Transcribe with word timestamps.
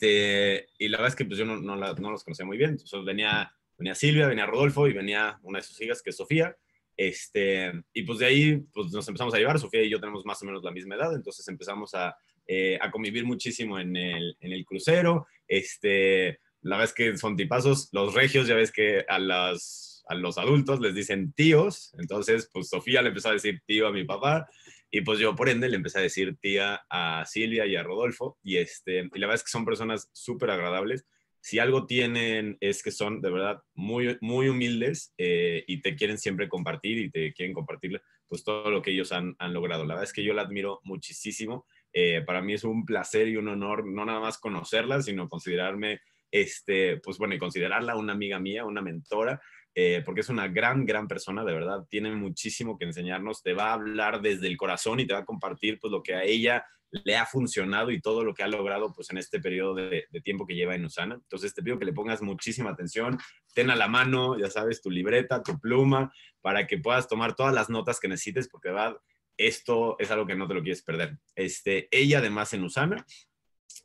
Este, 0.00 0.66
y 0.78 0.88
la 0.88 0.98
verdad 0.98 1.08
es 1.08 1.16
que 1.16 1.26
pues 1.26 1.38
yo 1.38 1.44
no, 1.44 1.56
no, 1.56 1.76
no 1.76 2.10
los 2.10 2.24
conocía 2.24 2.46
muy 2.46 2.56
bien. 2.56 2.70
Entonces 2.70 3.04
venía, 3.04 3.52
venía 3.76 3.94
Silvia, 3.94 4.26
venía 4.26 4.46
Rodolfo 4.46 4.88
y 4.88 4.94
venía 4.94 5.38
una 5.42 5.58
de 5.58 5.64
sus 5.64 5.80
hijas, 5.82 6.02
que 6.02 6.10
es 6.10 6.16
Sofía. 6.16 6.56
Este, 6.96 7.72
y 7.92 8.02
pues 8.02 8.18
de 8.18 8.26
ahí 8.26 8.56
pues 8.72 8.92
nos 8.92 9.06
empezamos 9.08 9.34
a 9.34 9.38
llevar. 9.38 9.58
Sofía 9.58 9.82
y 9.82 9.90
yo 9.90 10.00
tenemos 10.00 10.24
más 10.24 10.40
o 10.42 10.46
menos 10.46 10.64
la 10.64 10.70
misma 10.70 10.94
edad, 10.94 11.14
entonces 11.14 11.46
empezamos 11.48 11.94
a, 11.94 12.16
eh, 12.46 12.78
a 12.80 12.90
convivir 12.90 13.24
muchísimo 13.24 13.78
en 13.78 13.94
el, 13.96 14.36
en 14.40 14.52
el 14.52 14.64
crucero. 14.64 15.26
Este, 15.46 16.40
la 16.62 16.76
verdad 16.76 16.84
es 16.84 16.94
que 16.94 17.16
son 17.18 17.36
tipazos. 17.36 17.90
Los 17.92 18.14
regios, 18.14 18.46
ya 18.46 18.54
ves 18.54 18.72
que 18.72 19.04
a, 19.06 19.18
las, 19.18 20.02
a 20.08 20.14
los 20.14 20.38
adultos 20.38 20.80
les 20.80 20.94
dicen 20.94 21.32
tíos. 21.34 21.92
Entonces, 21.98 22.48
pues 22.52 22.70
Sofía 22.70 23.02
le 23.02 23.08
empezó 23.08 23.28
a 23.28 23.34
decir 23.34 23.60
tío 23.66 23.86
a 23.86 23.92
mi 23.92 24.04
papá. 24.04 24.48
Y 24.90 25.02
pues 25.02 25.18
yo, 25.18 25.36
por 25.36 25.48
ende, 25.48 25.68
le 25.68 25.76
empecé 25.76 25.98
a 25.98 26.02
decir 26.02 26.36
tía 26.40 26.82
a 26.90 27.24
Silvia 27.24 27.66
y 27.66 27.76
a 27.76 27.82
Rodolfo. 27.82 28.38
Y, 28.42 28.56
este, 28.56 29.08
y 29.12 29.18
la 29.18 29.26
verdad 29.26 29.36
es 29.36 29.44
que 29.44 29.50
son 29.50 29.64
personas 29.64 30.10
súper 30.12 30.50
agradables. 30.50 31.06
Si 31.40 31.58
algo 31.58 31.86
tienen 31.86 32.58
es 32.60 32.82
que 32.82 32.90
son 32.90 33.22
de 33.22 33.30
verdad 33.30 33.62
muy, 33.74 34.18
muy 34.20 34.48
humildes 34.48 35.14
eh, 35.16 35.64
y 35.66 35.80
te 35.80 35.96
quieren 35.96 36.18
siempre 36.18 36.48
compartir 36.48 36.98
y 36.98 37.10
te 37.10 37.32
quieren 37.32 37.54
compartir 37.54 38.02
pues 38.28 38.44
todo 38.44 38.70
lo 38.70 38.82
que 38.82 38.92
ellos 38.92 39.10
han, 39.10 39.36
logrado. 39.48 39.84
La 39.84 39.94
verdad 39.94 40.04
es 40.04 40.12
que 40.12 40.22
yo 40.22 40.34
la 40.34 40.42
admiro 40.42 40.80
muchísimo. 40.84 41.66
Eh, 41.92 42.22
para 42.24 42.42
mí 42.42 42.52
es 42.54 42.62
un 42.62 42.84
placer 42.84 43.26
y 43.26 43.36
un 43.36 43.48
honor 43.48 43.84
no 43.86 44.04
nada 44.04 44.20
más 44.20 44.38
conocerla, 44.38 45.02
sino 45.02 45.28
considerarme, 45.28 46.00
este, 46.30 46.98
pues 46.98 47.18
bueno, 47.18 47.34
y 47.34 47.38
considerarla 47.38 47.96
una 47.96 48.12
amiga 48.12 48.38
mía, 48.38 48.64
una 48.64 48.82
mentora. 48.82 49.40
Eh, 49.74 50.02
porque 50.04 50.22
es 50.22 50.28
una 50.28 50.48
gran, 50.48 50.84
gran 50.84 51.06
persona, 51.06 51.44
de 51.44 51.52
verdad, 51.52 51.86
tiene 51.88 52.14
muchísimo 52.14 52.76
que 52.76 52.86
enseñarnos, 52.86 53.42
te 53.42 53.52
va 53.52 53.70
a 53.70 53.74
hablar 53.74 54.20
desde 54.20 54.48
el 54.48 54.56
corazón 54.56 54.98
y 54.98 55.06
te 55.06 55.14
va 55.14 55.20
a 55.20 55.24
compartir 55.24 55.78
pues 55.78 55.92
lo 55.92 56.02
que 56.02 56.14
a 56.14 56.24
ella 56.24 56.64
le 56.90 57.16
ha 57.16 57.24
funcionado 57.24 57.90
y 57.90 58.00
todo 58.00 58.24
lo 58.24 58.34
que 58.34 58.42
ha 58.42 58.48
logrado 58.48 58.92
pues 58.92 59.10
en 59.10 59.18
este 59.18 59.40
periodo 59.40 59.74
de, 59.74 60.06
tiempo 60.24 60.46
que 60.46 60.54
lleva 60.54 60.74
en 60.74 60.84
Usana. 60.84 61.14
Entonces 61.14 61.54
te 61.54 61.62
pido 61.62 61.78
que 61.78 61.84
le 61.84 61.92
pongas 61.92 62.20
muchísima 62.20 62.70
atención, 62.70 63.18
ten 63.54 63.70
a 63.70 63.76
la 63.76 63.88
mano, 63.88 64.38
ya 64.38 64.50
sabes, 64.50 64.82
tu 64.82 64.90
libreta, 64.90 65.42
tu 65.42 65.58
pluma, 65.60 66.12
para 66.40 66.66
que 66.66 66.78
puedas 66.78 67.06
tomar 67.06 67.36
todas 67.36 67.54
las 67.54 67.70
notas 67.70 68.00
que 68.00 68.08
necesites, 68.08 68.48
porque 68.48 68.68
de 68.68 68.74
verdad, 68.74 68.96
esto 69.36 69.96
es 69.98 70.10
algo 70.10 70.26
que 70.26 70.34
no 70.34 70.48
te 70.48 70.54
lo 70.54 70.62
quieres 70.62 70.82
perder. 70.82 71.16
Este, 71.36 71.88
ella 71.90 72.18
además 72.18 72.52
en 72.54 72.64
Usana 72.64 73.06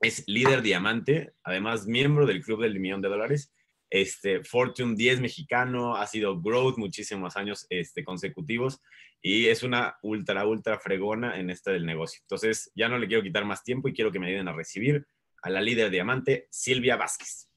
es 0.02 0.24
líder 0.28 0.62
diamante, 0.62 1.34
además 1.44 1.86
miembro 1.86 2.26
del 2.26 2.44
Club 2.44 2.62
del 2.62 2.80
Millón 2.80 3.02
de 3.02 3.10
Dólares 3.10 3.54
este, 3.96 4.44
Fortune 4.44 4.96
10 4.98 5.22
mexicano, 5.22 5.96
ha 5.96 6.06
sido 6.06 6.42
growth 6.42 6.78
muchísimos 6.78 7.38
años 7.38 7.66
este, 7.70 8.04
consecutivos 8.04 8.82
y 9.22 9.48
es 9.48 9.64
una 9.64 9.98
ultra, 10.02 10.46
ultra 10.46 10.78
fregona 10.78 11.40
en 11.40 11.50
este 11.50 11.72
del 11.72 11.86
negocio. 11.86 12.20
Entonces, 12.24 12.70
ya 12.76 12.90
no 12.90 12.98
le 12.98 13.08
quiero 13.08 13.24
quitar 13.24 13.46
más 13.46 13.64
tiempo 13.64 13.88
y 13.88 13.94
quiero 13.94 14.12
que 14.12 14.20
me 14.20 14.28
ayuden 14.28 14.50
a 14.50 14.54
recibir 14.54 15.08
a 15.42 15.50
la 15.50 15.62
líder 15.62 15.92
diamante, 15.92 16.46
Silvia 16.52 16.98
Vázquez. 16.98 17.50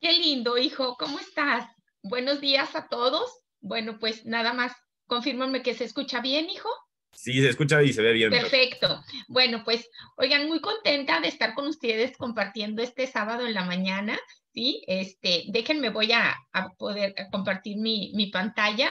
Qué 0.00 0.14
lindo, 0.14 0.58
hijo, 0.58 0.96
¿cómo 0.98 1.20
estás? 1.20 1.70
Buenos 2.02 2.40
días 2.40 2.74
a 2.74 2.88
todos. 2.88 3.30
Bueno, 3.60 4.00
pues 4.00 4.26
nada 4.26 4.52
más, 4.52 4.72
confírmame 5.06 5.62
que 5.62 5.74
se 5.74 5.84
escucha 5.84 6.20
bien, 6.20 6.50
hijo. 6.50 6.70
Sí, 7.12 7.40
se 7.40 7.50
escucha 7.50 7.82
y 7.82 7.92
se 7.92 8.02
ve 8.02 8.12
bien. 8.12 8.30
Perfecto. 8.30 9.02
Bueno, 9.28 9.62
pues, 9.64 9.90
oigan, 10.16 10.46
muy 10.48 10.60
contenta 10.60 11.20
de 11.20 11.28
estar 11.28 11.54
con 11.54 11.66
ustedes 11.66 12.16
compartiendo 12.16 12.82
este 12.82 13.06
sábado 13.06 13.46
en 13.46 13.54
la 13.54 13.64
mañana, 13.64 14.18
¿sí? 14.54 14.82
Este, 14.86 15.44
déjenme, 15.48 15.90
voy 15.90 16.12
a, 16.12 16.36
poder 16.78 17.14
compartir 17.30 17.76
mi, 17.76 18.12
mi, 18.14 18.28
pantalla, 18.28 18.90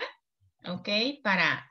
¿ok? 0.66 0.90
Para, 1.24 1.70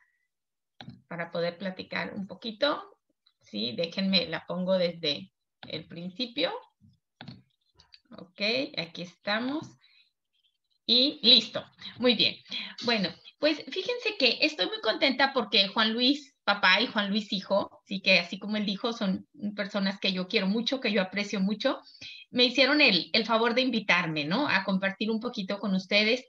para 1.07 1.31
poder 1.31 1.59
platicar 1.59 2.13
un 2.15 2.27
poquito, 2.27 2.99
¿sí? 3.41 3.75
Déjenme, 3.77 4.27
la 4.27 4.45
pongo 4.47 4.79
desde 4.79 5.31
el 5.69 5.87
principio. 5.87 6.53
Ok, 8.17 8.41
aquí 8.79 9.03
estamos. 9.03 9.67
Y 10.87 11.21
listo. 11.23 11.63
Muy 11.99 12.15
bien. 12.15 12.37
Bueno, 12.85 13.11
pues 13.39 13.63
fíjense 13.69 14.17
que 14.19 14.39
estoy 14.41 14.67
muy 14.67 14.81
contenta 14.81 15.33
porque 15.35 15.69
Juan 15.69 15.93
Luis 15.93 16.35
papá 16.49 16.81
y 16.81 16.87
Juan 16.87 17.11
Luis 17.11 17.31
hijo, 17.35 17.83
sí 17.85 18.01
que 18.01 18.21
así 18.21 18.39
como 18.39 18.57
él 18.57 18.65
dijo, 18.65 18.95
son 18.95 19.29
personas 19.55 20.01
que 20.01 20.15
yo 20.15 20.29
quiero 20.29 20.47
mucho, 20.47 20.81
que 20.81 20.91
yo 20.91 21.03
aprecio 21.03 21.41
mucho, 21.41 21.79
me 22.31 22.47
hicieron 22.47 22.81
el, 22.81 23.11
el 23.13 23.27
favor 23.27 23.55
de 23.55 23.61
invitarme, 23.61 24.25
¿no? 24.25 24.49
A 24.49 24.65
compartir 24.65 25.11
un 25.11 25.21
poquito 25.21 25.59
con 25.59 25.75
ustedes. 25.75 26.25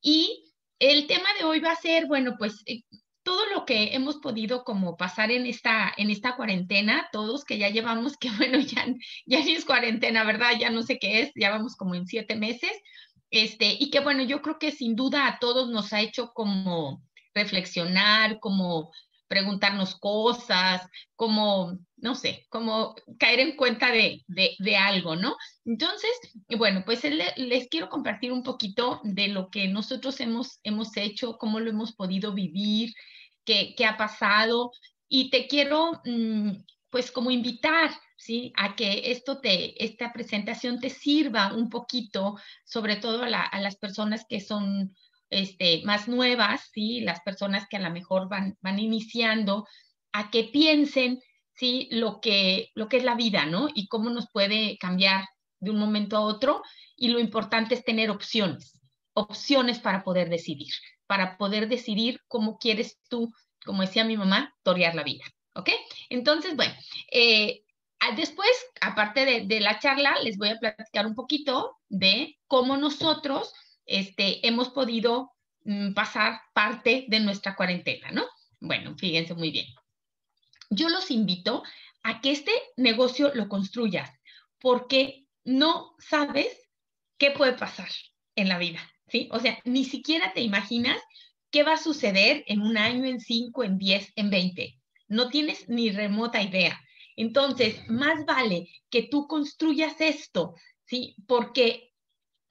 Y 0.00 0.52
el 0.78 1.08
tema 1.08 1.26
de 1.36 1.44
hoy 1.44 1.58
va 1.58 1.72
a 1.72 1.76
ser, 1.76 2.06
bueno, 2.06 2.36
pues 2.38 2.62
eh, 2.66 2.82
todo 3.24 3.44
lo 3.52 3.64
que 3.64 3.96
hemos 3.96 4.18
podido 4.18 4.62
como 4.62 4.96
pasar 4.96 5.32
en 5.32 5.44
esta, 5.44 5.92
en 5.96 6.08
esta 6.10 6.36
cuarentena, 6.36 7.08
todos 7.10 7.44
que 7.44 7.58
ya 7.58 7.68
llevamos, 7.68 8.16
que 8.20 8.30
bueno, 8.30 8.60
ya, 8.60 8.86
ya 9.26 9.40
es 9.40 9.64
cuarentena, 9.64 10.22
¿verdad? 10.22 10.52
Ya 10.56 10.70
no 10.70 10.84
sé 10.84 11.00
qué 11.00 11.18
es, 11.20 11.32
ya 11.34 11.50
vamos 11.50 11.74
como 11.74 11.96
en 11.96 12.06
siete 12.06 12.36
meses. 12.36 12.70
Este, 13.32 13.76
y 13.76 13.90
que 13.90 13.98
bueno, 13.98 14.22
yo 14.22 14.40
creo 14.40 14.60
que 14.60 14.70
sin 14.70 14.94
duda 14.94 15.26
a 15.26 15.40
todos 15.40 15.68
nos 15.68 15.92
ha 15.92 16.00
hecho 16.00 16.32
como 16.32 17.02
reflexionar, 17.34 18.38
como 18.38 18.92
preguntarnos 19.34 19.96
cosas, 19.96 20.88
como, 21.16 21.76
no 21.96 22.14
sé, 22.14 22.46
como 22.50 22.94
caer 23.18 23.40
en 23.40 23.56
cuenta 23.56 23.90
de, 23.90 24.22
de, 24.28 24.76
algo, 24.76 25.16
¿no? 25.16 25.34
Entonces, 25.64 26.12
bueno, 26.56 26.84
pues 26.86 27.02
les 27.02 27.68
quiero 27.68 27.88
compartir 27.88 28.30
un 28.30 28.44
poquito 28.44 29.00
de 29.02 29.26
lo 29.26 29.50
que 29.50 29.66
nosotros 29.66 30.20
hemos, 30.20 30.60
hemos 30.62 30.96
hecho, 30.96 31.36
cómo 31.36 31.58
lo 31.58 31.68
hemos 31.68 31.96
podido 31.96 32.32
vivir, 32.32 32.92
qué, 33.44 33.74
qué 33.76 33.86
ha 33.86 33.96
pasado, 33.96 34.70
y 35.08 35.30
te 35.30 35.48
quiero, 35.48 36.00
mm, 36.04 36.50
pues, 36.90 37.10
como 37.10 37.32
invitar, 37.32 37.90
¿sí? 38.16 38.52
A 38.56 38.76
que 38.76 39.10
esto 39.10 39.40
te, 39.40 39.84
esta 39.84 40.12
presentación 40.12 40.78
te 40.78 40.90
sirva 40.90 41.52
un 41.52 41.68
poquito, 41.68 42.36
sobre 42.64 42.94
todo 42.94 43.24
a, 43.24 43.26
a 43.26 43.60
las 43.60 43.74
personas 43.74 44.26
que 44.28 44.40
son 44.40 44.94
este, 45.30 45.82
más 45.84 46.08
nuevas, 46.08 46.70
¿sí? 46.72 47.00
las 47.00 47.20
personas 47.20 47.66
que 47.68 47.76
a 47.76 47.80
lo 47.80 47.90
mejor 47.90 48.28
van, 48.28 48.56
van 48.60 48.78
iniciando, 48.78 49.66
a 50.12 50.30
que 50.30 50.44
piensen 50.44 51.20
¿sí? 51.54 51.88
lo, 51.90 52.20
que, 52.20 52.70
lo 52.74 52.88
que 52.88 52.98
es 52.98 53.04
la 53.04 53.14
vida, 53.14 53.46
¿no? 53.46 53.68
Y 53.74 53.88
cómo 53.88 54.10
nos 54.10 54.30
puede 54.30 54.78
cambiar 54.78 55.24
de 55.60 55.70
un 55.70 55.78
momento 55.78 56.16
a 56.16 56.20
otro. 56.20 56.62
Y 56.96 57.08
lo 57.08 57.18
importante 57.18 57.74
es 57.74 57.84
tener 57.84 58.10
opciones, 58.10 58.78
opciones 59.12 59.80
para 59.80 60.04
poder 60.04 60.28
decidir, 60.28 60.72
para 61.06 61.36
poder 61.36 61.68
decidir 61.68 62.20
cómo 62.28 62.58
quieres 62.58 63.00
tú, 63.08 63.32
como 63.64 63.82
decía 63.82 64.04
mi 64.04 64.16
mamá, 64.16 64.54
torear 64.62 64.94
la 64.94 65.02
vida. 65.02 65.24
¿Ok? 65.56 65.70
Entonces, 66.10 66.56
bueno, 66.56 66.74
eh, 67.12 67.62
después, 68.16 68.50
aparte 68.80 69.24
de, 69.24 69.46
de, 69.46 69.60
la 69.60 69.78
charla, 69.78 70.16
les 70.22 70.36
voy 70.36 70.48
a 70.48 70.58
platicar 70.58 71.06
un 71.06 71.14
poquito 71.14 71.76
de 71.88 72.36
cómo 72.48 72.76
nosotros 72.76 73.52
este, 73.86 74.46
hemos 74.46 74.70
podido 74.70 75.32
mm, 75.64 75.92
pasar 75.94 76.40
parte 76.54 77.06
de 77.08 77.20
nuestra 77.20 77.56
cuarentena, 77.56 78.10
¿no? 78.10 78.24
Bueno, 78.60 78.96
fíjense 78.96 79.34
muy 79.34 79.50
bien. 79.50 79.66
Yo 80.70 80.88
los 80.88 81.10
invito 81.10 81.62
a 82.02 82.20
que 82.20 82.30
este 82.30 82.52
negocio 82.76 83.32
lo 83.34 83.48
construyas, 83.48 84.10
porque 84.60 85.26
no 85.44 85.94
sabes 85.98 86.48
qué 87.18 87.30
puede 87.30 87.52
pasar 87.52 87.88
en 88.34 88.48
la 88.48 88.58
vida, 88.58 88.80
¿sí? 89.08 89.28
O 89.32 89.38
sea, 89.38 89.58
ni 89.64 89.84
siquiera 89.84 90.32
te 90.32 90.40
imaginas 90.40 90.98
qué 91.50 91.62
va 91.62 91.74
a 91.74 91.78
suceder 91.78 92.44
en 92.46 92.62
un 92.62 92.76
año, 92.76 93.04
en 93.04 93.20
cinco, 93.20 93.62
en 93.62 93.78
diez, 93.78 94.12
en 94.16 94.30
veinte. 94.30 94.80
No 95.06 95.28
tienes 95.28 95.68
ni 95.68 95.90
remota 95.90 96.42
idea. 96.42 96.80
Entonces, 97.16 97.88
más 97.88 98.24
vale 98.26 98.68
que 98.90 99.04
tú 99.04 99.28
construyas 99.28 100.00
esto, 100.00 100.54
¿sí? 100.84 101.14
Porque 101.28 101.93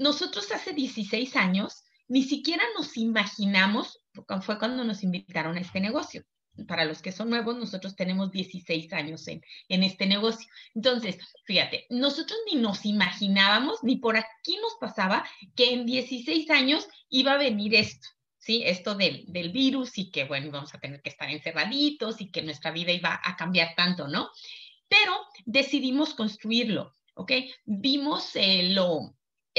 nosotros 0.03 0.51
hace 0.51 0.73
16 0.73 1.35
años 1.37 1.83
ni 2.09 2.23
siquiera 2.23 2.63
nos 2.77 2.97
imaginamos, 2.97 4.03
fue 4.41 4.59
cuando 4.59 4.83
nos 4.83 5.01
invitaron 5.01 5.57
a 5.57 5.61
este 5.61 5.79
negocio. 5.79 6.23
Para 6.67 6.85
los 6.85 7.01
que 7.01 7.11
son 7.11 7.29
nuevos, 7.29 7.57
nosotros 7.57 7.95
tenemos 7.95 8.29
16 8.31 8.93
años 8.93 9.27
en, 9.27 9.41
en 9.69 9.81
este 9.81 10.05
negocio. 10.05 10.47
Entonces, 10.75 11.17
fíjate, 11.45 11.87
nosotros 11.89 12.37
ni 12.45 12.59
nos 12.59 12.85
imaginábamos, 12.85 13.79
ni 13.81 13.95
por 13.95 14.17
aquí 14.17 14.57
nos 14.61 14.75
pasaba 14.79 15.25
que 15.55 15.73
en 15.73 15.85
16 15.85 16.49
años 16.51 16.87
iba 17.09 17.31
a 17.31 17.37
venir 17.37 17.73
esto. 17.73 18.07
¿sí? 18.37 18.61
Esto 18.65 18.93
del, 18.93 19.23
del, 19.27 19.51
virus 19.51 19.97
y 19.97 20.11
que, 20.11 20.25
bueno, 20.25 20.51
vamos 20.51 20.75
a 20.75 20.79
tener 20.79 21.01
que 21.01 21.09
estar 21.09 21.29
encerraditos 21.29 22.21
y 22.21 22.29
que 22.29 22.43
nuestra 22.43 22.71
vida 22.71 22.91
iba 22.91 23.19
a 23.23 23.35
cambiar 23.37 23.73
tanto, 23.75 24.07
¿no? 24.07 24.29
Pero 24.89 25.13
decidimos 25.45 26.13
construirlo, 26.13 26.93
¿ok? 27.15 27.31
Vimos 27.65 28.35
eh, 28.35 28.69
lo, 28.73 29.15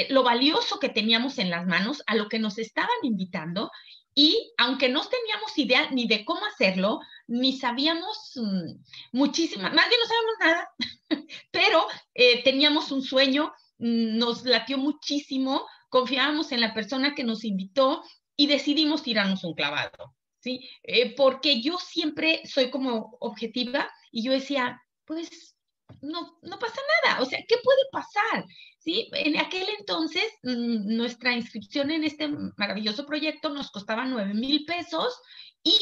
lo 0.09 0.23
valioso 0.23 0.79
que 0.79 0.89
teníamos 0.89 1.39
en 1.39 1.51
las 1.51 1.67
manos, 1.67 2.03
a 2.07 2.15
lo 2.15 2.29
que 2.29 2.39
nos 2.39 2.59
estaban 2.59 2.97
invitando 3.03 3.71
y 4.15 4.53
aunque 4.59 4.89
no 4.89 5.03
teníamos 5.05 5.59
idea 5.59 5.91
ni 5.91 6.07
de 6.07 6.25
cómo 6.25 6.45
hacerlo, 6.47 7.01
ni 7.27 7.59
sabíamos 7.59 8.33
mm, 8.37 8.83
muchísimas, 9.13 9.75
más 9.75 9.89
bien 9.89 10.01
no 10.01 10.07
sabíamos 10.07 10.35
nada, 10.41 10.71
pero 11.51 11.87
eh, 12.15 12.43
teníamos 12.45 12.93
un 12.93 13.03
sueño, 13.03 13.53
mm, 13.79 14.17
nos 14.17 14.45
latió 14.45 14.79
muchísimo, 14.79 15.67
confiábamos 15.89 16.53
en 16.53 16.61
la 16.61 16.75
persona 16.75 17.15
que 17.15 17.25
nos 17.25 17.45
invitó 17.45 18.05
y 18.37 18.47
decidimos 18.47 19.03
tirarnos 19.03 19.43
un 19.43 19.55
clavado, 19.55 20.15
¿sí? 20.39 20.69
Eh, 20.85 21.15
porque 21.17 21.61
yo 21.61 21.79
siempre 21.79 22.43
soy 22.45 22.71
como 22.71 23.17
objetiva 23.21 23.91
y 24.13 24.23
yo 24.23 24.33
decía, 24.33 24.81
pues 25.05 25.54
no, 26.01 26.39
no 26.43 26.59
pasa 26.59 26.81
nada. 27.05 27.23
O 27.23 27.27
sea, 27.27 27.39
¿qué 27.49 27.57
puede 27.63 27.83
pasar? 27.91 28.45
¿Sí? 28.79 29.09
En 29.13 29.39
aquel 29.39 29.67
entonces, 29.79 30.25
mm, 30.43 30.97
nuestra 30.97 31.35
inscripción 31.35 31.91
en 31.91 32.05
este 32.05 32.29
maravilloso 32.57 33.07
proyecto 33.07 33.49
nos 33.49 33.71
costaba 33.71 34.05
9 34.05 34.35
mil 34.35 34.65
pesos 34.65 35.19
y 35.63 35.79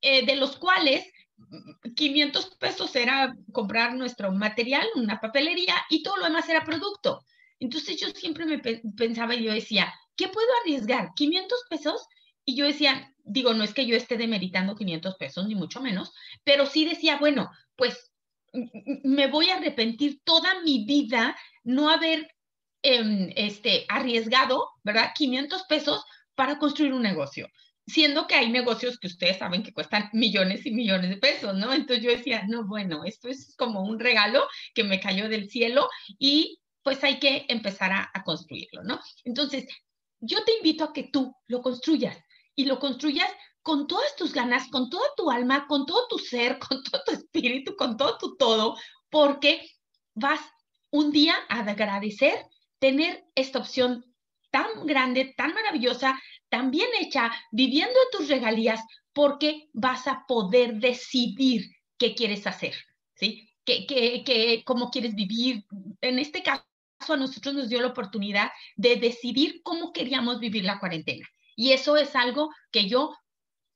eh, 0.00 0.24
de 0.24 0.36
los 0.36 0.56
cuales 0.56 1.04
500 1.94 2.56
pesos 2.56 2.94
era 2.96 3.36
comprar 3.52 3.94
nuestro 3.94 4.32
material, 4.32 4.86
una 4.96 5.20
papelería 5.20 5.74
y 5.90 6.02
todo 6.02 6.16
lo 6.16 6.24
demás 6.24 6.48
era 6.48 6.64
producto. 6.64 7.24
Entonces 7.60 8.00
yo 8.00 8.08
siempre 8.10 8.44
me 8.44 8.58
pensaba 8.96 9.34
y 9.34 9.44
yo 9.44 9.52
decía, 9.52 9.92
¿qué 10.16 10.28
puedo 10.28 10.48
arriesgar? 10.62 11.10
¿500 11.14 11.48
pesos? 11.68 12.06
Y 12.44 12.56
yo 12.56 12.64
decía, 12.64 13.12
digo, 13.24 13.52
no 13.54 13.64
es 13.64 13.74
que 13.74 13.86
yo 13.86 13.96
esté 13.96 14.16
demeritando 14.16 14.74
500 14.74 15.16
pesos, 15.16 15.46
ni 15.46 15.54
mucho 15.54 15.80
menos, 15.80 16.12
pero 16.44 16.66
sí 16.66 16.84
decía, 16.84 17.18
bueno, 17.18 17.50
pues 17.76 18.12
me 19.04 19.26
voy 19.26 19.50
a 19.50 19.56
arrepentir 19.56 20.20
toda 20.24 20.60
mi 20.62 20.84
vida 20.84 21.36
no 21.64 21.90
haber 21.90 22.28
em, 22.82 23.30
este, 23.36 23.84
arriesgado, 23.88 24.68
¿verdad? 24.82 25.12
500 25.14 25.64
pesos 25.64 26.04
para 26.34 26.58
construir 26.58 26.92
un 26.92 27.02
negocio 27.02 27.48
siendo 27.88 28.26
que 28.26 28.34
hay 28.34 28.50
negocios 28.50 28.98
que 28.98 29.06
ustedes 29.06 29.38
saben 29.38 29.62
que 29.62 29.72
cuestan 29.72 30.10
millones 30.12 30.66
y 30.66 30.70
millones 30.70 31.10
de 31.10 31.16
pesos, 31.16 31.54
¿no? 31.56 31.72
Entonces 31.72 32.04
yo 32.04 32.10
decía, 32.10 32.44
no, 32.46 32.66
bueno, 32.66 33.04
esto 33.04 33.28
es 33.28 33.54
como 33.56 33.82
un 33.82 33.98
regalo 33.98 34.46
que 34.74 34.84
me 34.84 35.00
cayó 35.00 35.28
del 35.28 35.48
cielo 35.48 35.88
y 36.18 36.60
pues 36.82 37.02
hay 37.02 37.18
que 37.18 37.46
empezar 37.48 37.92
a, 37.92 38.22
construirlo, 38.24 38.82
¿no? 38.82 39.00
Entonces, 39.24 39.66
yo 40.20 40.44
te 40.44 40.56
invito 40.58 40.84
a 40.84 40.92
que 40.92 41.04
tú 41.04 41.34
lo 41.46 41.62
construyas 41.62 42.16
y 42.54 42.66
lo 42.66 42.78
construyas 42.78 43.30
con 43.68 43.86
todas 43.86 44.16
tus 44.16 44.32
ganas, 44.32 44.66
con 44.68 44.88
toda 44.88 45.06
tu 45.14 45.30
alma, 45.30 45.66
con 45.66 45.84
todo 45.84 46.06
tu 46.08 46.18
ser, 46.18 46.58
con 46.68 46.82
todo 46.82 47.02
tu 47.04 47.12
espíritu, 47.12 47.76
con 47.76 47.98
todo 47.98 48.16
tu 48.16 48.34
todo, 48.38 48.78
porque 49.10 49.60
vas 50.14 50.40
un 50.90 51.12
día 51.12 51.34
a 51.50 51.58
agradecer 51.58 52.46
tener 52.78 53.26
esta 53.34 53.58
opción 53.58 54.06
tan 54.50 54.86
grande, 54.86 55.34
tan 55.36 55.52
maravillosa, 55.52 56.18
tan 56.48 56.70
bien 56.70 56.88
hecha, 56.98 57.30
viviendo 57.52 57.98
tus 58.10 58.30
regalías, 58.30 58.80
porque 59.12 59.68
vas 59.74 60.06
a 60.06 60.24
poder 60.26 60.76
decidir 60.76 61.66
qué 61.98 62.14
quieres 62.14 62.46
hacer, 62.46 62.74
¿sí? 63.16 63.50
¿Qué, 63.66 63.84
qué, 63.86 64.62
cómo 64.64 64.90
quieres 64.90 65.14
vivir. 65.14 65.66
En 66.00 66.18
este 66.18 66.42
caso, 66.42 66.64
a 67.06 67.16
nosotros 67.18 67.54
nos 67.54 67.68
dio 67.68 67.82
la 67.82 67.88
oportunidad 67.88 68.50
de 68.76 68.96
decidir 68.96 69.60
cómo 69.62 69.92
queríamos 69.92 70.40
vivir 70.40 70.64
la 70.64 70.78
cuarentena. 70.80 71.28
Y 71.54 71.72
eso 71.72 71.98
es 71.98 72.16
algo 72.16 72.48
que 72.72 72.88
yo, 72.88 73.12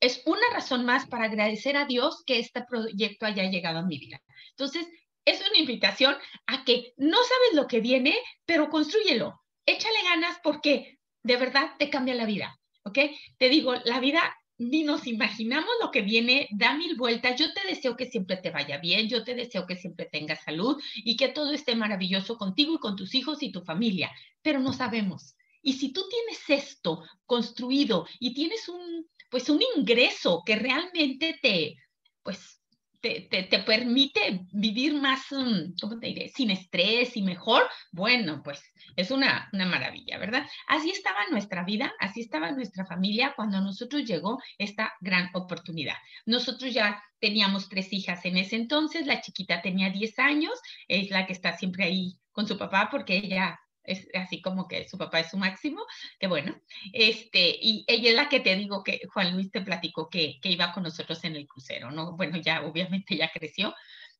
es 0.03 0.21
una 0.27 0.43
razón 0.53 0.85
más 0.85 1.07
para 1.07 1.27
agradecer 1.27 1.77
a 1.77 1.87
Dios 1.87 2.25
que 2.27 2.41
este 2.41 2.65
proyecto 2.69 3.25
haya 3.25 3.45
llegado 3.45 3.79
a 3.79 3.87
mi 3.87 3.99
vida. 3.99 4.21
Entonces, 4.51 4.87
es 5.25 5.41
una 5.49 5.59
invitación 5.59 6.17
a 6.47 6.65
que 6.65 6.93
no 6.97 7.17
sabes 7.17 7.55
lo 7.55 7.69
que 7.69 7.81
viene, 7.81 8.17
pero 8.45 8.69
construyelo. 8.69 9.41
Échale 9.65 10.03
ganas 10.03 10.39
porque 10.43 10.99
de 11.23 11.37
verdad 11.37 11.71
te 11.79 11.89
cambia 11.89 12.17
la 12.17 12.27
vida. 12.27 12.59
¿ok? 12.83 12.99
Te 13.39 13.49
digo, 13.49 13.75
la 13.85 14.01
vida 14.01 14.21
ni 14.59 14.83
nos 14.83 15.07
imaginamos 15.07 15.71
lo 15.81 15.93
que 15.93 16.03
viene, 16.03 16.49
da 16.51 16.75
mil 16.77 16.97
vueltas. 16.97 17.39
Yo 17.39 17.53
te 17.53 17.67
deseo 17.69 17.97
que 17.97 18.11
siempre 18.11 18.39
te 18.39 18.51
vaya 18.51 18.79
bien, 18.79 19.09
yo 19.09 19.23
te 19.23 19.37
deseo 19.37 19.67
que 19.67 19.77
siempre 19.77 20.09
tengas 20.11 20.43
salud 20.43 20.83
y 20.97 21.17
que 21.17 21.29
todo 21.29 21.53
esté 21.53 21.77
maravilloso 21.77 22.37
contigo 22.37 22.75
y 22.75 22.79
con 22.79 22.97
tus 22.97 23.15
hijos 23.15 23.41
y 23.45 23.53
tu 23.53 23.63
familia, 23.63 24.11
pero 24.43 24.59
no 24.59 24.73
sabemos. 24.73 25.37
Y 25.63 25.75
si 25.75 25.93
tú 25.93 26.09
tienes 26.09 26.43
esto 26.49 27.05
construido 27.25 28.07
y 28.19 28.35
tienes 28.35 28.69
un, 28.69 29.07
pues 29.33 29.49
un 29.49 29.61
ingreso 29.77 30.43
que 30.45 30.57
realmente 30.57 31.39
te, 31.41 31.77
pues 32.23 32.63
te, 33.01 33.59
permite 33.67 34.47
vivir 34.53 34.95
más, 34.95 35.23
mm, 35.31 35.75
¿cómo 35.81 35.99
te 35.99 36.09
diré? 36.09 36.29
Sin 36.29 36.51
estrés 36.51 37.17
y 37.17 37.23
mejor, 37.23 37.65
bueno, 37.91 38.43
pues 38.45 38.63
es 38.95 39.11
una, 39.11 39.49
una 39.53 39.67
maravilla, 39.67 40.19
¿verdad? 40.19 40.47
Así 40.69 40.91
estaba 40.91 41.27
nuestra 41.31 41.65
vida, 41.65 41.93
así 41.99 42.21
estaba 42.21 42.53
nuestra 42.53 42.85
familia 42.85 43.33
cuando 43.35 43.57
a 43.57 43.63
nosotros 43.63 44.05
llegó 44.05 44.39
esta 44.59 44.93
gran 45.01 45.31
oportunidad. 45.35 45.97
Nosotros 46.27 46.73
ya 46.73 47.03
teníamos 47.19 47.71
tres 47.71 47.93
hijas 47.93 48.25
en 48.27 48.37
ese 48.37 48.57
entonces, 48.57 49.07
la 49.07 49.23
chiquita 49.23 49.63
tenía 49.63 49.91
10 49.91 50.19
años, 50.19 50.61
es 50.87 51.11
la 51.11 51.27
que 51.27 51.33
está 51.33 51.57
siempre 51.57 51.85
ahí 51.85 52.19
con 52.33 52.47
su 52.47 52.57
papá 52.57 52.89
porque 52.91 53.17
ella 53.17 53.59
es 53.85 54.09
así 54.15 54.41
como 54.41 54.69
que 54.69 54.89
su 54.89 54.99
papá 54.99 55.21
es 55.21 55.31
su 55.31 55.37
máximo, 55.37 55.85
que 56.19 56.27
bueno, 56.27 56.55
este, 56.93 57.57
y 57.61 57.85
ella 57.87 58.11
es 58.11 58.17
la 58.17 58.29
que 58.29 58.41
te 58.41 58.57
digo 58.57 58.83
que 58.83 59.01
Juan 59.13 59.35
Luis 59.35 59.51
te 59.51 59.63
platicó 59.63 60.09
que, 60.09 60.39
que 60.41 60.51
iba 60.51 60.73
con 60.73 60.83
nosotros 60.83 61.23
en 61.25 61.37
el 61.37 61.47
crucero, 61.47 61.91
¿no? 61.91 62.17
Bueno, 62.17 62.39
ya 62.39 62.65
obviamente 62.65 63.17
ya 63.17 63.31
creció, 63.31 63.75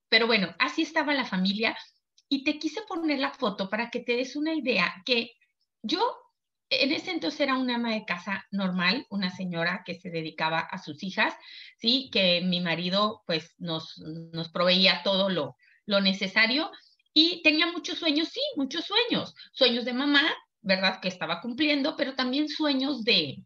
pero 0.09 0.27
bueno, 0.27 0.55
así 0.59 0.83
estaba 0.83 1.15
la 1.15 1.25
familia 1.25 1.77
y 2.29 2.45
te 2.45 2.59
quise 2.59 2.83
poner 2.83 3.19
la 3.19 3.31
foto 3.31 3.69
para 3.69 3.91
que 3.91 4.01
te 4.01 4.17
des 4.17 4.37
una 4.37 4.55
idea 4.55 5.03
que 5.05 5.33
yo 5.83 6.01
en 6.71 6.93
ese 6.93 7.11
entonces 7.11 7.41
era 7.41 7.59
una 7.59 7.75
ama 7.75 7.93
de 7.93 8.05
casa 8.05 8.47
normal, 8.51 9.07
una 9.11 9.31
señora 9.31 9.83
que 9.85 9.95
se 9.95 10.11
dedicaba 10.11 10.61
a 10.61 10.79
sus 10.79 11.03
hijas, 11.03 11.35
sí, 11.77 12.09
que 12.13 12.41
mi 12.41 12.61
marido 12.61 13.23
pues 13.27 13.55
nos, 13.59 13.99
nos 13.99 14.49
proveía 14.49 15.03
todo 15.03 15.29
lo, 15.29 15.57
lo 15.85 16.01
necesario 16.01 16.71
y 17.15 17.43
tenía 17.43 17.67
muchos 17.67 17.99
sueños, 17.99 18.29
sí, 18.29 18.41
muchos 18.57 18.85
sueños. 18.85 19.35
Sueños 19.53 19.85
de 19.85 19.93
mamá, 19.93 20.23
¿verdad? 20.61 21.01
Que 21.01 21.09
estaba 21.09 21.41
cumpliendo, 21.41 21.97
pero 21.97 22.15
también 22.15 22.49
sueños 22.49 23.05
de, 23.05 23.45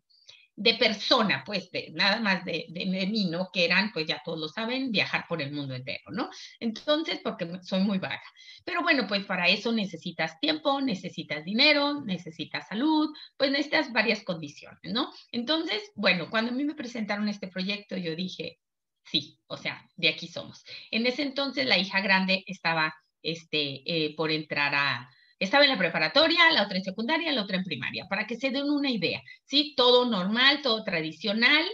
de 0.57 0.75
persona, 0.75 1.43
pues, 1.45 1.71
de, 1.71 1.91
nada 1.93 2.19
más 2.21 2.45
de, 2.45 2.67
de, 2.69 2.87
mí, 3.07 3.27
¿no? 3.27 3.51
Que 3.53 3.65
eran, 3.67 3.93
pues 3.93 4.07
ya 4.07 4.23
todos 4.25 4.39
lo 4.39 4.49
saben, 4.49 4.91
viajar 4.91 5.27
por 5.29 5.43
el 5.43 5.53
mundo 5.53 5.75
entero, 5.75 6.11
¿no? 6.11 6.31
Entonces, 6.61 7.21
porque 7.23 7.47
soy 7.63 7.81
muy 7.81 7.99
vaga. 7.99 8.23
Pero 8.65 8.83
bueno, 8.83 9.07
pues 9.07 9.25
para 9.27 9.49
eso 9.49 9.73
necesitas 9.73 10.41
tiempo, 10.41 10.81
necesitas 10.81 11.45
dinero, 11.45 12.03
necesitas 12.03 12.69
salud, 12.69 13.15
pues 13.37 13.51
necesitas 13.51 13.93
varias 13.93 14.23
condiciones, 14.25 14.93
¿no? 14.93 15.13
Entonces, 15.31 15.83
bueno, 15.95 16.31
cuando 16.31 16.53
a 16.53 16.55
mí 16.55 16.65
me 16.65 16.75
presentaron 16.75 17.29
este 17.29 17.49
proyecto, 17.49 17.97
yo 17.97 18.17
dije, 18.17 18.59
sí, 19.05 19.39
o 19.47 19.57
sea, 19.57 19.87
de 19.97 20.09
aquí 20.09 20.29
somos. 20.29 20.65
En 20.91 21.07
ese 21.07 21.23
entonces 21.23 21.67
la 21.67 21.79
hija 21.79 22.01
grande 22.01 22.45
estaba 22.47 22.95
este, 23.27 23.83
eh, 23.85 24.15
por 24.17 24.31
entrar 24.31 24.75
a, 24.75 25.11
estaba 25.39 25.65
en 25.65 25.71
la 25.71 25.79
preparatoria, 25.79 26.51
la 26.53 26.63
otra 26.63 26.79
en 26.79 26.85
secundaria, 26.85 27.33
la 27.33 27.43
otra 27.43 27.57
en 27.57 27.65
primaria, 27.65 28.07
para 28.09 28.27
que 28.27 28.37
se 28.37 28.51
den 28.51 28.71
una 28.71 28.91
idea, 28.91 29.21
¿sí? 29.45 29.75
Todo 29.77 30.07
normal, 30.09 30.63
todo 30.63 30.85
tradicional, 30.85 31.67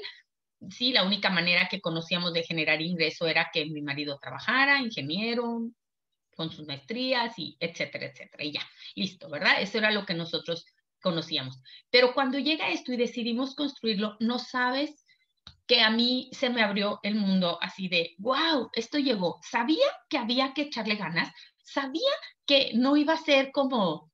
sí, 0.70 0.92
la 0.92 1.04
única 1.04 1.30
manera 1.30 1.68
que 1.68 1.80
conocíamos 1.80 2.32
de 2.32 2.42
generar 2.42 2.80
ingreso 2.80 3.26
era 3.26 3.50
que 3.52 3.66
mi 3.66 3.82
marido 3.82 4.18
trabajara, 4.20 4.80
ingeniero, 4.80 5.70
con 6.34 6.50
sus 6.50 6.66
maestrías 6.66 7.38
y 7.38 7.56
etcétera, 7.60 8.06
etcétera, 8.06 8.44
y 8.44 8.52
ya, 8.52 8.62
listo, 8.94 9.28
¿verdad? 9.28 9.60
Eso 9.60 9.78
era 9.78 9.90
lo 9.90 10.06
que 10.06 10.14
nosotros 10.14 10.64
conocíamos. 11.00 11.60
Pero 11.90 12.14
cuando 12.14 12.38
llega 12.38 12.70
esto 12.70 12.92
y 12.92 12.96
decidimos 12.96 13.54
construirlo, 13.54 14.16
no 14.20 14.38
sabes 14.38 15.01
que 15.66 15.80
a 15.80 15.90
mí 15.90 16.30
se 16.32 16.50
me 16.50 16.62
abrió 16.62 16.98
el 17.02 17.14
mundo 17.14 17.58
así 17.60 17.88
de, 17.88 18.14
wow, 18.18 18.70
esto 18.74 18.98
llegó. 18.98 19.38
Sabía 19.48 19.86
que 20.08 20.18
había 20.18 20.52
que 20.54 20.62
echarle 20.62 20.96
ganas, 20.96 21.30
sabía 21.62 22.10
que 22.46 22.72
no 22.74 22.96
iba 22.96 23.14
a 23.14 23.24
ser 23.24 23.52
como, 23.52 24.10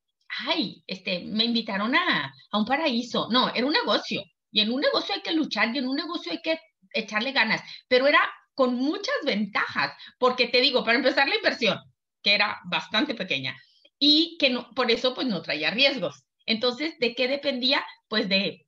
ay, 0.46 0.82
este, 0.86 1.24
me 1.24 1.44
invitaron 1.44 1.94
a, 1.96 2.32
a 2.50 2.58
un 2.58 2.64
paraíso. 2.64 3.28
No, 3.30 3.52
era 3.54 3.66
un 3.66 3.72
negocio. 3.72 4.22
Y 4.50 4.60
en 4.60 4.72
un 4.72 4.80
negocio 4.80 5.14
hay 5.14 5.22
que 5.22 5.32
luchar 5.32 5.74
y 5.74 5.78
en 5.78 5.88
un 5.88 5.96
negocio 5.96 6.32
hay 6.32 6.40
que 6.42 6.58
echarle 6.92 7.32
ganas. 7.32 7.62
Pero 7.88 8.06
era 8.06 8.20
con 8.54 8.74
muchas 8.74 9.14
ventajas, 9.24 9.92
porque 10.18 10.48
te 10.48 10.60
digo, 10.60 10.82
para 10.84 10.98
empezar 10.98 11.28
la 11.28 11.36
inversión, 11.36 11.78
que 12.22 12.34
era 12.34 12.58
bastante 12.64 13.14
pequeña, 13.14 13.56
y 14.00 14.36
que 14.38 14.50
no, 14.50 14.70
por 14.74 14.90
eso 14.90 15.14
pues 15.14 15.26
no 15.26 15.42
traía 15.42 15.70
riesgos. 15.70 16.24
Entonces, 16.44 16.98
¿de 16.98 17.14
qué 17.14 17.28
dependía? 17.28 17.84
Pues 18.08 18.28
de 18.28 18.66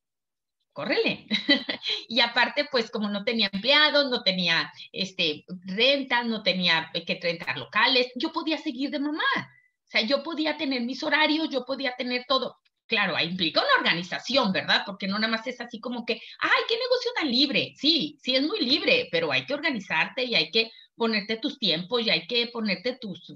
córrele. 0.81 1.27
y 2.07 2.19
aparte, 2.19 2.67
pues 2.71 2.89
como 2.89 3.09
no 3.09 3.23
tenía 3.23 3.49
empleados, 3.51 4.09
no 4.09 4.23
tenía 4.23 4.71
este, 4.91 5.45
rentas, 5.65 6.25
no 6.25 6.41
tenía 6.41 6.91
que 7.05 7.19
rentar 7.21 7.57
locales, 7.57 8.11
yo 8.15 8.31
podía 8.31 8.57
seguir 8.57 8.89
de 8.89 8.99
mamá. 8.99 9.21
O 9.37 9.89
sea, 9.91 10.01
yo 10.01 10.23
podía 10.23 10.57
tener 10.57 10.81
mis 10.81 11.03
horarios, 11.03 11.49
yo 11.49 11.65
podía 11.65 11.95
tener 11.95 12.25
todo. 12.27 12.57
Claro, 12.87 13.17
implica 13.19 13.61
una 13.61 13.77
organización, 13.77 14.51
¿verdad? 14.51 14.83
Porque 14.85 15.07
no 15.07 15.19
nada 15.19 15.31
más 15.31 15.45
es 15.47 15.61
así 15.61 15.79
como 15.79 16.05
que, 16.05 16.13
ay, 16.39 16.61
qué 16.67 16.75
negocio 16.75 17.11
tan 17.15 17.29
libre. 17.29 17.73
Sí, 17.77 18.17
sí 18.21 18.35
es 18.35 18.41
muy 18.41 18.59
libre, 18.59 19.07
pero 19.11 19.31
hay 19.31 19.45
que 19.45 19.53
organizarte 19.53 20.23
y 20.23 20.35
hay 20.35 20.49
que 20.49 20.71
ponerte 20.95 21.37
tus 21.37 21.59
tiempos 21.59 22.05
y 22.05 22.09
hay 22.09 22.27
que 22.27 22.47
ponerte 22.47 22.97
tus, 22.99 23.33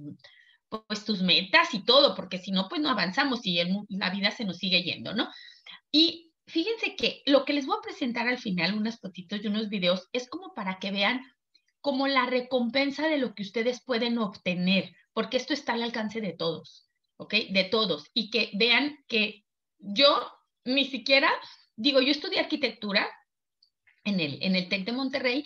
pues, 0.68 1.06
tus 1.06 1.22
metas 1.22 1.74
y 1.74 1.86
todo, 1.86 2.16
porque 2.16 2.40
si 2.40 2.52
no, 2.52 2.68
pues 2.68 2.82
no 2.82 2.90
avanzamos 2.90 3.46
y 3.46 3.62
la 3.90 4.10
vida 4.10 4.32
se 4.32 4.46
nos 4.46 4.58
sigue 4.58 4.82
yendo, 4.82 5.14
¿no? 5.14 5.30
Y 5.92 6.25
fíjense 6.48 6.96
que 6.96 7.22
lo 7.26 7.46
que 7.46 7.54
les 7.54 7.66
voy 7.66 7.78
a 7.78 7.84
presentar 7.84 8.28
al 8.28 8.38
final, 8.38 8.74
unas 8.74 9.00
fotitos 9.00 9.44
y 9.44 9.48
unos 9.48 9.70
videos, 9.70 10.08
es 10.14 10.30
como 10.30 10.54
para 10.54 10.80
que 10.80 10.92
vean 10.92 11.22
como 11.82 12.08
la 12.08 12.26
recompensa 12.26 13.08
de 13.08 13.18
lo 13.18 13.36
que 13.36 13.44
ustedes 13.44 13.84
pueden 13.84 14.18
obtener, 14.18 14.92
porque 15.14 15.38
esto 15.38 15.54
está 15.54 15.74
al 15.74 15.84
alcance 15.84 16.22
de 16.22 16.34
todos, 16.34 16.90
¿ok? 17.18 17.34
De 17.52 17.66
todos. 17.66 18.10
Y 18.14 18.32
que 18.32 18.52
vean 18.54 18.98
que 19.08 19.46
yo 19.78 20.32
ni 20.64 20.86
siquiera, 20.86 21.30
digo, 21.76 22.02
yo 22.02 22.12
estudié 22.12 22.40
arquitectura 22.40 23.08
en 24.04 24.20
el, 24.20 24.40
en 24.42 24.56
el 24.56 24.68
TEC 24.68 24.86
de 24.86 24.92
Monterrey 24.92 25.44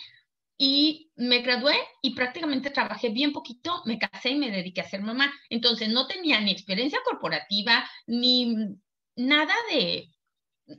y 0.56 1.10
me 1.16 1.40
gradué 1.40 1.74
y 2.02 2.14
prácticamente 2.14 2.70
trabajé 2.70 3.08
bien 3.08 3.32
poquito, 3.32 3.82
me 3.86 3.98
casé 3.98 4.30
y 4.30 4.38
me 4.38 4.50
dediqué 4.50 4.82
a 4.82 4.88
ser 4.88 5.02
mamá. 5.02 5.32
Entonces 5.48 5.88
no 5.88 6.06
tenía 6.06 6.40
ni 6.40 6.50
experiencia 6.50 7.00
corporativa, 7.04 7.88
ni 8.06 8.54
nada 9.16 9.54
de, 9.70 10.10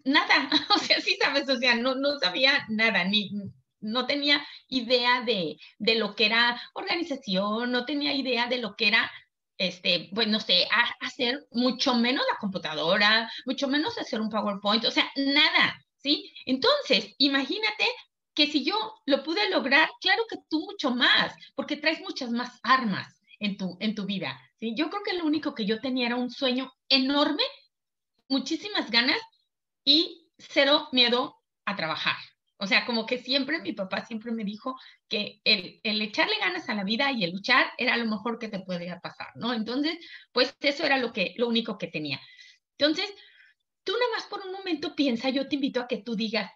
nada, 0.03 0.49
o 0.75 0.79
sea, 0.79 0.99
sí 1.01 1.17
sabes, 1.21 1.49
o 1.49 1.57
sea, 1.57 1.75
no, 1.75 1.95
no 1.95 2.19
sabía 2.19 2.65
nada, 2.69 3.03
ni, 3.03 3.31
no 3.79 4.05
tenía 4.05 4.45
idea 4.67 5.21
de, 5.21 5.57
de 5.79 5.95
lo 5.95 6.15
que 6.15 6.27
era 6.27 6.61
organización, 6.73 7.71
no 7.71 7.85
tenía 7.85 8.13
idea 8.13 8.47
de 8.47 8.59
lo 8.59 8.75
que 8.75 8.87
era 8.87 9.11
este, 9.57 10.09
pues 10.15 10.27
no 10.27 10.39
sé, 10.39 10.67
hacer 11.01 11.47
mucho 11.51 11.93
menos 11.93 12.25
la 12.31 12.39
computadora, 12.39 13.31
mucho 13.45 13.67
menos 13.67 13.95
hacer 13.99 14.19
un 14.19 14.29
PowerPoint, 14.29 14.83
o 14.85 14.91
sea, 14.91 15.11
nada, 15.15 15.79
¿sí? 15.97 16.33
Entonces, 16.47 17.13
imagínate 17.19 17.85
que 18.33 18.47
si 18.47 18.63
yo 18.63 18.75
lo 19.05 19.21
pude 19.21 19.49
lograr, 19.51 19.87
claro 19.99 20.23
que 20.27 20.37
tú 20.49 20.61
mucho 20.61 20.89
más, 20.89 21.35
porque 21.53 21.77
traes 21.77 21.99
muchas 22.01 22.31
más 22.31 22.59
armas 22.63 23.21
en 23.39 23.57
tu, 23.57 23.77
en 23.79 23.93
tu 23.93 24.05
vida. 24.05 24.39
¿sí? 24.59 24.73
Yo 24.75 24.89
creo 24.89 25.03
que 25.03 25.17
lo 25.17 25.25
único 25.25 25.53
que 25.53 25.65
yo 25.65 25.79
tenía 25.79 26.07
era 26.07 26.15
un 26.15 26.31
sueño 26.31 26.71
enorme, 26.89 27.43
muchísimas 28.29 28.89
ganas 28.89 29.19
y 29.83 30.29
cero 30.37 30.87
miedo 30.91 31.37
a 31.65 31.75
trabajar. 31.75 32.15
O 32.57 32.67
sea, 32.67 32.85
como 32.85 33.07
que 33.07 33.17
siempre 33.17 33.59
mi 33.59 33.73
papá 33.73 34.05
siempre 34.05 34.31
me 34.31 34.43
dijo 34.43 34.79
que 35.09 35.41
el, 35.43 35.81
echarle 35.83 36.37
ganas 36.39 36.69
a 36.69 36.75
la 36.75 36.83
vida 36.83 37.11
y 37.11 37.23
el 37.23 37.31
luchar 37.31 37.65
era 37.77 37.97
lo 37.97 38.05
mejor 38.05 38.37
que 38.37 38.49
te 38.49 38.59
podía 38.59 38.99
pasar, 38.99 39.29
¿no? 39.35 39.51
Entonces, 39.51 39.97
pues 40.31 40.55
eso 40.59 40.83
era 40.85 40.99
lo, 40.99 41.11
que, 41.11 41.33
lo 41.37 41.47
único 41.47 41.79
que 41.79 41.87
tenía. 41.87 42.21
Entonces, 42.77 43.11
tú 43.83 43.93
nada 43.93 44.11
más 44.15 44.27
por 44.27 44.45
un 44.45 44.51
momento 44.51 44.95
piensa, 44.95 45.29
yo 45.29 45.47
te 45.47 45.55
invito 45.55 45.81
a 45.81 45.87
que 45.87 46.03
tú 46.03 46.15
digas, 46.15 46.51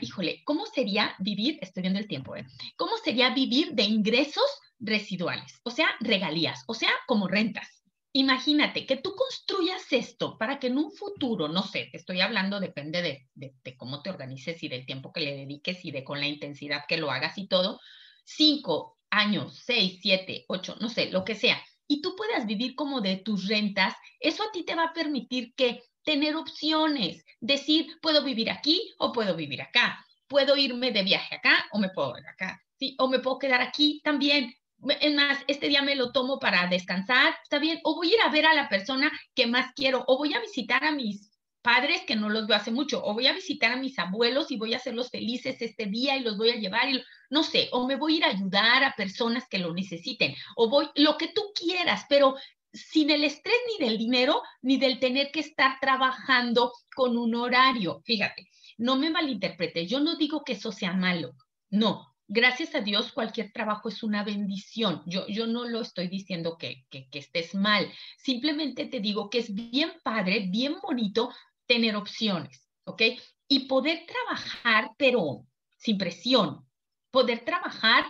híjole, 0.00 0.42
¿cómo 0.44 0.66
sería 0.66 1.14
vivir, 1.20 1.58
estoy 1.60 1.82
viendo 1.82 2.00
el 2.00 2.08
tiempo, 2.08 2.34
¿eh? 2.34 2.44
¿cómo 2.76 2.96
sería 2.96 3.30
vivir 3.30 3.74
de 3.74 3.84
ingresos 3.84 4.58
residuales? 4.80 5.60
O 5.62 5.70
sea, 5.70 5.86
regalías, 6.00 6.64
o 6.66 6.74
sea, 6.74 6.90
como 7.06 7.28
rentas. 7.28 7.73
Imagínate 8.16 8.86
que 8.86 8.96
tú 8.96 9.16
construyas 9.16 9.92
esto 9.92 10.38
para 10.38 10.60
que 10.60 10.68
en 10.68 10.78
un 10.78 10.92
futuro, 10.92 11.48
no 11.48 11.64
sé, 11.64 11.90
estoy 11.92 12.20
hablando, 12.20 12.60
depende 12.60 13.02
de, 13.34 13.76
cómo 13.76 14.02
te 14.02 14.10
organices 14.10 14.62
y 14.62 14.68
del 14.68 14.86
tiempo 14.86 15.12
que 15.12 15.20
le 15.20 15.36
dediques 15.36 15.84
y 15.84 15.90
de 15.90 16.04
con 16.04 16.20
la 16.20 16.28
intensidad 16.28 16.84
que 16.86 16.96
lo 16.96 17.10
hagas 17.10 17.36
y 17.38 17.48
todo, 17.48 17.80
cinco 18.22 18.98
años, 19.10 19.60
seis, 19.64 19.98
siete, 20.00 20.44
ocho, 20.46 20.76
no 20.80 20.90
sé, 20.90 21.10
lo 21.10 21.24
que 21.24 21.34
sea, 21.34 21.60
y 21.88 22.02
tú 22.02 22.14
puedas 22.14 22.46
vivir 22.46 22.76
como 22.76 23.00
de 23.00 23.16
tus 23.16 23.48
rentas, 23.48 23.96
eso 24.20 24.44
a 24.44 24.52
ti 24.52 24.64
te 24.64 24.76
va 24.76 24.84
a 24.84 24.92
permitir 24.92 25.52
que 25.56 25.82
tener 26.04 26.36
opciones, 26.36 27.24
decir, 27.40 27.98
puedo 28.00 28.22
vivir 28.22 28.48
aquí 28.48 28.94
o 28.98 29.10
puedo 29.10 29.34
vivir 29.34 29.60
acá, 29.60 30.06
puedo 30.28 30.56
irme 30.56 30.92
de 30.92 31.02
viaje 31.02 31.34
acá 31.34 31.66
o 31.72 31.80
me 31.80 31.88
puedo 31.88 32.14
acá, 32.14 32.62
¿sí? 32.78 32.94
o 33.00 33.08
me 33.08 33.18
puedo 33.18 33.40
quedar 33.40 33.60
aquí 33.60 34.00
también. 34.04 34.54
Es 34.88 35.14
más, 35.14 35.38
este 35.46 35.68
día 35.68 35.82
me 35.82 35.94
lo 35.96 36.12
tomo 36.12 36.38
para 36.38 36.66
descansar, 36.66 37.34
está 37.42 37.58
bien, 37.58 37.80
o 37.84 37.94
voy 37.94 38.10
a 38.10 38.14
ir 38.14 38.20
a 38.20 38.30
ver 38.30 38.46
a 38.46 38.54
la 38.54 38.68
persona 38.68 39.10
que 39.34 39.46
más 39.46 39.72
quiero, 39.74 40.04
o 40.06 40.18
voy 40.18 40.34
a 40.34 40.40
visitar 40.40 40.84
a 40.84 40.92
mis 40.92 41.30
padres 41.62 42.02
que 42.06 42.16
no 42.16 42.28
los 42.28 42.46
veo 42.46 42.56
hace 42.56 42.70
mucho, 42.70 43.02
o 43.02 43.14
voy 43.14 43.26
a 43.26 43.32
visitar 43.32 43.72
a 43.72 43.76
mis 43.76 43.98
abuelos 43.98 44.50
y 44.50 44.58
voy 44.58 44.74
a 44.74 44.76
hacerlos 44.76 45.10
felices 45.10 45.62
este 45.62 45.86
día 45.86 46.16
y 46.16 46.20
los 46.20 46.36
voy 46.36 46.50
a 46.50 46.56
llevar, 46.56 46.90
y, 46.90 47.02
no 47.30 47.42
sé, 47.42 47.70
o 47.72 47.86
me 47.86 47.96
voy 47.96 48.14
a 48.14 48.16
ir 48.18 48.24
a 48.24 48.28
ayudar 48.28 48.84
a 48.84 48.94
personas 48.94 49.48
que 49.48 49.58
lo 49.58 49.72
necesiten, 49.72 50.34
o 50.56 50.68
voy, 50.68 50.88
lo 50.96 51.16
que 51.16 51.28
tú 51.28 51.42
quieras, 51.54 52.04
pero 52.08 52.36
sin 52.74 53.10
el 53.10 53.24
estrés 53.24 53.56
ni 53.68 53.86
del 53.86 53.96
dinero, 53.96 54.42
ni 54.60 54.76
del 54.76 54.98
tener 54.98 55.30
que 55.30 55.40
estar 55.40 55.78
trabajando 55.80 56.72
con 56.94 57.16
un 57.16 57.34
horario. 57.34 58.02
Fíjate, 58.04 58.50
no 58.76 58.96
me 58.96 59.10
malinterpretes, 59.10 59.88
yo 59.88 60.00
no 60.00 60.16
digo 60.16 60.44
que 60.44 60.54
eso 60.54 60.72
sea 60.72 60.92
malo, 60.92 61.32
no. 61.70 62.13
Gracias 62.26 62.74
a 62.74 62.80
Dios, 62.80 63.12
cualquier 63.12 63.52
trabajo 63.52 63.88
es 63.90 64.02
una 64.02 64.24
bendición. 64.24 65.02
Yo, 65.06 65.26
yo 65.26 65.46
no 65.46 65.64
lo 65.66 65.82
estoy 65.82 66.08
diciendo 66.08 66.56
que, 66.58 66.86
que, 66.90 67.06
estés 67.12 67.54
mal. 67.54 67.92
Simplemente 68.16 68.86
te 68.86 69.00
digo 69.00 69.28
que 69.28 69.38
es 69.38 69.52
bien 69.52 69.92
padre, 70.02 70.46
bien 70.50 70.76
bonito 70.82 71.30
tener 71.66 71.96
opciones, 71.96 72.66
¿ok? 72.84 73.02
Y 73.46 73.66
poder 73.66 74.06
trabajar, 74.06 74.92
pero 74.96 75.46
sin 75.76 75.98
presión. 75.98 76.66
Poder 77.10 77.44
trabajar 77.44 78.06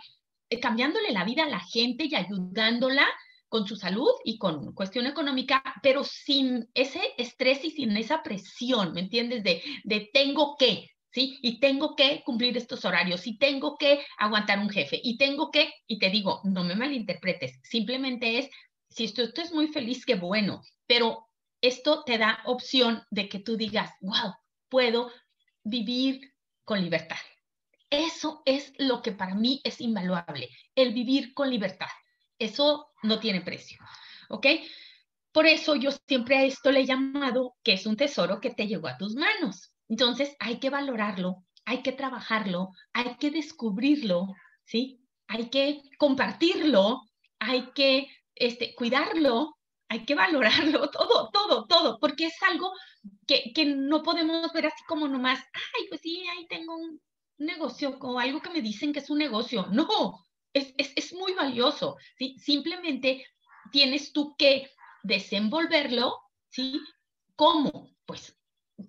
eh, 0.48 0.60
cambiándole 0.60 1.10
la 1.10 1.24
vida 1.24 1.44
a 1.44 1.48
la 1.48 1.60
gente 1.60 2.04
y 2.04 2.14
ayudándola 2.14 3.06
con 3.48 3.66
su 3.66 3.76
salud 3.76 4.10
y 4.24 4.38
con 4.38 4.74
cuestión 4.74 5.06
económica, 5.06 5.62
pero 5.82 6.04
sin 6.04 6.68
ese 6.74 7.00
estrés 7.18 7.64
y 7.64 7.70
sin 7.70 7.96
esa 7.96 8.22
presión, 8.22 8.92
¿me 8.92 9.00
entiendes? 9.00 9.42
De, 9.42 9.62
de 9.84 10.08
tengo 10.12 10.56
que, 10.56 10.90
¿sí? 11.14 11.38
Y 11.42 11.60
tengo 11.60 11.94
que 11.94 12.22
cumplir 12.24 12.56
estos 12.56 12.84
horarios, 12.84 13.26
y 13.28 13.38
tengo 13.38 13.78
que 13.78 14.04
aguantar 14.18 14.58
un 14.58 14.68
jefe, 14.68 15.00
y 15.02 15.16
tengo 15.16 15.52
que, 15.52 15.72
y 15.86 16.00
te 16.00 16.10
digo, 16.10 16.40
no 16.42 16.64
me 16.64 16.74
malinterpretes, 16.74 17.60
simplemente 17.62 18.38
es, 18.38 18.50
si 18.90 19.04
esto, 19.04 19.22
es 19.22 19.52
muy 19.52 19.68
feliz, 19.68 20.04
qué 20.04 20.16
bueno, 20.16 20.62
pero 20.86 21.28
esto 21.60 22.02
te 22.04 22.18
da 22.18 22.40
opción 22.46 23.04
de 23.10 23.28
que 23.28 23.38
tú 23.38 23.56
digas, 23.56 23.92
wow, 24.00 24.34
puedo 24.68 25.10
vivir 25.62 26.34
con 26.64 26.82
libertad. 26.82 27.16
Eso 27.88 28.42
es 28.44 28.72
lo 28.78 29.00
que 29.00 29.12
para 29.12 29.36
mí 29.36 29.60
es 29.62 29.80
invaluable, 29.80 30.50
el 30.74 30.92
vivir 30.92 31.32
con 31.32 31.48
libertad. 31.48 31.86
Eso 32.40 32.90
no 33.04 33.20
tiene 33.20 33.40
precio, 33.40 33.78
¿ok? 34.30 34.46
Por 35.30 35.46
eso 35.46 35.76
yo 35.76 35.90
siempre 36.08 36.38
a 36.38 36.44
esto 36.44 36.72
le 36.72 36.80
he 36.80 36.86
llamado 36.86 37.54
que 37.62 37.74
es 37.74 37.86
un 37.86 37.96
tesoro 37.96 38.40
que 38.40 38.50
te 38.50 38.66
llegó 38.66 38.88
a 38.88 38.96
tus 38.96 39.14
manos. 39.14 39.73
Entonces 39.94 40.34
hay 40.40 40.58
que 40.58 40.70
valorarlo, 40.70 41.44
hay 41.64 41.84
que 41.84 41.92
trabajarlo, 41.92 42.70
hay 42.92 43.14
que 43.20 43.30
descubrirlo, 43.30 44.26
¿sí? 44.64 44.98
Hay 45.28 45.50
que 45.50 45.82
compartirlo, 45.98 47.02
hay 47.38 47.70
que 47.76 48.08
este, 48.34 48.74
cuidarlo, 48.74 49.56
hay 49.88 50.04
que 50.04 50.16
valorarlo, 50.16 50.90
todo, 50.98 51.30
todo, 51.32 51.66
todo, 51.66 51.98
porque 52.00 52.26
es 52.26 52.42
algo 52.42 52.72
que, 53.24 53.52
que 53.54 53.66
no 53.66 54.02
podemos 54.02 54.52
ver 54.52 54.66
así 54.66 54.82
como 54.88 55.06
nomás, 55.06 55.38
ay, 55.78 55.86
pues 55.88 56.00
sí, 56.00 56.26
ahí 56.26 56.44
tengo 56.48 56.74
un 56.74 57.00
negocio 57.38 57.96
o 58.00 58.18
algo 58.18 58.42
que 58.42 58.50
me 58.50 58.62
dicen 58.62 58.92
que 58.92 58.98
es 58.98 59.10
un 59.10 59.18
negocio. 59.18 59.68
No, 59.70 60.26
es, 60.52 61.12
muy 61.12 61.34
valioso, 61.34 61.98
¿sí? 62.18 62.36
Simplemente 62.40 63.24
tienes 63.70 64.12
tú 64.12 64.34
que 64.36 64.68
desenvolverlo, 65.04 66.18
¿sí? 66.48 66.80
¿Cómo? 67.36 67.94
Pues 68.06 68.36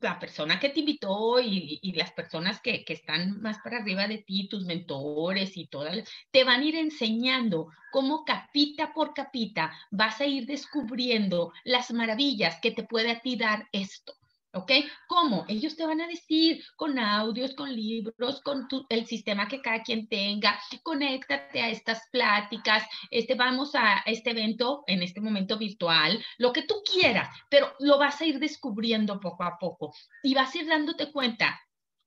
la 0.02 0.20
persona 0.20 0.60
que 0.60 0.70
te 0.70 0.80
invitó 0.80 1.40
y, 1.40 1.94
las 1.96 2.12
personas 2.12 2.60
que, 2.62 2.84
que, 2.84 2.94
están 2.94 3.42
más 3.42 3.60
para 3.60 3.78
arriba 3.78 4.08
de 4.08 4.20
ti, 4.20 4.48
tus 4.50 4.66
mentores 4.66 5.58
y 5.58 5.68
todas, 5.68 5.98
te 6.32 6.44
van 6.44 6.62
a 6.62 6.66
ir 6.66 6.76
enseñando 6.76 7.70
cómo 7.92 8.26
capita 8.26 8.94
por 8.94 9.14
capita 9.14 9.72
vas 9.92 10.20
a 10.22 10.26
ir 10.26 10.46
descubriendo 10.46 11.54
las 11.64 11.92
maravillas 11.92 12.60
que 12.62 12.72
te 12.72 12.84
puede 12.84 13.12
a 13.12 13.22
ti 13.22 13.36
dar 13.36 13.68
esto. 13.72 14.14
¿Ok? 14.56 14.72
¿Cómo? 15.08 15.44
Ellos 15.50 15.76
te 15.76 15.86
van 15.86 16.00
a 16.00 16.08
decir 16.08 16.64
con 16.78 16.98
audios, 16.98 17.54
con 17.56 17.76
libros, 17.76 18.42
con 18.42 18.66
el 18.88 19.06
sistema 19.06 19.50
que 19.50 19.62
cada 19.62 19.84
quien 19.84 20.08
tenga, 20.08 20.58
conéctate 20.82 21.62
a 21.62 21.70
estas 21.70 22.08
pláticas, 22.10 22.88
este, 23.12 23.36
vamos 23.36 23.76
a 23.76 23.98
este 24.06 24.30
evento 24.30 24.86
en 24.88 25.04
este 25.04 25.20
momento 25.20 25.58
virtual, 25.58 26.24
lo 26.38 26.54
que 26.54 26.62
tú 26.62 26.76
quieras, 26.90 27.28
pero 27.50 27.74
lo 27.80 27.98
vas 28.00 28.22
a 28.22 28.26
ir 28.26 28.40
descubriendo 28.40 29.20
poco 29.20 29.44
a 29.44 29.58
poco 29.60 29.94
y 30.24 30.34
vas 30.34 30.56
a 30.56 30.60
ir 30.60 30.68
dándote 30.68 31.12
cuenta 31.12 31.60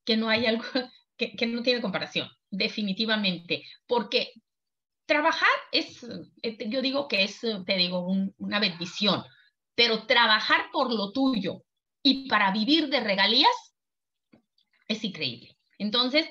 que 0.06 0.16
no 0.16 0.30
hay 0.30 0.46
algo 0.46 0.64
que, 1.18 1.36
que 1.36 1.46
no 1.46 1.62
tiene 1.62 1.82
comparación, 1.82 2.30
definitivamente, 2.50 3.62
porque 3.86 4.32
trabajar 5.04 5.48
es, 5.70 6.02
eh, 6.42 6.56
yo 6.70 6.80
digo 6.80 7.08
que 7.08 7.24
es, 7.24 7.40
te 7.40 7.76
digo, 7.76 8.06
una 8.38 8.58
bendición, 8.58 9.22
pero 9.74 10.06
trabajar 10.06 10.70
por 10.72 10.90
lo 10.90 11.12
tuyo, 11.12 11.62
y 12.02 12.28
para 12.28 12.50
vivir 12.52 12.88
de 12.88 13.00
regalías 13.00 13.74
es 14.86 15.04
increíble. 15.04 15.56
Entonces, 15.78 16.26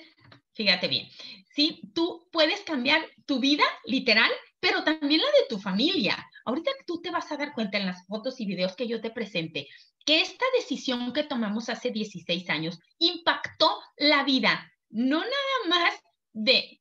fíjate 0.53 0.87
bien, 0.87 1.07
si 1.53 1.81
tú 1.93 2.27
puedes 2.31 2.61
cambiar 2.61 3.05
tu 3.25 3.39
vida 3.39 3.63
literal, 3.85 4.31
pero 4.59 4.83
también 4.83 5.21
la 5.21 5.27
de 5.27 5.47
tu 5.49 5.59
familia. 5.59 6.17
Ahorita 6.45 6.71
tú 6.85 7.01
te 7.01 7.11
vas 7.11 7.31
a 7.31 7.37
dar 7.37 7.53
cuenta 7.53 7.77
en 7.77 7.85
las 7.85 8.05
fotos 8.07 8.39
y 8.39 8.45
videos 8.45 8.75
que 8.75 8.87
yo 8.87 9.01
te 9.01 9.11
presente 9.11 9.67
que 10.05 10.21
esta 10.21 10.45
decisión 10.55 11.11
que 11.11 11.23
tomamos 11.23 11.67
hace 11.67 11.91
16 11.91 12.49
años 12.49 12.79
impactó 12.97 13.81
la 13.97 14.23
vida, 14.23 14.71
no 14.89 15.19
nada 15.19 15.67
más 15.67 15.99
de 16.31 16.79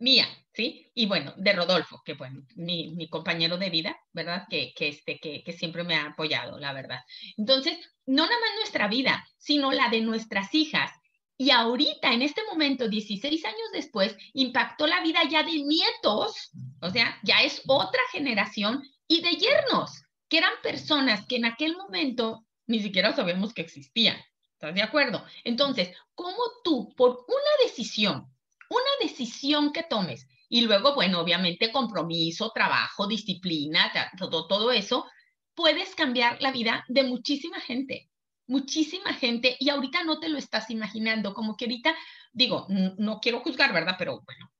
mía, 0.00 0.26
¿sí? 0.56 0.90
Y 0.94 1.04
bueno, 1.06 1.34
de 1.36 1.52
Rodolfo, 1.52 2.02
que 2.02 2.14
bueno, 2.14 2.42
mi, 2.54 2.88
mi 2.96 3.08
compañero 3.08 3.58
de 3.58 3.68
vida, 3.68 3.96
¿verdad? 4.12 4.46
Que, 4.48 4.72
que, 4.74 4.88
este, 4.88 5.18
que, 5.18 5.44
que 5.44 5.52
siempre 5.52 5.84
me 5.84 5.94
ha 5.94 6.06
apoyado, 6.06 6.58
la 6.58 6.72
verdad. 6.72 7.00
Entonces, 7.36 7.78
no 8.06 8.24
nada 8.24 8.40
más 8.40 8.50
nuestra 8.56 8.88
vida, 8.88 9.24
sino 9.36 9.70
la 9.70 9.90
de 9.90 10.00
nuestras 10.00 10.54
hijas. 10.54 10.90
Y 11.36 11.50
ahorita, 11.50 12.14
en 12.14 12.22
este 12.22 12.40
momento, 12.50 12.88
16 12.88 13.44
años 13.44 13.68
después, 13.74 14.16
impactó 14.32 14.86
la 14.86 15.02
vida 15.02 15.20
ya 15.28 15.42
de 15.42 15.62
nietos, 15.62 16.50
o 16.80 16.90
sea, 16.90 17.18
ya 17.22 17.42
es 17.42 17.62
otra 17.66 18.00
generación, 18.10 18.82
y 19.06 19.20
de 19.20 19.32
yernos, 19.32 20.02
que 20.28 20.38
eran 20.38 20.52
personas 20.62 21.26
que 21.26 21.36
en 21.36 21.44
aquel 21.44 21.76
momento 21.76 22.46
ni 22.66 22.80
siquiera 22.80 23.14
sabemos 23.14 23.52
que 23.52 23.60
existían. 23.60 24.16
¿Estás 24.54 24.74
de 24.74 24.82
acuerdo? 24.82 25.22
Entonces, 25.44 25.94
¿cómo 26.14 26.38
tú, 26.64 26.94
por 26.96 27.10
una 27.28 27.64
decisión 27.68 28.26
una 28.68 29.08
decisión 29.08 29.72
que 29.72 29.82
tomes 29.82 30.26
y 30.48 30.62
luego, 30.62 30.94
bueno, 30.94 31.20
obviamente 31.20 31.72
compromiso, 31.72 32.52
trabajo, 32.54 33.06
disciplina, 33.06 33.92
todo, 34.18 34.46
todo 34.46 34.70
eso, 34.72 35.06
puedes 35.54 35.94
cambiar 35.94 36.40
la 36.40 36.52
vida 36.52 36.84
de 36.88 37.02
muchísima 37.02 37.60
gente, 37.60 38.10
muchísima 38.46 39.12
gente 39.14 39.56
y 39.58 39.70
ahorita 39.70 40.04
no 40.04 40.20
te 40.20 40.28
lo 40.28 40.38
estás 40.38 40.70
imaginando, 40.70 41.34
como 41.34 41.56
que 41.56 41.64
ahorita, 41.64 41.96
digo, 42.32 42.66
no 42.68 43.20
quiero 43.20 43.40
juzgar, 43.40 43.72
¿verdad? 43.72 43.96
Pero 43.98 44.22
bueno, 44.24 44.50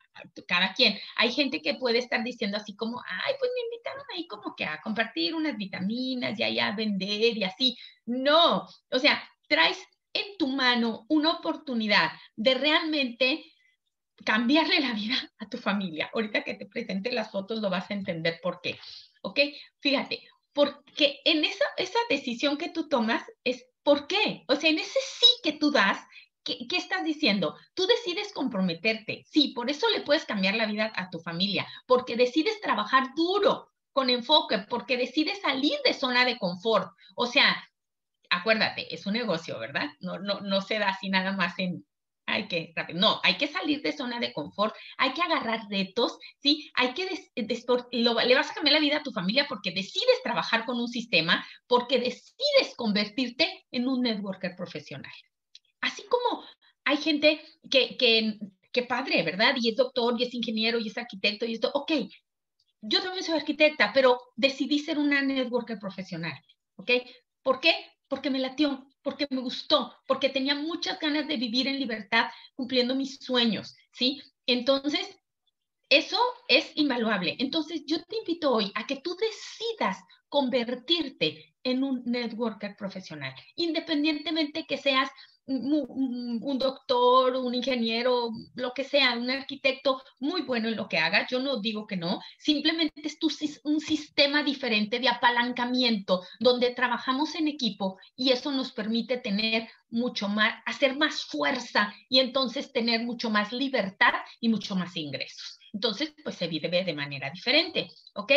cada 0.48 0.72
quien. 0.72 0.98
Hay 1.16 1.32
gente 1.32 1.62
que 1.62 1.74
puede 1.74 1.98
estar 1.98 2.22
diciendo 2.24 2.56
así 2.56 2.74
como, 2.74 3.02
ay, 3.06 3.34
pues 3.38 3.50
me 3.54 3.60
invitaron 3.62 4.04
ahí 4.14 4.26
como 4.26 4.54
que 4.56 4.64
a 4.64 4.80
compartir 4.82 5.34
unas 5.34 5.56
vitaminas 5.56 6.38
y 6.38 6.42
ahí 6.42 6.58
a 6.58 6.72
vender 6.72 7.36
y 7.36 7.44
así. 7.44 7.76
No, 8.06 8.66
o 8.90 8.98
sea, 8.98 9.22
traes 9.48 9.78
en 10.12 10.38
tu 10.38 10.48
mano 10.48 11.04
una 11.08 11.32
oportunidad 11.32 12.10
de 12.36 12.54
realmente 12.54 13.44
cambiarle 14.24 14.80
la 14.80 14.92
vida 14.92 15.16
a 15.38 15.48
tu 15.48 15.58
familia. 15.58 16.10
Ahorita 16.12 16.42
que 16.42 16.54
te 16.54 16.66
presente 16.66 17.12
las 17.12 17.30
fotos 17.30 17.60
lo 17.60 17.70
vas 17.70 17.90
a 17.90 17.94
entender 17.94 18.40
por 18.42 18.60
qué. 18.60 18.78
¿Ok? 19.22 19.40
Fíjate, 19.80 20.22
porque 20.52 21.20
en 21.24 21.44
esa, 21.44 21.64
esa 21.76 21.98
decisión 22.08 22.56
que 22.56 22.70
tú 22.70 22.88
tomas 22.88 23.22
es 23.44 23.66
¿por 23.82 24.06
qué? 24.06 24.44
O 24.48 24.56
sea, 24.56 24.70
en 24.70 24.78
ese 24.78 24.98
sí 25.00 25.26
que 25.42 25.52
tú 25.52 25.70
das, 25.70 25.98
¿qué, 26.42 26.66
¿qué, 26.68 26.76
estás 26.76 27.04
diciendo? 27.04 27.56
Tú 27.74 27.86
decides 27.86 28.32
comprometerte. 28.32 29.24
Sí, 29.30 29.48
por 29.54 29.70
eso 29.70 29.88
le 29.90 30.00
puedes 30.00 30.24
cambiar 30.24 30.54
la 30.54 30.66
vida 30.66 30.92
a 30.96 31.10
tu 31.10 31.20
familia, 31.20 31.66
porque 31.86 32.16
decides 32.16 32.60
trabajar 32.60 33.14
duro, 33.14 33.70
con 33.96 34.10
enfoque, 34.10 34.58
porque 34.58 34.98
decides 34.98 35.40
salir 35.40 35.78
de 35.82 35.94
zona 35.94 36.26
de 36.26 36.36
confort. 36.36 36.92
O 37.14 37.26
sea, 37.26 37.56
acuérdate, 38.28 38.94
es 38.94 39.06
un 39.06 39.14
negocio, 39.14 39.58
¿verdad? 39.58 39.88
No, 40.00 40.18
no, 40.18 40.40
no 40.40 40.60
se 40.60 40.78
da 40.78 40.90
así 40.90 41.08
nada 41.08 41.32
más 41.32 41.58
en, 41.58 41.86
hay 42.36 42.48
que, 42.48 42.74
no, 42.94 43.20
hay 43.22 43.36
que 43.36 43.48
salir 43.48 43.82
de 43.82 43.92
zona 43.92 44.20
de 44.20 44.32
confort, 44.32 44.74
hay 44.98 45.12
que 45.12 45.22
agarrar 45.22 45.60
retos, 45.68 46.18
¿sí? 46.38 46.70
Hay 46.74 46.94
que, 46.94 47.08
le 47.34 48.34
vas 48.34 48.50
a 48.50 48.54
cambiar 48.54 48.74
la 48.74 48.80
vida 48.80 48.98
a 48.98 49.02
tu 49.02 49.10
familia 49.10 49.46
porque 49.48 49.70
decides 49.70 50.22
trabajar 50.22 50.64
con 50.64 50.78
un 50.78 50.88
sistema, 50.88 51.44
porque 51.66 51.98
decides 51.98 52.74
convertirte 52.76 53.66
en 53.70 53.88
un 53.88 54.02
networker 54.02 54.54
profesional. 54.56 55.12
Así 55.80 56.02
como 56.08 56.44
hay 56.84 56.98
gente 56.98 57.40
que, 57.70 57.96
que, 57.96 58.38
que 58.72 58.82
padre, 58.82 59.22
¿verdad? 59.22 59.54
Y 59.60 59.70
es 59.70 59.76
doctor, 59.76 60.14
y 60.18 60.24
es 60.24 60.34
ingeniero, 60.34 60.78
y 60.78 60.88
es 60.88 60.98
arquitecto, 60.98 61.46
y 61.46 61.54
esto, 61.54 61.70
ok, 61.72 61.92
yo 62.82 63.02
también 63.02 63.24
soy 63.24 63.36
arquitecta, 63.36 63.92
pero 63.92 64.20
decidí 64.36 64.78
ser 64.78 64.98
una 64.98 65.22
networker 65.22 65.78
profesional, 65.78 66.38
¿ok? 66.76 66.90
¿Por 67.42 67.60
qué? 67.60 67.74
Porque 68.08 68.30
me 68.30 68.38
latió, 68.38 68.86
porque 69.02 69.26
me 69.30 69.40
gustó, 69.40 69.94
porque 70.06 70.28
tenía 70.28 70.54
muchas 70.54 70.98
ganas 71.00 71.26
de 71.26 71.36
vivir 71.36 71.66
en 71.68 71.78
libertad 71.78 72.30
cumpliendo 72.54 72.94
mis 72.94 73.18
sueños, 73.18 73.76
¿sí? 73.92 74.22
Entonces, 74.46 75.18
eso 75.88 76.18
es 76.48 76.72
invaluable. 76.76 77.36
Entonces, 77.38 77.84
yo 77.86 78.02
te 78.02 78.16
invito 78.16 78.52
hoy 78.52 78.72
a 78.74 78.86
que 78.86 78.96
tú 78.96 79.16
decidas 79.16 79.98
convertirte 80.28 81.54
en 81.62 81.82
un 81.82 82.02
networker 82.04 82.76
profesional, 82.76 83.34
independientemente 83.56 84.66
que 84.66 84.78
seas 84.78 85.10
un 85.46 86.58
doctor, 86.58 87.36
un 87.36 87.54
ingeniero, 87.54 88.30
lo 88.54 88.72
que 88.72 88.84
sea, 88.84 89.14
un 89.14 89.30
arquitecto 89.30 90.02
muy 90.18 90.42
bueno 90.42 90.68
en 90.68 90.76
lo 90.76 90.88
que 90.88 90.98
haga, 90.98 91.26
yo 91.30 91.38
no 91.40 91.60
digo 91.60 91.86
que 91.86 91.96
no, 91.96 92.20
simplemente 92.38 93.02
es 93.04 93.18
un 93.62 93.80
sistema 93.80 94.42
diferente 94.42 94.98
de 94.98 95.08
apalancamiento 95.08 96.22
donde 96.40 96.70
trabajamos 96.70 97.34
en 97.34 97.48
equipo 97.48 97.98
y 98.16 98.32
eso 98.32 98.50
nos 98.50 98.72
permite 98.72 99.18
tener 99.18 99.68
mucho 99.90 100.28
más, 100.28 100.54
hacer 100.66 100.96
más 100.96 101.24
fuerza 101.24 101.94
y 102.08 102.18
entonces 102.20 102.72
tener 102.72 103.04
mucho 103.04 103.30
más 103.30 103.52
libertad 103.52 104.14
y 104.40 104.48
mucho 104.48 104.74
más 104.74 104.96
ingresos. 104.96 105.58
Entonces, 105.72 106.14
pues 106.24 106.36
se 106.36 106.48
vive 106.48 106.68
de 106.68 106.94
manera 106.94 107.30
diferente, 107.30 107.90
¿ok? 108.14 108.32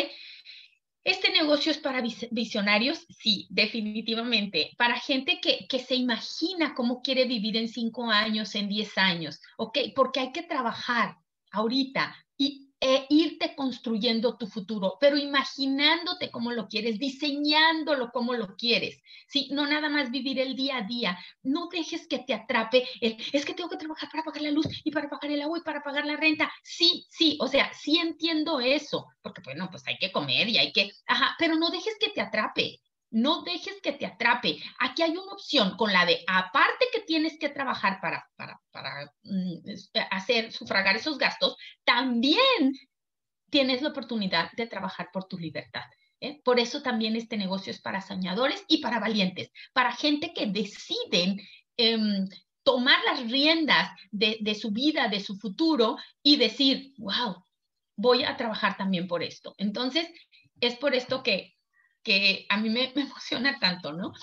¿Este 1.10 1.32
negocio 1.32 1.72
es 1.72 1.80
para 1.80 2.04
visionarios? 2.30 3.08
Sí, 3.10 3.48
definitivamente. 3.50 4.75
Para 4.78 4.96
gente 5.00 5.39
que, 5.42 5.66
que, 5.68 5.79
se 5.79 5.96
imagina 5.96 6.75
cómo 6.75 7.01
quiere 7.01 7.25
vivir 7.25 7.57
en 7.57 7.68
cinco 7.68 8.12
años, 8.12 8.53
en 8.53 8.70
diez 8.70 8.96
años, 8.96 9.42
¿ok? 9.57 9.79
Porque 9.96 10.20
hay 10.20 10.31
que 10.31 10.44
trabajar 10.44 11.18
ahorita 11.51 12.16
y 12.38 12.69
e 12.81 13.05
irte 13.09 13.55
construyendo 13.55 14.37
tu 14.37 14.48
futuro, 14.48 14.98
pero 15.00 15.18
imaginándote 15.18 16.31
cómo 16.31 16.51
lo 16.51 16.68
quieres, 16.68 16.98
diseñándolo 16.98 18.11
como 18.11 18.33
lo 18.33 18.55
quieres, 18.55 19.01
¿sí? 19.27 19.50
No 19.51 19.68
nada 19.68 19.89
más 19.89 20.11
vivir 20.11 20.39
el 20.39 20.55
día 20.55 20.77
a 20.77 20.81
día, 20.83 21.18
no 21.44 21.68
dejes 21.68 22.07
que 22.07 22.20
te 22.20 22.33
atrape 22.33 22.87
el, 23.01 23.18
es 23.33 23.46
que 23.46 23.53
tengo 23.53 23.70
que 23.70 23.77
trabajar 23.77 24.09
para 24.09 24.24
pagar 24.24 24.44
la 24.44 24.51
luz 24.51 24.68
y 24.83 24.92
para 24.92 25.09
pagar 25.09 25.31
el 25.31 25.42
agua 25.42 25.59
y 25.59 25.61
para 25.61 25.83
pagar 25.83 26.05
la 26.05 26.15
renta, 26.15 26.51
sí, 26.63 27.05
sí, 27.09 27.37
o 27.42 27.48
sea, 27.48 27.72
sí 27.74 27.98
entiendo 27.98 28.59
eso, 28.59 29.07
porque 29.22 29.42
bueno, 29.44 29.68
pues 29.70 29.85
hay 29.87 29.98
que 29.98 30.11
comer 30.11 30.48
y 30.48 30.57
hay 30.57 30.72
que, 30.72 30.92
ajá, 31.05 31.35
pero 31.37 31.55
no 31.55 31.70
dejes 31.70 31.96
que 32.00 32.11
te 32.11 32.22
atrape, 32.22 32.79
no 33.11 33.41
dejes 33.43 33.79
que 33.81 33.93
te 33.93 34.05
atrape. 34.05 34.59
Aquí 34.79 35.01
hay 35.01 35.11
una 35.11 35.33
opción 35.33 35.75
con 35.77 35.91
la 35.91 36.05
de, 36.05 36.24
aparte 36.27 36.85
que 36.93 37.01
tienes 37.01 37.37
que 37.39 37.50
trabajar 37.50 38.00
para, 38.01 38.27
para, 38.35 38.59
para 38.72 39.11
mm, 39.24 39.59
hacer, 40.11 40.51
sufragar 40.51 40.95
esos 40.95 41.17
gastos, 41.17 41.57
también 41.83 42.74
tienes 43.50 43.81
la 43.81 43.89
oportunidad 43.89 44.51
de 44.53 44.67
trabajar 44.67 45.09
por 45.11 45.27
tu 45.27 45.37
libertad. 45.37 45.83
¿eh? 46.19 46.39
Por 46.43 46.59
eso 46.59 46.81
también 46.81 47.15
este 47.15 47.37
negocio 47.37 47.72
es 47.72 47.81
para 47.81 48.01
soñadores 48.01 48.63
y 48.67 48.77
para 48.77 49.00
valientes, 49.00 49.51
para 49.74 49.91
gente 49.91 50.33
que 50.33 50.45
deciden 50.45 51.39
em, 51.77 52.27
tomar 52.63 53.03
las 53.05 53.29
riendas 53.29 53.89
de, 54.11 54.37
de 54.41 54.53
su 54.53 54.72
vida, 54.72 55.07
de 55.07 55.19
su 55.19 55.37
futuro 55.37 55.98
y 56.22 56.37
decir, 56.37 56.93
wow, 56.98 57.43
voy 57.95 58.24
a 58.24 58.37
trabajar 58.37 58.77
también 58.77 59.07
por 59.07 59.24
esto. 59.24 59.55
Entonces, 59.57 60.07
es 60.61 60.75
por 60.75 60.93
esto 60.93 61.24
que 61.24 61.55
que 62.03 62.46
a 62.50 62.57
mí 62.57 62.70
me, 62.70 62.92
emociona 62.96 63.59
tanto, 63.59 63.94
¿no? 63.94 64.14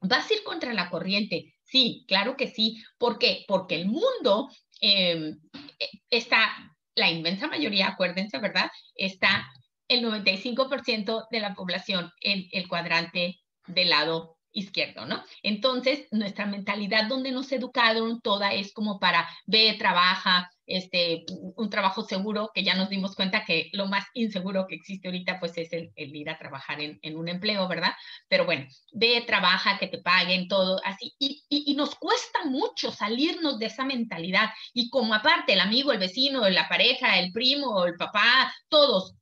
¿Vas 0.00 0.30
a 0.30 0.34
ir 0.34 0.42
contra 0.42 0.72
la 0.72 0.90
corriente? 0.90 1.54
Sí, 1.62 2.04
claro 2.06 2.36
que 2.36 2.48
sí. 2.48 2.82
¿Por 2.98 3.18
qué? 3.18 3.44
Porque 3.48 3.74
el 3.76 3.86
mundo 3.86 4.50
em, 4.80 5.38
e, 5.78 5.90
está, 6.10 6.74
la 6.94 7.10
inmensa 7.10 7.48
mayoría, 7.48 7.88
acuérdense, 7.88 8.38
¿verdad? 8.38 8.70
Está 8.94 9.50
el 9.88 10.04
95% 10.04 11.26
de 11.30 11.40
la 11.40 11.54
población 11.54 12.12
en 12.20 12.48
el 12.52 12.68
cuadrante 12.68 13.40
del 13.66 13.90
lado 13.90 14.35
izquierdo, 14.52 15.06
¿no? 15.06 15.22
Entonces, 15.42 16.08
nuestra 16.10 16.46
mentalidad 16.46 17.06
donde 17.08 17.32
nos 17.32 17.52
educaron 17.52 18.20
toda 18.20 18.52
es 18.52 18.72
como 18.72 18.98
para 18.98 19.28
ve, 19.46 19.76
trabaja, 19.78 20.50
este, 20.66 21.24
un 21.56 21.70
trabajo 21.70 22.02
seguro, 22.02 22.50
que 22.54 22.64
ya 22.64 22.74
nos 22.74 22.88
dimos 22.88 23.14
cuenta 23.14 23.44
que 23.44 23.70
lo 23.72 23.86
más 23.86 24.04
inseguro 24.14 24.66
que 24.66 24.74
existe 24.74 25.08
ahorita, 25.08 25.38
pues 25.38 25.56
es 25.56 25.72
el, 25.72 25.92
ir 25.94 26.28
a 26.30 26.38
trabajar 26.38 26.80
en, 26.80 27.16
un 27.16 27.28
empleo, 27.28 27.68
¿verdad? 27.68 27.92
Pero 28.28 28.44
bueno, 28.44 28.66
ve, 28.92 29.22
trabaja, 29.26 29.78
que 29.78 29.86
te 29.88 29.98
paguen, 29.98 30.48
todo 30.48 30.80
así. 30.84 31.14
Y, 31.18 31.44
y, 31.48 31.74
nos 31.74 31.94
cuesta 31.94 32.44
mucho 32.46 32.90
salirnos 32.90 33.58
de 33.58 33.66
esa 33.66 33.84
mentalidad. 33.84 34.50
Y 34.72 34.90
como 34.90 35.14
aparte 35.14 35.52
el 35.52 35.60
amigo, 35.60 35.92
el 35.92 35.98
vecino, 35.98 36.48
la 36.48 36.68
pareja, 36.68 37.18
el 37.18 37.32
primo, 37.32 37.84
el 37.84 37.94
papá, 37.96 38.52
todos 38.68 39.14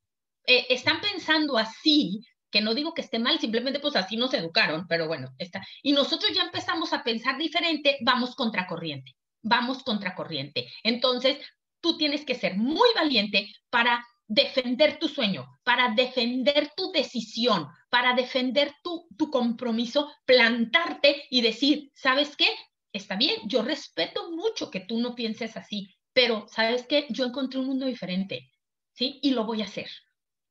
eh, 0.46 0.66
están 0.68 1.00
pensando 1.00 1.56
así, 1.56 2.20
que 2.54 2.62
no 2.62 2.72
digo 2.72 2.94
que 2.94 3.02
esté 3.02 3.18
mal, 3.18 3.38
simplemente 3.38 3.80
pues 3.80 3.96
así 3.96 4.16
nos 4.16 4.32
educaron, 4.32 4.86
pero 4.88 5.06
bueno, 5.06 5.34
está. 5.36 5.60
Y 5.82 5.92
nosotros 5.92 6.32
ya 6.32 6.44
empezamos 6.44 6.94
a 6.94 7.04
pensar 7.04 7.36
diferente, 7.36 7.98
vamos 8.00 8.34
contracorriente 8.34 9.14
vamos 9.44 9.84
contracorriente. 9.84 10.66
Entonces, 10.82 11.38
tú 11.80 11.96
tienes 11.96 12.24
que 12.24 12.34
ser 12.34 12.56
muy 12.56 12.88
valiente 12.96 13.52
para 13.70 14.04
defender 14.26 14.98
tu 14.98 15.06
sueño, 15.06 15.46
para 15.62 15.94
defender 15.94 16.72
tu 16.74 16.90
decisión, 16.90 17.68
para 17.90 18.14
defender 18.14 18.72
tu, 18.82 19.06
tu 19.16 19.30
compromiso, 19.30 20.10
plantarte 20.24 21.24
y 21.30 21.42
decir, 21.42 21.92
¿sabes 21.94 22.34
qué? 22.36 22.48
Está 22.92 23.16
bien, 23.16 23.36
yo 23.46 23.62
respeto 23.62 24.30
mucho 24.32 24.70
que 24.70 24.80
tú 24.80 24.98
no 24.98 25.14
pienses 25.14 25.56
así, 25.56 25.94
pero 26.12 26.46
¿sabes 26.48 26.86
qué? 26.88 27.06
Yo 27.10 27.26
encontré 27.26 27.60
un 27.60 27.66
mundo 27.66 27.86
diferente, 27.86 28.50
¿sí? 28.92 29.20
Y 29.22 29.32
lo 29.32 29.44
voy 29.44 29.60
a 29.60 29.66
hacer, 29.66 29.90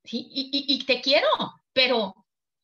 ¿sí? 0.04 0.28
Y, 0.30 0.50
y, 0.52 0.74
y 0.74 0.84
te 0.84 1.00
quiero, 1.00 1.26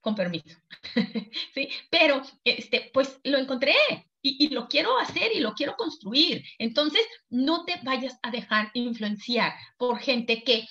con 0.01 0.15
permiso, 0.15 0.59
¿sí? 1.55 1.69
Pero, 1.91 2.23
este, 2.45 2.91
pues 2.93 3.21
lo 3.25 3.39
encontré, 3.39 3.75
y, 4.23 4.49
lo 4.49 4.69
quiero 4.69 4.99
hacer 4.99 5.33
y 5.35 5.41
lo 5.41 5.55
quiero 5.55 5.77
construir. 5.77 6.45
Entonces, 6.59 7.03
no 7.29 7.65
te 7.65 7.81
vayas 7.83 8.19
a 8.23 8.31
dejar 8.31 8.71
influenciar 8.75 9.55
por 9.79 9.99
gente 9.99 10.43
que, 10.43 10.67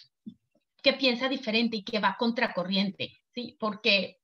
que 0.84 0.94
piensa 0.94 1.30
diferente 1.30 1.78
y 1.78 1.84
que 1.84 2.00
va 2.00 2.16
contracorriente, 2.18 3.20
¿sí? 3.34 3.58
Porque, 3.60 4.18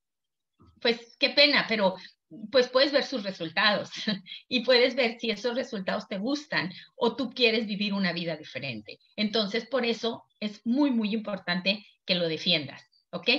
pues, 0.79 1.15
qué 1.19 1.29
pena, 1.29 1.65
pero 1.67 1.95
pues 2.51 2.67
puedes 2.69 2.91
ver 2.91 3.03
sus 3.03 3.23
resultados 3.23 3.91
y 4.49 4.61
puedes 4.61 4.95
ver 4.95 5.19
si 5.19 5.29
esos 5.29 5.55
resultados 5.55 6.07
te 6.07 6.17
gustan 6.17 6.71
o 6.95 7.15
tú 7.15 7.31
quieres 7.31 7.67
vivir 7.67 7.93
una 7.93 8.13
vida 8.13 8.35
diferente. 8.35 8.99
Entonces, 9.15 9.65
por 9.67 9.85
eso 9.85 10.25
es 10.39 10.65
muy, 10.65 10.91
muy 10.91 11.13
importante 11.13 11.85
que 12.05 12.15
lo 12.15 12.27
defiendas, 12.27 12.83
¿ok? 13.11 13.29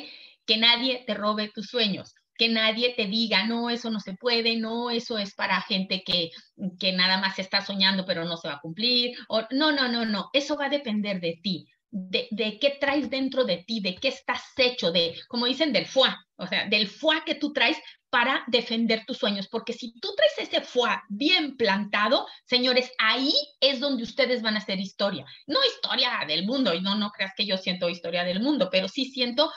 Que 0.46 0.56
nadie 0.56 1.04
te 1.06 1.14
robe 1.14 1.50
tus 1.54 1.66
sueños 1.66 2.14
que 2.36 2.48
nadie 2.48 2.94
te 2.94 3.06
diga, 3.06 3.46
no, 3.46 3.70
eso 3.70 3.90
no 3.90 4.00
se 4.00 4.14
puede, 4.14 4.56
no, 4.56 4.90
eso 4.90 5.18
es 5.18 5.34
para 5.34 5.60
gente 5.62 6.02
que, 6.04 6.30
que 6.78 6.92
nada 6.92 7.18
más 7.18 7.38
está 7.38 7.64
soñando 7.64 8.04
pero 8.06 8.24
no 8.24 8.36
se 8.36 8.48
va 8.48 8.54
a 8.54 8.60
cumplir. 8.60 9.16
O, 9.28 9.42
no, 9.50 9.72
no, 9.72 9.88
no, 9.88 10.04
no, 10.04 10.30
eso 10.32 10.56
va 10.56 10.66
a 10.66 10.70
depender 10.70 11.20
de 11.20 11.38
ti, 11.42 11.66
de, 11.90 12.28
de, 12.30 12.58
qué 12.58 12.76
traes 12.80 13.08
dentro 13.08 13.44
de 13.44 13.64
ti, 13.66 13.80
de 13.80 13.94
qué 13.94 14.08
estás 14.08 14.42
hecho, 14.56 14.92
de, 14.92 15.14
como 15.28 15.46
dicen, 15.46 15.72
del 15.72 15.86
foie, 15.86 16.14
o 16.36 16.46
sea, 16.46 16.68
del 16.68 16.88
foie 16.88 17.22
que 17.24 17.36
tú 17.36 17.52
traes 17.52 17.78
para 18.10 18.44
defender 18.46 19.04
tus 19.06 19.18
sueños, 19.18 19.48
porque 19.48 19.72
si 19.72 19.92
tú 20.00 20.14
traes 20.14 20.48
ese 20.48 20.60
foie 20.62 20.96
bien 21.08 21.56
plantado, 21.56 22.26
señores, 22.44 22.90
ahí 22.98 23.32
es 23.60 23.80
donde 23.80 24.04
ustedes 24.04 24.42
van 24.42 24.54
a 24.54 24.58
hacer 24.58 24.78
historia. 24.78 25.24
No 25.46 25.58
historia 25.64 26.10
del 26.26 26.46
mundo, 26.46 26.74
y 26.74 26.80
no, 26.80 26.94
no 26.96 27.10
creas 27.10 27.32
que 27.36 27.46
yo 27.46 27.56
siento 27.56 27.88
historia 27.88 28.24
del 28.24 28.40
mundo, 28.40 28.68
pero 28.70 28.88
sí 28.88 29.06
siento 29.06 29.50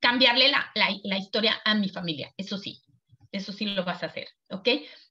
cambiarle 0.00 0.48
la, 0.48 0.70
la, 0.74 1.18
historia 1.18 1.60
a 1.64 1.74
mi 1.74 1.88
familia, 1.88 2.32
eso 2.36 2.58
sí, 2.58 2.82
eso 3.32 3.52
sí 3.52 3.66
lo 3.66 3.84
vas 3.84 4.02
a 4.02 4.06
hacer, 4.06 4.28
¿ok? 4.50 4.68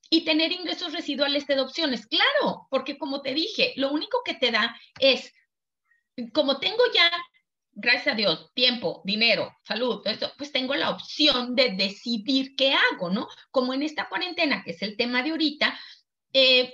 Y 0.09 0.25
tener 0.25 0.51
ingresos 0.51 0.93
residuales 0.93 1.45
de 1.47 1.59
opciones, 1.59 2.07
claro, 2.07 2.67
porque 2.69 2.97
como 2.97 3.21
te 3.21 3.33
dije, 3.33 3.73
lo 3.77 3.91
único 3.91 4.21
que 4.25 4.33
te 4.33 4.51
da 4.51 4.75
es, 4.99 5.31
como 6.33 6.59
tengo 6.59 6.83
ya, 6.93 7.11
gracias 7.71 8.13
a 8.13 8.17
Dios, 8.17 8.51
tiempo, 8.55 9.01
dinero, 9.05 9.55
salud, 9.63 10.01
pues 10.37 10.51
tengo 10.51 10.75
la 10.75 10.89
opción 10.89 11.55
de 11.55 11.69
decidir 11.69 12.55
qué 12.55 12.73
hago, 12.73 13.09
¿no? 13.09 13.27
Como 13.51 13.73
en 13.73 13.83
esta 13.83 14.09
cuarentena, 14.09 14.63
que 14.63 14.71
es 14.71 14.81
el 14.81 14.97
tema 14.97 15.21
de 15.21 15.29
ahorita, 15.29 15.79
eh, 16.33 16.73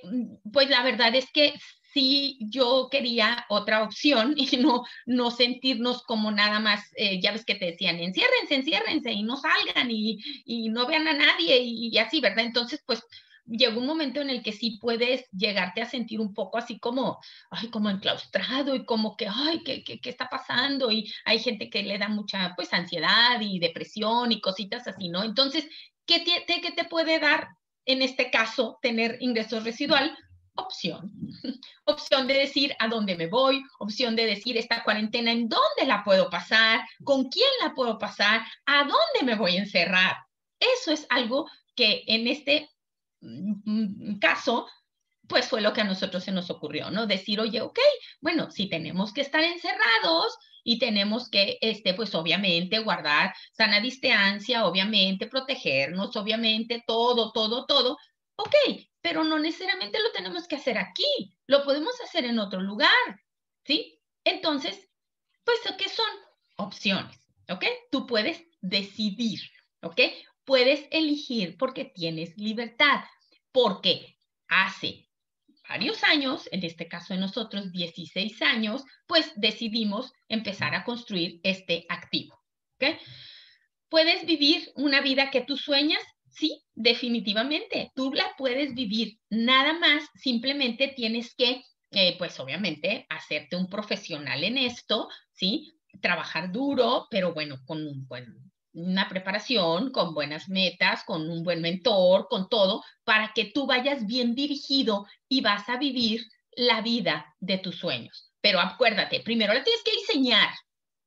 pues 0.52 0.70
la 0.70 0.84
verdad 0.84 1.14
es 1.16 1.32
que 1.32 1.54
sí 1.96 2.38
yo 2.42 2.90
quería 2.92 3.46
otra 3.50 3.82
opción 3.84 4.36
y 4.38 4.58
no, 4.58 4.84
no 5.06 5.32
sentirnos 5.32 6.04
como 6.04 6.32
nada 6.32 6.60
más, 6.60 6.84
eh, 6.98 7.20
ya 7.22 7.32
ves 7.32 7.46
que 7.46 7.56
te 7.56 7.66
decían, 7.66 8.00
enciérrense, 8.00 8.56
enciérrense 8.56 9.12
y 9.12 9.24
no 9.24 9.38
salgan 9.38 9.90
y, 9.90 10.20
y 10.46 10.70
no 10.70 10.86
vean 10.86 11.08
a 11.08 11.14
nadie 11.14 11.58
y, 11.64 11.98
así, 11.98 12.20
¿verdad? 12.20 12.46
Entonces, 12.46 12.84
pues 12.86 13.02
llegó 13.48 13.80
un 13.80 13.88
momento 13.88 14.22
en 14.22 14.30
el 14.30 14.44
que 14.44 14.52
sí 14.52 14.78
puedes 14.82 15.30
llegarte 15.32 15.82
a 15.82 15.90
sentir 15.90 16.20
un 16.20 16.34
poco 16.34 16.58
así 16.58 16.80
como, 16.80 17.20
ay, 17.50 17.70
como 17.70 17.90
enclaustrado 17.90 18.76
y 18.76 18.86
como 18.86 19.16
que, 19.16 19.28
ay, 19.28 19.64
¿qué, 19.64 19.84
qué, 19.84 20.00
qué 20.02 20.10
está 20.10 20.28
pasando? 20.28 20.92
Y 20.92 21.12
hay 21.24 21.40
gente 21.40 21.70
que 21.70 21.84
le 21.84 21.98
da 21.98 22.10
mucha, 22.10 22.54
pues, 22.56 22.74
ansiedad 22.74 23.40
y 23.40 23.60
depresión 23.60 24.32
y 24.32 24.42
cositas 24.42 24.88
así, 24.88 25.10
¿no? 25.10 25.24
Entonces, 25.24 25.66
¿qué 26.06 26.20
te, 26.20 26.62
qué 26.62 26.72
te 26.72 26.86
puede 26.86 27.20
dar 27.20 27.50
en 27.86 28.02
este 28.02 28.32
caso 28.32 28.80
tener 28.82 29.18
ingresos 29.22 29.64
residual? 29.64 30.18
Opción. 30.56 31.12
Opción 31.86 32.28
de 32.28 32.34
decir 32.34 32.76
a 32.80 32.88
dónde 32.88 33.16
me 33.16 33.28
voy, 33.28 33.64
opción 33.80 34.16
de 34.16 34.26
decir 34.26 34.58
esta 34.58 34.84
cuarentena 34.84 35.32
en 35.32 35.48
dónde 35.48 35.86
la 35.86 36.04
puedo 36.04 36.30
pasar, 36.30 36.82
con 37.04 37.30
quién 37.30 37.50
la 37.62 37.74
puedo 37.74 37.98
pasar, 37.98 38.42
a 38.66 38.80
dónde 38.80 39.24
me 39.24 39.36
voy 39.36 39.58
a 39.58 39.62
encerrar. 39.62 40.16
Eso 40.60 40.92
es 40.92 41.06
algo 41.10 41.48
que 41.76 42.04
en 42.08 42.28
este 42.28 42.70
mm, 43.22 44.14
mm, 44.14 44.20
caso, 44.20 44.68
pues 45.28 45.48
fue 45.48 45.62
lo 45.62 45.74
que 45.74 45.82
a 45.82 45.86
nosotros 45.86 46.24
se 46.24 46.32
nos 46.32 46.50
ocurrió, 46.50 46.90
¿no? 46.90 47.06
Decir, 47.08 47.40
oye, 47.40 47.62
ok, 47.62 47.80
bueno, 48.22 48.50
si 48.52 48.68
tenemos 48.68 49.14
que 49.14 49.22
estar 49.22 49.44
encerrados 49.44 50.38
y 50.64 50.80
tenemos 50.80 51.30
que, 51.30 51.58
este, 51.62 51.94
pues 51.94 52.16
obviamente 52.16 52.80
guardar 52.80 53.34
sana 53.52 53.80
distancia, 53.80 54.66
obviamente 54.66 55.28
protegernos, 55.28 56.16
obviamente 56.16 56.84
todo, 56.88 57.32
todo, 57.32 57.66
todo, 57.66 57.98
ok, 58.36 58.56
pero 59.06 59.24
no 59.24 59.38
necesariamente 59.38 60.00
lo 60.00 60.12
tenemos 60.14 60.48
que 60.48 60.56
hacer 60.56 60.80
aquí, 60.80 61.38
lo 61.46 61.64
podemos 61.64 61.94
hacer 62.02 62.26
en 62.26 62.40
otro 62.40 62.60
lugar, 62.60 62.90
¿sí? 63.64 64.02
Entonces, 64.24 64.90
pues, 65.44 65.60
¿qué 65.78 65.88
son? 65.90 66.10
Opciones, 66.58 67.16
¿ok? 67.48 67.66
Tú 67.92 68.08
puedes 68.08 68.44
decidir, 68.62 69.42
¿ok? 69.84 70.02
Puedes 70.44 70.88
elegir 70.90 71.56
porque 71.56 71.86
tienes 71.86 72.36
libertad, 72.36 73.04
porque 73.52 74.18
hace 74.48 75.08
varios 75.70 76.04
años, 76.04 76.50
en 76.52 76.64
este 76.64 76.88
caso 76.88 77.14
de 77.14 77.20
nosotros 77.20 77.72
16 77.72 78.42
años, 78.42 78.86
pues 79.06 79.34
decidimos 79.36 80.14
empezar 80.30 80.74
a 80.74 80.84
construir 80.84 81.42
este 81.44 81.86
activo, 81.90 82.42
¿ok? 82.78 82.98
Puedes 83.88 84.26
vivir 84.26 84.72
una 84.74 85.02
vida 85.02 85.30
que 85.30 85.42
tú 85.42 85.58
sueñas 85.58 86.02
Sí, 86.36 86.66
definitivamente, 86.74 87.94
tú 87.96 88.12
la 88.12 88.26
puedes 88.38 88.76
vivir. 88.76 89.20
Nada 89.30 89.72
más, 89.80 90.04
simplemente 90.16 90.90
tienes 90.90 91.34
que, 91.34 91.64
eh, 91.92 92.18
pues 92.18 92.38
obviamente, 92.42 93.06
hacerte 93.08 93.56
un 93.56 93.70
profesional 93.70 94.44
en 94.44 94.58
esto, 94.58 95.08
¿sí? 95.32 95.80
Trabajar 96.02 96.52
duro, 96.52 97.08
pero 97.10 97.34
bueno, 97.34 97.60
con 97.66 97.88
un 97.88 98.06
buen, 98.06 98.52
una 98.74 99.08
preparación, 99.08 99.92
con 99.94 100.14
buenas 100.14 100.50
metas, 100.50 101.06
con 101.06 101.30
un 101.30 101.42
buen 101.42 101.62
mentor, 101.62 102.28
con 102.30 102.50
todo, 102.50 102.84
para 103.06 103.32
que 103.34 103.46
tú 103.46 103.66
vayas 103.66 104.06
bien 104.06 104.36
dirigido 104.36 105.06
y 105.30 105.40
vas 105.40 105.70
a 105.70 105.78
vivir 105.78 106.22
la 106.52 106.82
vida 106.82 107.34
de 107.40 107.60
tus 107.60 107.78
sueños. 107.78 108.34
Pero 108.42 108.60
acuérdate, 108.60 109.22
primero 109.22 109.54
la 109.54 109.64
tienes 109.64 109.84
que 109.84 109.92
diseñar, 109.92 110.50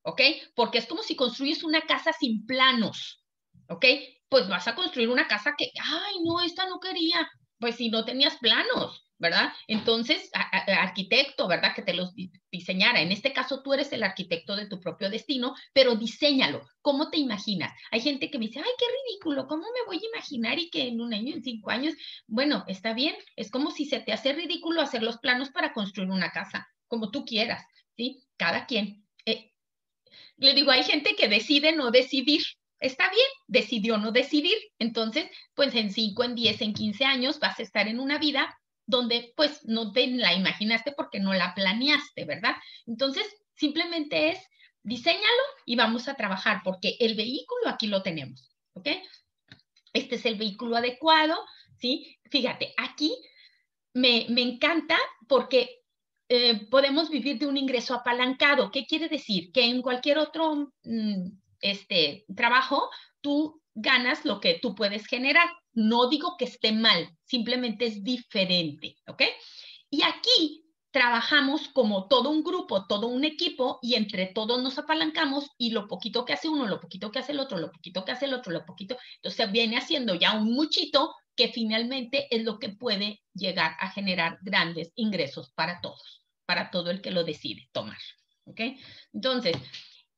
¿ok? 0.04 0.22
Porque 0.54 0.78
es 0.78 0.86
como 0.86 1.02
si 1.02 1.16
construyes 1.16 1.64
una 1.64 1.82
casa 1.82 2.14
sin 2.18 2.46
planos, 2.46 3.22
¿ok? 3.68 3.84
Pues 4.28 4.48
vas 4.48 4.68
a 4.68 4.74
construir 4.74 5.08
una 5.08 5.26
casa 5.26 5.54
que, 5.56 5.72
ay, 5.80 6.16
no, 6.24 6.40
esta 6.40 6.66
no 6.66 6.80
quería, 6.80 7.28
pues 7.58 7.76
si 7.76 7.88
no 7.88 8.04
tenías 8.04 8.36
planos, 8.36 9.08
¿verdad? 9.18 9.52
Entonces, 9.66 10.30
arquitecto, 10.32 11.48
¿verdad? 11.48 11.74
Que 11.74 11.82
te 11.82 11.92
los 11.92 12.14
diseñara. 12.52 13.00
En 13.00 13.10
este 13.10 13.32
caso, 13.32 13.62
tú 13.62 13.74
eres 13.74 13.92
el 13.92 14.04
arquitecto 14.04 14.54
de 14.54 14.66
tu 14.66 14.80
propio 14.80 15.10
destino, 15.10 15.54
pero 15.72 15.96
diseñalo. 15.96 16.66
¿Cómo 16.82 17.10
te 17.10 17.18
imaginas? 17.18 17.72
Hay 17.90 18.00
gente 18.00 18.30
que 18.30 18.38
me 18.38 18.46
dice, 18.46 18.60
ay, 18.60 18.70
qué 18.78 18.84
ridículo, 18.86 19.46
¿cómo 19.48 19.62
me 19.62 19.86
voy 19.86 19.96
a 19.96 20.08
imaginar 20.14 20.58
y 20.58 20.70
que 20.70 20.86
en 20.86 21.00
un 21.00 21.12
año, 21.12 21.34
en 21.34 21.42
cinco 21.42 21.70
años? 21.70 21.94
Bueno, 22.26 22.64
está 22.68 22.94
bien, 22.94 23.16
es 23.34 23.50
como 23.50 23.70
si 23.72 23.86
se 23.86 24.00
te 24.00 24.12
hace 24.12 24.32
ridículo 24.32 24.80
hacer 24.80 25.02
los 25.02 25.18
planos 25.18 25.50
para 25.50 25.72
construir 25.72 26.10
una 26.10 26.30
casa, 26.30 26.68
como 26.86 27.10
tú 27.10 27.24
quieras, 27.24 27.64
¿sí? 27.96 28.22
Cada 28.36 28.66
quien. 28.66 29.04
Eh, 29.26 29.52
le 30.36 30.54
digo, 30.54 30.70
hay 30.70 30.84
gente 30.84 31.16
que 31.16 31.28
decide 31.28 31.72
no 31.72 31.90
decidir, 31.90 32.42
está 32.80 33.10
bien, 33.10 33.26
decidió 33.46 33.98
no 33.98 34.12
decidir. 34.12 34.56
Entonces, 34.78 35.30
pues 35.54 35.74
en 35.74 35.92
5, 35.92 36.24
en 36.24 36.34
10, 36.34 36.62
en 36.62 36.74
15 36.74 37.04
años 37.04 37.38
vas 37.38 37.58
a 37.58 37.62
estar 37.62 37.88
en 37.88 38.00
una 38.00 38.18
vida 38.18 38.56
donde 38.86 39.32
pues 39.36 39.64
no 39.64 39.92
te 39.92 40.06
la 40.06 40.32
imaginaste 40.34 40.92
porque 40.92 41.20
no 41.20 41.34
la 41.34 41.54
planeaste, 41.54 42.24
¿verdad? 42.24 42.56
Entonces, 42.86 43.26
simplemente 43.54 44.30
es 44.30 44.38
diseñalo 44.82 45.42
y 45.66 45.76
vamos 45.76 46.08
a 46.08 46.14
trabajar 46.14 46.62
porque 46.64 46.96
el 47.00 47.14
vehículo 47.14 47.68
aquí 47.68 47.86
lo 47.86 48.02
tenemos, 48.02 48.50
¿ok? 48.72 48.88
Este 49.92 50.14
es 50.14 50.24
el 50.24 50.36
vehículo 50.36 50.76
adecuado, 50.76 51.36
¿sí? 51.78 52.18
Fíjate, 52.30 52.72
aquí 52.78 53.14
me, 53.92 54.26
me 54.30 54.42
encanta 54.42 54.96
porque 55.28 55.82
eh, 56.30 56.66
podemos 56.70 57.08
vivir 57.08 57.38
de 57.38 57.46
un 57.46 57.56
ingreso 57.56 57.94
apalancado. 57.94 58.70
¿Qué 58.70 58.86
quiere 58.86 59.08
decir? 59.08 59.50
Que 59.50 59.64
en 59.64 59.80
cualquier 59.80 60.18
otro 60.18 60.72
mm, 60.84 61.28
este 61.60 62.24
trabajo, 62.34 62.90
tú 63.20 63.62
ganas 63.74 64.24
lo 64.24 64.40
que 64.40 64.58
tú 64.60 64.74
puedes 64.74 65.06
generar. 65.06 65.48
No 65.72 66.08
digo 66.08 66.36
que 66.38 66.46
esté 66.46 66.72
mal, 66.72 67.10
simplemente 67.24 67.86
es 67.86 68.02
diferente, 68.02 68.96
¿ok? 69.06 69.22
Y 69.90 70.02
aquí 70.02 70.64
trabajamos 70.90 71.68
como 71.68 72.08
todo 72.08 72.30
un 72.30 72.42
grupo, 72.42 72.86
todo 72.86 73.08
un 73.08 73.24
equipo 73.24 73.78
y 73.82 73.94
entre 73.94 74.26
todos 74.26 74.62
nos 74.62 74.78
apalancamos 74.78 75.50
y 75.58 75.70
lo 75.70 75.86
poquito 75.86 76.24
que 76.24 76.32
hace 76.32 76.48
uno, 76.48 76.66
lo 76.66 76.80
poquito 76.80 77.10
que 77.10 77.18
hace 77.18 77.32
el 77.32 77.40
otro, 77.40 77.58
lo 77.58 77.70
poquito 77.70 78.04
que 78.04 78.12
hace 78.12 78.24
el 78.24 78.34
otro, 78.34 78.52
lo 78.52 78.64
poquito, 78.64 78.96
entonces 79.16 79.52
viene 79.52 79.76
haciendo 79.76 80.14
ya 80.14 80.34
un 80.34 80.52
muchito 80.52 81.14
que 81.36 81.48
finalmente 81.48 82.26
es 82.34 82.42
lo 82.42 82.58
que 82.58 82.70
puede 82.70 83.22
llegar 83.32 83.76
a 83.78 83.90
generar 83.90 84.38
grandes 84.42 84.92
ingresos 84.96 85.52
para 85.52 85.80
todos, 85.80 86.24
para 86.46 86.70
todo 86.70 86.90
el 86.90 87.00
que 87.00 87.12
lo 87.12 87.22
decide 87.22 87.68
tomar. 87.72 87.98
¿Ok? 88.44 88.60
Entonces, 89.12 89.56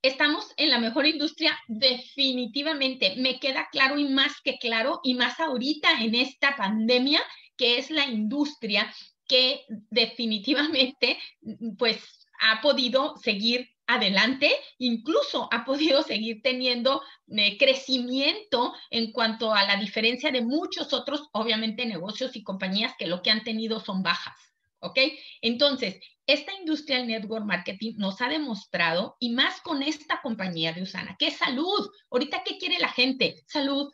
estamos 0.02 0.52
en 0.56 0.70
la 0.70 0.78
mejor 0.78 1.06
industria 1.06 1.58
definitivamente. 1.68 3.14
Me 3.16 3.38
queda 3.38 3.68
claro 3.70 3.98
y 3.98 4.04
más 4.04 4.32
que 4.42 4.58
claro, 4.58 5.00
y 5.02 5.14
más 5.14 5.40
ahorita 5.40 6.02
en 6.02 6.14
esta 6.14 6.56
pandemia, 6.56 7.20
que 7.56 7.78
es 7.78 7.90
la 7.90 8.06
industria 8.06 8.92
que 9.26 9.64
definitivamente 9.90 11.18
pues 11.78 12.26
ha 12.40 12.60
podido 12.60 13.16
seguir 13.18 13.68
adelante, 13.86 14.50
incluso 14.78 15.48
ha 15.52 15.64
podido 15.64 16.02
seguir 16.02 16.42
teniendo 16.42 17.02
eh, 17.28 17.58
crecimiento 17.58 18.72
en 18.90 19.12
cuanto 19.12 19.52
a 19.52 19.64
la 19.64 19.76
diferencia 19.76 20.30
de 20.30 20.42
muchos 20.42 20.92
otros, 20.92 21.28
obviamente, 21.32 21.84
negocios 21.86 22.34
y 22.36 22.42
compañías 22.42 22.94
que 22.98 23.06
lo 23.06 23.20
que 23.22 23.30
han 23.30 23.44
tenido 23.44 23.80
son 23.80 24.02
bajas. 24.02 24.49
¿Ok? 24.80 24.98
Entonces, 25.42 26.00
esta 26.26 26.52
industria 26.54 26.98
del 26.98 27.08
network 27.08 27.44
marketing 27.44 27.94
nos 27.96 28.20
ha 28.20 28.28
demostrado, 28.28 29.16
y 29.20 29.30
más 29.30 29.60
con 29.60 29.82
esta 29.82 30.20
compañía 30.22 30.72
de 30.72 30.82
Usana, 30.82 31.16
que 31.18 31.30
salud. 31.30 31.90
Ahorita, 32.10 32.42
¿qué 32.44 32.56
quiere 32.58 32.78
la 32.78 32.88
gente? 32.88 33.42
Salud 33.46 33.92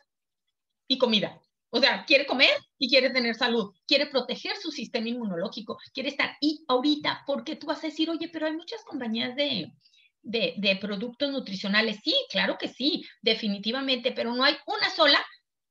y 0.87 0.97
comida. 0.97 1.41
O 1.69 1.79
sea, 1.79 2.05
quiere 2.05 2.25
comer 2.25 2.51
y 2.79 2.89
quiere 2.89 3.09
tener 3.09 3.35
salud, 3.35 3.73
quiere 3.85 4.05
proteger 4.07 4.55
su 4.55 4.71
sistema 4.71 5.09
inmunológico, 5.09 5.77
quiere 5.93 6.09
estar. 6.09 6.37
Y 6.39 6.63
ahorita, 6.67 7.23
porque 7.27 7.57
tú 7.57 7.67
vas 7.67 7.83
a 7.83 7.87
decir, 7.87 8.09
oye, 8.09 8.29
pero 8.29 8.45
hay 8.45 8.53
muchas 8.53 8.83
compañías 8.85 9.35
de, 9.35 9.73
de, 10.21 10.53
de 10.57 10.75
productos 10.77 11.29
nutricionales. 11.29 11.99
Sí, 12.03 12.15
claro 12.29 12.57
que 12.57 12.69
sí, 12.69 13.03
definitivamente, 13.21 14.13
pero 14.13 14.33
no 14.33 14.43
hay 14.43 14.55
una 14.65 14.89
sola 14.91 15.19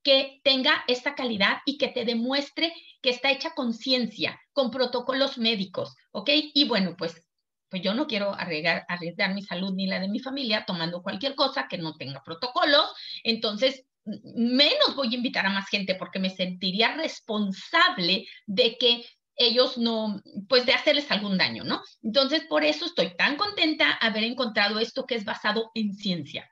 que 0.07 0.39
tenga 0.41 0.85
esta 0.87 1.15
calidad 1.15 1.57
y 1.65 1.77
que 1.77 1.89
te 1.89 2.05
demuestre 2.05 2.73
que 3.01 3.09
está 3.09 3.29
hecha 3.29 3.53
con 3.53 3.73
ciencia, 3.73 4.39
con 4.53 4.71
protocolos 4.71 5.37
médicos, 5.37 5.97
¿ok? 6.13 6.29
Y 6.53 6.65
bueno, 6.65 6.95
pues, 6.97 7.21
pues 7.67 7.81
yo 7.81 7.93
no 7.93 8.07
quiero 8.07 8.33
arriesgar, 8.33 8.85
arriesgar 8.87 9.33
mi 9.33 9.41
salud 9.41 9.73
ni 9.73 9.85
la 9.85 9.99
de 9.99 10.07
mi 10.07 10.19
familia 10.19 10.63
tomando 10.65 11.03
cualquier 11.03 11.35
cosa 11.35 11.67
que 11.67 11.77
no 11.77 11.97
tenga 11.97 12.23
protocolos, 12.23 12.89
entonces 13.25 13.83
menos 14.05 14.95
voy 14.95 15.09
a 15.11 15.17
invitar 15.17 15.45
a 15.45 15.49
más 15.49 15.67
gente 15.67 15.95
porque 15.95 16.19
me 16.19 16.29
sentiría 16.29 16.95
responsable 16.95 18.29
de 18.45 18.77
que 18.77 19.03
ellos 19.35 19.77
no, 19.77 20.21
pues 20.47 20.65
de 20.65 20.71
hacerles 20.71 21.11
algún 21.11 21.37
daño, 21.37 21.65
¿no? 21.65 21.81
Entonces, 22.01 22.45
por 22.45 22.63
eso 22.63 22.85
estoy 22.85 23.13
tan 23.17 23.35
contenta 23.35 23.91
haber 23.91 24.23
encontrado 24.23 24.79
esto 24.79 25.05
que 25.05 25.15
es 25.15 25.25
basado 25.25 25.69
en 25.75 25.93
ciencia, 25.93 26.49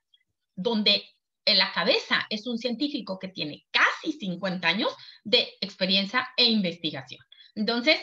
donde 0.57 1.14
en 1.45 1.57
la 1.57 1.71
cabeza 1.71 2.25
es 2.29 2.47
un 2.47 2.57
científico 2.57 3.19
que 3.19 3.27
tiene 3.27 3.65
casi 3.71 4.13
50 4.13 4.67
años 4.67 4.95
de 5.23 5.53
experiencia 5.61 6.27
e 6.35 6.45
investigación. 6.45 7.23
Entonces, 7.53 7.99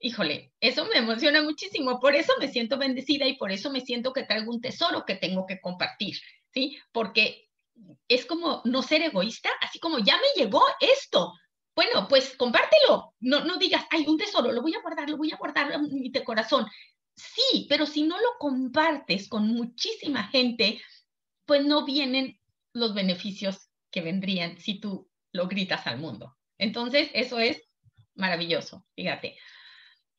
híjole, 0.00 0.52
eso 0.60 0.86
me 0.86 0.98
emociona 0.98 1.42
muchísimo, 1.42 2.00
por 2.00 2.14
eso 2.14 2.32
me 2.40 2.48
siento 2.48 2.78
bendecida 2.78 3.26
y 3.26 3.36
por 3.36 3.52
eso 3.52 3.70
me 3.70 3.80
siento 3.80 4.12
que 4.12 4.24
traigo 4.24 4.50
un 4.50 4.60
tesoro 4.60 5.04
que 5.06 5.16
tengo 5.16 5.46
que 5.46 5.60
compartir, 5.60 6.16
¿sí? 6.52 6.78
Porque 6.92 7.48
es 8.08 8.24
como 8.26 8.62
no 8.64 8.82
ser 8.82 9.02
egoísta, 9.02 9.50
así 9.60 9.78
como 9.78 9.98
ya 9.98 10.16
me 10.16 10.42
llegó 10.42 10.62
esto. 10.80 11.32
Bueno, 11.74 12.08
pues 12.08 12.34
compártelo. 12.36 13.14
No, 13.20 13.44
no 13.44 13.58
digas, 13.58 13.84
hay 13.90 14.06
un 14.06 14.16
tesoro, 14.16 14.50
lo 14.50 14.62
voy 14.62 14.74
a 14.74 14.80
guardar, 14.80 15.10
lo 15.10 15.18
voy 15.18 15.30
a 15.32 15.36
guardar 15.36 15.72
en 15.72 16.00
mi 16.00 16.10
corazón. 16.24 16.66
Sí, 17.14 17.66
pero 17.68 17.86
si 17.86 18.02
no 18.02 18.16
lo 18.18 18.38
compartes 18.38 19.28
con 19.28 19.46
muchísima 19.48 20.24
gente, 20.24 20.80
pues 21.44 21.64
no 21.64 21.84
vienen 21.84 22.38
los 22.76 22.94
beneficios 22.94 23.70
que 23.90 24.02
vendrían 24.02 24.58
si 24.58 24.78
tú 24.78 25.08
lo 25.32 25.48
gritas 25.48 25.86
al 25.86 25.98
mundo. 25.98 26.36
Entonces, 26.58 27.10
eso 27.14 27.38
es 27.38 27.62
maravilloso, 28.14 28.84
fíjate. 28.94 29.36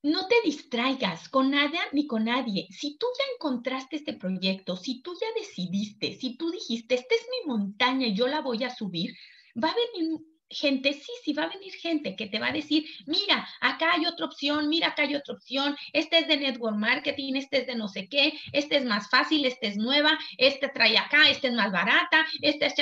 No 0.02 0.28
te 0.28 0.36
distraigas 0.44 1.30
con 1.30 1.52
nada 1.52 1.80
ni 1.92 2.08
con 2.08 2.26
nadie. 2.26 2.68
Si 2.72 2.98
tú 2.98 3.06
ya 3.18 3.26
encontraste 3.36 3.96
este 3.96 4.14
proyecto, 4.14 4.76
si 4.76 5.02
tú 5.02 5.14
ya 5.20 5.28
decidiste, 5.40 6.16
si 6.16 6.36
tú 6.36 6.50
dijiste, 6.50 6.96
esta 6.96 7.16
es 7.16 7.28
mi 7.30 7.54
montaña 7.54 8.08
y 8.08 8.16
yo 8.16 8.28
la 8.28 8.42
voy 8.42 8.64
a 8.64 8.74
subir, 8.74 9.16
va 9.62 9.70
a 9.70 9.76
venir 9.94 10.20
gente, 10.50 10.94
sí, 10.94 11.12
sí, 11.24 11.34
va 11.34 11.44
a 11.44 11.50
venir 11.50 11.74
gente 11.74 12.16
que 12.16 12.28
te 12.28 12.40
va 12.40 12.48
a 12.48 12.54
decir, 12.54 12.86
mira, 13.06 13.48
acá 13.62 13.94
hay 13.94 14.06
otra 14.06 14.26
opción, 14.26 14.70
mira, 14.70 14.90
acá 14.90 15.04
hay 15.04 15.16
otra 15.16 15.36
opción, 15.36 15.76
este 15.94 16.20
es 16.20 16.28
de 16.28 16.38
network 16.38 16.78
marketing, 16.78 17.36
este 17.36 17.60
es 17.60 17.68
de 17.68 17.76
no 17.76 17.88
sé 17.88 18.08
qué, 18.08 18.34
este 18.54 18.78
es 18.78 18.86
más 18.86 19.10
fácil, 19.10 19.46
este 19.46 19.68
es 19.68 19.78
nueva, 19.78 20.18
este 20.38 20.70
trae 20.70 20.98
acá, 20.98 21.30
este 21.30 21.48
es 21.48 21.54
más 21.54 21.72
barata, 21.72 22.26
este 22.42 22.66
es... 22.66 22.74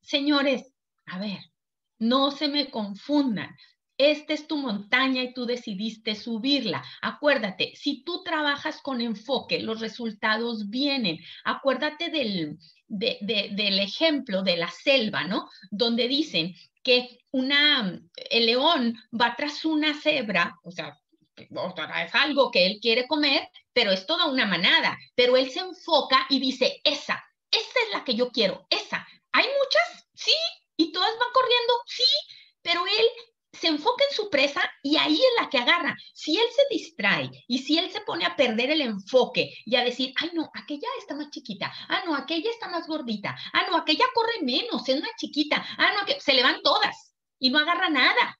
Señores, 0.00 0.72
a 1.06 1.18
ver, 1.18 1.38
no 1.98 2.30
se 2.30 2.48
me 2.48 2.70
confundan. 2.70 3.54
Esta 3.98 4.32
es 4.32 4.48
tu 4.48 4.56
montaña 4.56 5.22
y 5.22 5.32
tú 5.32 5.46
decidiste 5.46 6.16
subirla. 6.16 6.82
Acuérdate, 7.02 7.72
si 7.76 8.02
tú 8.02 8.24
trabajas 8.24 8.80
con 8.82 9.00
enfoque, 9.00 9.60
los 9.60 9.80
resultados 9.80 10.70
vienen. 10.70 11.18
Acuérdate 11.44 12.10
del, 12.10 12.58
del 12.88 13.78
ejemplo 13.78 14.42
de 14.42 14.56
la 14.56 14.70
selva, 14.70 15.24
¿no? 15.24 15.48
Donde 15.70 16.08
dicen 16.08 16.54
que 16.82 17.18
una, 17.30 18.00
el 18.30 18.46
león 18.46 18.98
va 19.18 19.34
tras 19.36 19.64
una 19.64 19.94
cebra, 19.94 20.56
o 20.62 20.70
sea, 20.70 20.98
es 21.36 22.14
algo 22.14 22.50
que 22.50 22.66
él 22.66 22.78
quiere 22.80 23.06
comer, 23.06 23.48
pero 23.72 23.90
es 23.90 24.06
toda 24.06 24.26
una 24.26 24.46
manada, 24.46 24.98
pero 25.14 25.36
él 25.36 25.50
se 25.50 25.60
enfoca 25.60 26.26
y 26.28 26.40
dice, 26.40 26.80
esa, 26.84 27.24
esa 27.50 27.78
es 27.86 27.92
la 27.92 28.04
que 28.04 28.14
yo 28.14 28.30
quiero, 28.30 28.66
esa. 28.70 29.06
¿Hay 29.32 29.44
muchas? 29.44 30.08
Sí, 30.14 30.34
y 30.76 30.92
todas 30.92 31.10
van 31.18 31.32
corriendo, 31.32 31.74
sí, 31.86 32.04
pero 32.62 32.84
él 32.86 33.06
se 33.52 33.68
enfoca 33.68 34.04
en 34.08 34.16
su 34.16 34.30
presa 34.30 34.62
y 34.82 34.96
ahí 34.96 35.14
es 35.14 35.42
la 35.42 35.48
que 35.50 35.58
agarra. 35.58 35.96
Si 36.14 36.36
él 36.36 36.46
se 36.54 36.74
distrae 36.74 37.30
y 37.46 37.58
si 37.58 37.78
él 37.78 37.90
se 37.90 38.00
pone 38.00 38.24
a 38.24 38.34
perder 38.34 38.70
el 38.70 38.80
enfoque 38.80 39.54
y 39.64 39.76
a 39.76 39.84
decir, 39.84 40.12
ay 40.20 40.30
no, 40.32 40.50
aquella 40.54 40.88
está 40.98 41.14
más 41.14 41.30
chiquita, 41.30 41.72
ah 41.88 42.02
no, 42.06 42.14
aquella 42.14 42.50
está 42.50 42.68
más 42.68 42.86
gordita, 42.86 43.36
ah 43.52 43.66
no, 43.70 43.76
aquella 43.76 44.06
corre 44.14 44.42
menos, 44.42 44.88
es 44.88 45.00
más 45.00 45.12
chiquita, 45.18 45.64
ah 45.78 45.92
no, 45.92 46.14
se 46.18 46.32
le 46.32 46.42
van 46.42 46.62
todas 46.62 47.14
y 47.38 47.50
no 47.50 47.58
agarra 47.58 47.90
nada. 47.90 48.38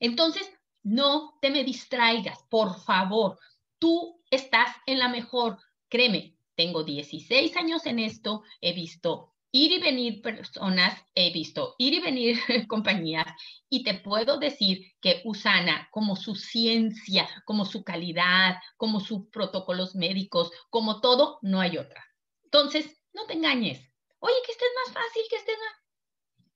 Entonces, 0.00 0.50
no 0.82 1.38
te 1.40 1.50
me 1.50 1.62
distraigas, 1.62 2.38
por 2.48 2.80
favor. 2.80 3.38
Tú 3.78 4.22
estás 4.30 4.74
en 4.86 4.98
la 4.98 5.08
mejor, 5.08 5.58
créeme, 5.88 6.36
tengo 6.54 6.84
16 6.84 7.56
años 7.56 7.86
en 7.86 7.98
esto, 7.98 8.42
he 8.60 8.72
visto 8.72 9.34
ir 9.52 9.72
y 9.72 9.78
venir 9.78 10.22
personas, 10.22 11.00
he 11.14 11.32
visto 11.32 11.74
ir 11.78 11.94
y 11.94 12.00
venir 12.00 12.38
compañías 12.68 13.26
y 13.68 13.82
te 13.82 13.94
puedo 13.94 14.38
decir 14.38 14.92
que 15.00 15.22
Usana, 15.24 15.88
como 15.90 16.16
su 16.16 16.34
ciencia, 16.34 17.28
como 17.44 17.64
su 17.64 17.84
calidad, 17.84 18.56
como 18.76 19.00
sus 19.00 19.28
protocolos 19.28 19.94
médicos, 19.94 20.50
como 20.70 21.00
todo, 21.00 21.38
no 21.42 21.60
hay 21.60 21.78
otra. 21.78 22.04
Entonces, 22.44 23.00
no 23.12 23.26
te 23.26 23.34
engañes. 23.34 23.80
Oye, 24.18 24.34
que 24.44 24.52
estés 24.52 24.68
más 24.84 24.94
fácil, 24.94 25.22
que 25.28 25.36
estés 25.36 25.56
más... 25.56 25.76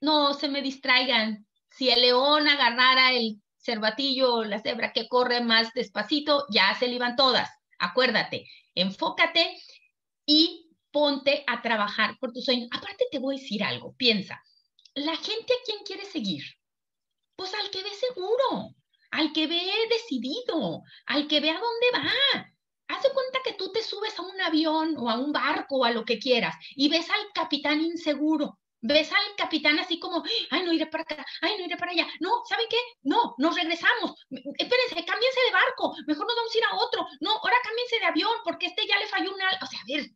No 0.00 0.34
se 0.34 0.48
me 0.48 0.60
distraigan. 0.60 1.46
Si 1.70 1.88
el 1.88 2.02
león 2.02 2.46
agarrara 2.48 3.12
el 3.12 3.40
cervatillo 3.56 4.34
o 4.34 4.44
la 4.44 4.60
cebra 4.60 4.92
que 4.92 5.08
corre 5.08 5.40
más 5.40 5.72
despacito, 5.72 6.46
ya 6.50 6.74
se 6.78 6.86
le 6.86 6.94
iban 6.94 7.16
todas. 7.16 7.48
Acuérdate, 7.78 8.46
enfócate 8.74 9.56
y 10.26 10.63
ponte 10.94 11.42
a 11.48 11.60
trabajar 11.60 12.16
por 12.20 12.32
tus 12.32 12.44
sueños. 12.44 12.68
Aparte 12.70 13.06
te 13.10 13.18
voy 13.18 13.36
a 13.36 13.40
decir 13.40 13.64
algo, 13.64 13.94
piensa, 13.96 14.40
la 14.94 15.16
gente 15.16 15.52
a 15.52 15.64
quién 15.66 15.78
quiere 15.84 16.04
seguir, 16.04 16.44
pues 17.34 17.52
al 17.52 17.68
que 17.70 17.82
ve 17.82 17.90
seguro, 17.90 18.76
al 19.10 19.32
que 19.32 19.48
ve 19.48 19.60
decidido, 19.90 20.82
al 21.06 21.26
que 21.26 21.40
ve 21.40 21.50
a 21.50 21.60
dónde 21.60 21.86
va. 21.94 22.46
Haz 22.86 23.02
de 23.02 23.10
cuenta 23.10 23.40
que 23.44 23.54
tú 23.54 23.72
te 23.72 23.82
subes 23.82 24.16
a 24.16 24.22
un 24.22 24.40
avión 24.40 24.94
o 24.96 25.10
a 25.10 25.18
un 25.18 25.32
barco 25.32 25.78
o 25.78 25.84
a 25.84 25.90
lo 25.90 26.04
que 26.04 26.20
quieras 26.20 26.54
y 26.76 26.88
ves 26.88 27.10
al 27.10 27.32
capitán 27.34 27.80
inseguro. 27.80 28.60
Ves 28.80 29.10
al 29.10 29.36
capitán 29.36 29.78
así 29.78 29.98
como, 29.98 30.22
ay, 30.50 30.62
no 30.62 30.72
iré 30.72 30.86
para 30.86 31.02
acá, 31.02 31.24
ay, 31.40 31.56
no 31.58 31.64
iré 31.64 31.76
para 31.76 31.90
allá. 31.90 32.06
No, 32.20 32.44
¿saben 32.46 32.66
qué? 32.68 32.76
No, 33.02 33.34
nos 33.38 33.56
regresamos. 33.56 34.12
Espérense, 34.30 35.04
cámbiense 35.06 35.40
de 35.46 35.52
barco. 35.52 35.94
Mejor 36.06 36.26
nos 36.26 36.36
vamos 36.36 36.54
a 36.54 36.58
ir 36.58 36.64
a 36.64 36.76
otro. 36.76 37.06
No, 37.20 37.32
ahora 37.32 37.56
cámbiense 37.64 37.98
de 37.98 38.04
avión 38.04 38.32
porque 38.44 38.66
este 38.66 38.86
ya 38.86 38.98
le 38.98 39.06
falló 39.06 39.34
una. 39.34 39.48
O 39.62 39.66
sea, 39.66 39.80
a 39.80 39.84
ver, 39.88 40.10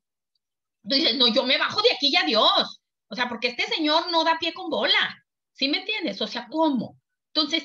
Dices, 0.96 1.16
no, 1.16 1.28
yo 1.28 1.44
me 1.44 1.58
bajo 1.58 1.82
de 1.82 1.92
aquí 1.92 2.10
ya 2.10 2.24
Dios. 2.24 2.80
O 3.08 3.14
sea, 3.14 3.28
porque 3.28 3.48
este 3.48 3.64
señor 3.66 4.10
no 4.10 4.24
da 4.24 4.38
pie 4.38 4.52
con 4.52 4.70
bola. 4.70 5.24
¿Sí 5.52 5.68
me 5.68 5.78
entiendes? 5.78 6.20
O 6.22 6.26
sea, 6.26 6.46
¿cómo? 6.48 6.98
Entonces, 7.32 7.64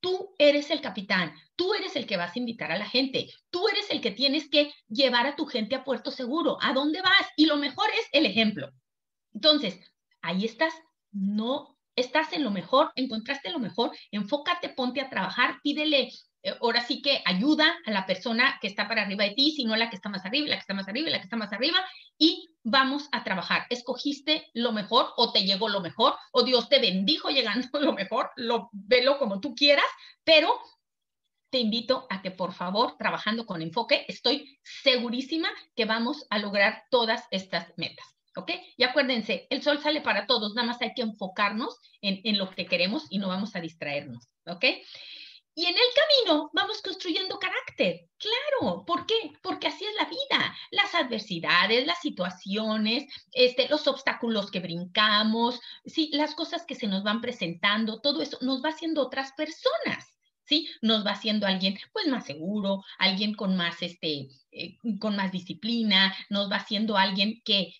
tú 0.00 0.34
eres 0.38 0.70
el 0.70 0.80
capitán, 0.80 1.34
tú 1.56 1.74
eres 1.74 1.96
el 1.96 2.06
que 2.06 2.16
vas 2.16 2.34
a 2.34 2.38
invitar 2.38 2.72
a 2.72 2.78
la 2.78 2.86
gente, 2.86 3.28
tú 3.50 3.68
eres 3.68 3.90
el 3.90 4.00
que 4.00 4.10
tienes 4.10 4.48
que 4.48 4.72
llevar 4.88 5.26
a 5.26 5.36
tu 5.36 5.46
gente 5.46 5.74
a 5.74 5.84
puerto 5.84 6.10
seguro. 6.10 6.58
¿A 6.60 6.72
dónde 6.72 7.00
vas? 7.00 7.26
Y 7.36 7.46
lo 7.46 7.56
mejor 7.56 7.86
es 7.98 8.06
el 8.12 8.26
ejemplo. 8.26 8.70
Entonces, 9.32 9.78
ahí 10.20 10.44
estás, 10.44 10.74
no 11.10 11.78
estás 11.96 12.32
en 12.32 12.44
lo 12.44 12.50
mejor, 12.50 12.92
encontraste 12.96 13.50
lo 13.50 13.58
mejor, 13.58 13.96
enfócate, 14.10 14.68
ponte 14.70 15.00
a 15.00 15.10
trabajar, 15.10 15.60
pídele 15.62 16.10
ahora 16.60 16.82
sí 16.82 17.00
que 17.00 17.22
ayuda 17.24 17.74
a 17.86 17.90
la 17.90 18.06
persona 18.06 18.58
que 18.60 18.68
está 18.68 18.86
para 18.86 19.02
arriba 19.02 19.24
de 19.24 19.30
ti, 19.30 19.52
sino 19.52 19.76
la 19.76 19.88
que 19.88 19.96
está 19.96 20.08
más 20.08 20.24
arriba, 20.24 20.48
la 20.48 20.56
que 20.56 20.60
está 20.60 20.74
más 20.74 20.88
arriba, 20.88 21.10
la 21.10 21.18
que 21.18 21.24
está 21.24 21.36
más 21.36 21.52
arriba, 21.52 21.78
y 22.18 22.50
vamos 22.62 23.08
a 23.12 23.24
trabajar. 23.24 23.66
Escogiste 23.70 24.50
lo 24.54 24.72
mejor 24.72 25.12
o 25.16 25.32
te 25.32 25.44
llegó 25.44 25.68
lo 25.68 25.80
mejor 25.80 26.14
o 26.32 26.42
Dios 26.42 26.68
te 26.68 26.80
bendijo 26.80 27.30
llegando 27.30 27.68
lo 27.80 27.92
mejor, 27.92 28.30
lo 28.36 28.68
velo 28.72 29.18
como 29.18 29.40
tú 29.40 29.54
quieras, 29.54 29.86
pero 30.22 30.60
te 31.50 31.58
invito 31.58 32.06
a 32.10 32.20
que 32.20 32.30
por 32.30 32.52
favor, 32.52 32.96
trabajando 32.98 33.46
con 33.46 33.62
enfoque, 33.62 34.04
estoy 34.08 34.58
segurísima 34.62 35.48
que 35.76 35.84
vamos 35.84 36.26
a 36.30 36.38
lograr 36.38 36.84
todas 36.90 37.24
estas 37.30 37.72
metas. 37.76 38.06
¿Ok? 38.36 38.50
Y 38.76 38.82
acuérdense, 38.82 39.46
el 39.48 39.62
sol 39.62 39.78
sale 39.78 40.00
para 40.00 40.26
todos, 40.26 40.54
nada 40.54 40.66
más 40.66 40.82
hay 40.82 40.92
que 40.92 41.02
enfocarnos 41.02 41.78
en, 42.00 42.20
en 42.24 42.36
lo 42.36 42.50
que 42.50 42.66
queremos 42.66 43.06
y 43.08 43.18
no 43.18 43.28
vamos 43.28 43.54
a 43.54 43.60
distraernos. 43.60 44.28
¿Ok? 44.46 44.64
Y 45.56 45.66
en 45.66 45.74
el 45.74 46.26
camino 46.26 46.50
vamos 46.52 46.82
construyendo 46.82 47.38
carácter. 47.38 48.08
Claro, 48.18 48.84
¿por 48.84 49.06
qué? 49.06 49.14
Porque 49.42 49.68
así 49.68 49.84
es 49.84 49.94
la 49.94 50.06
vida. 50.06 50.56
Las 50.72 50.94
adversidades, 50.94 51.86
las 51.86 52.00
situaciones, 52.00 53.04
este, 53.32 53.68
los 53.68 53.86
obstáculos 53.86 54.50
que 54.50 54.60
brincamos, 54.60 55.60
sí, 55.86 56.10
las 56.12 56.34
cosas 56.34 56.64
que 56.66 56.74
se 56.74 56.88
nos 56.88 57.04
van 57.04 57.20
presentando, 57.20 58.00
todo 58.00 58.22
eso 58.22 58.38
nos 58.40 58.64
va 58.64 58.70
haciendo 58.70 59.02
otras 59.02 59.32
personas. 59.32 60.14
¿sí? 60.44 60.68
Nos 60.82 61.06
va 61.06 61.12
haciendo 61.12 61.46
alguien 61.46 61.78
pues 61.92 62.06
más 62.08 62.26
seguro, 62.26 62.82
alguien 62.98 63.34
con 63.34 63.56
más, 63.56 63.82
este, 63.82 64.28
eh, 64.50 64.76
con 65.00 65.16
más 65.16 65.32
disciplina, 65.32 66.14
nos 66.30 66.50
va 66.50 66.56
haciendo 66.56 66.96
alguien 66.96 67.42
que, 67.44 67.72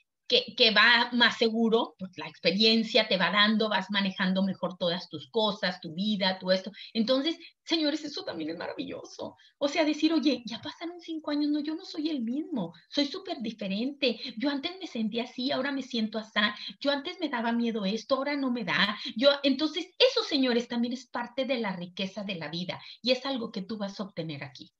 que, 0.57 0.71
va 0.71 1.11
más 1.13 1.39
seguro, 1.39 1.95
pues 1.99 2.13
la 2.17 2.29
experiencia 2.29 3.09
te 3.09 3.17
va 3.17 3.31
dando, 3.31 3.69
vas 3.69 3.91
manejando 3.91 4.43
mejor 4.43 4.77
todas 4.77 5.09
tus 5.09 5.31
cosas, 5.31 5.81
tu 5.81 5.95
vida, 5.95 6.39
tu 6.39 6.51
esto. 6.51 6.71
Entonces, 6.93 7.39
señores, 7.65 8.05
eso 8.05 8.25
también 8.25 8.51
es 8.51 8.59
maravilloso. 8.59 9.37
O 9.59 9.69
sea, 9.69 9.85
decir, 9.85 10.13
oye, 10.13 10.43
ya 10.45 10.61
pasaron 10.61 11.01
cinco 11.01 11.31
años, 11.31 11.51
no, 11.51 11.61
yo 11.61 11.75
no 11.75 11.85
soy 11.85 12.11
el 12.11 12.23
mismo, 12.23 12.75
soy 12.89 13.07
súper 13.07 13.41
diferente. 13.41 14.19
Yo 14.37 14.51
antes 14.51 14.73
me 14.81 14.87
sentía 14.87 15.25
así, 15.25 15.51
ahora 15.51 15.73
me 15.73 15.83
siento 15.83 16.19
así. 16.19 16.35
Yo 16.81 16.91
antes 16.91 17.21
me 17.21 17.29
daba 17.29 17.53
miedo 17.53 17.85
esto, 17.85 18.17
ahora 18.17 18.37
no 18.37 18.51
me 18.51 18.65
da. 18.65 18.99
Yo, 19.17 19.31
entonces, 19.43 19.87
eso, 19.99 20.25
señores, 20.25 20.69
también 20.69 20.93
es 20.95 21.07
parte 21.07 21.45
de 21.45 21.59
la 21.59 21.77
riqueza 21.77 22.25
de 22.25 22.35
la 22.35 22.49
vida 22.49 22.81
y 23.03 23.13
es 23.13 23.25
algo 23.27 23.53
que 23.53 23.63
tú 23.63 23.77
vas 23.79 24.01
a 24.01 24.05
obtener 24.05 24.43
aquí. 24.43 24.73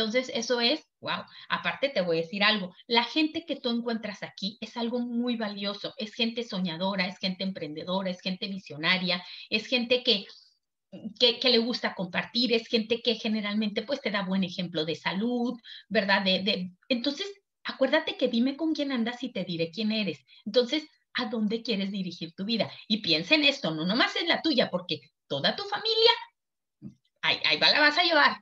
Entonces, 0.00 0.32
eso 0.34 0.62
es, 0.62 0.88
wow, 1.00 1.24
aparte 1.50 1.90
te 1.90 2.00
voy 2.00 2.16
a 2.16 2.20
decir 2.22 2.42
algo, 2.42 2.74
la 2.86 3.04
gente 3.04 3.44
que 3.44 3.56
tú 3.56 3.68
encuentras 3.68 4.22
aquí 4.22 4.56
es 4.62 4.78
algo 4.78 4.98
muy 4.98 5.36
valioso, 5.36 5.92
es 5.98 6.14
gente 6.14 6.42
soñadora, 6.42 7.06
es 7.06 7.18
gente 7.18 7.44
emprendedora, 7.44 8.08
es 8.08 8.22
gente 8.22 8.48
visionaria, 8.48 9.22
es 9.50 9.66
gente 9.66 10.02
que, 10.02 10.24
que, 11.18 11.50
le 11.50 11.58
gusta 11.58 11.94
compartir, 11.94 12.54
es 12.54 12.66
gente 12.66 13.02
que 13.02 13.16
generalmente 13.16 13.82
pues 13.82 14.00
te 14.00 14.10
da 14.10 14.24
buen 14.24 14.42
ejemplo 14.42 14.86
de 14.86 14.94
salud, 14.94 15.60
¿verdad? 15.90 16.24
De, 16.24 16.70
entonces, 16.88 17.30
acuérdate 17.62 18.16
que 18.16 18.28
dime 18.28 18.56
con 18.56 18.72
quién 18.72 18.92
andas 18.92 19.22
y 19.22 19.32
te 19.32 19.44
diré 19.44 19.70
quién 19.70 19.92
eres. 19.92 20.24
Entonces, 20.46 20.88
¿a 21.12 21.26
dónde 21.26 21.62
quieres 21.62 21.90
dirigir 21.90 22.32
tu 22.32 22.46
vida? 22.46 22.72
Y 22.88 23.02
piensa 23.02 23.34
en 23.34 23.44
esto, 23.44 23.70
no 23.70 23.84
nomás 23.84 24.16
es 24.16 24.26
la 24.26 24.40
tuya, 24.40 24.70
porque 24.70 25.02
toda 25.26 25.54
tu 25.54 25.64
familia, 25.64 26.10
ahí, 27.20 27.36
ahí 27.44 27.58
va, 27.58 27.70
la 27.70 27.80
vas 27.80 27.98
a 27.98 28.02
llevar, 28.02 28.38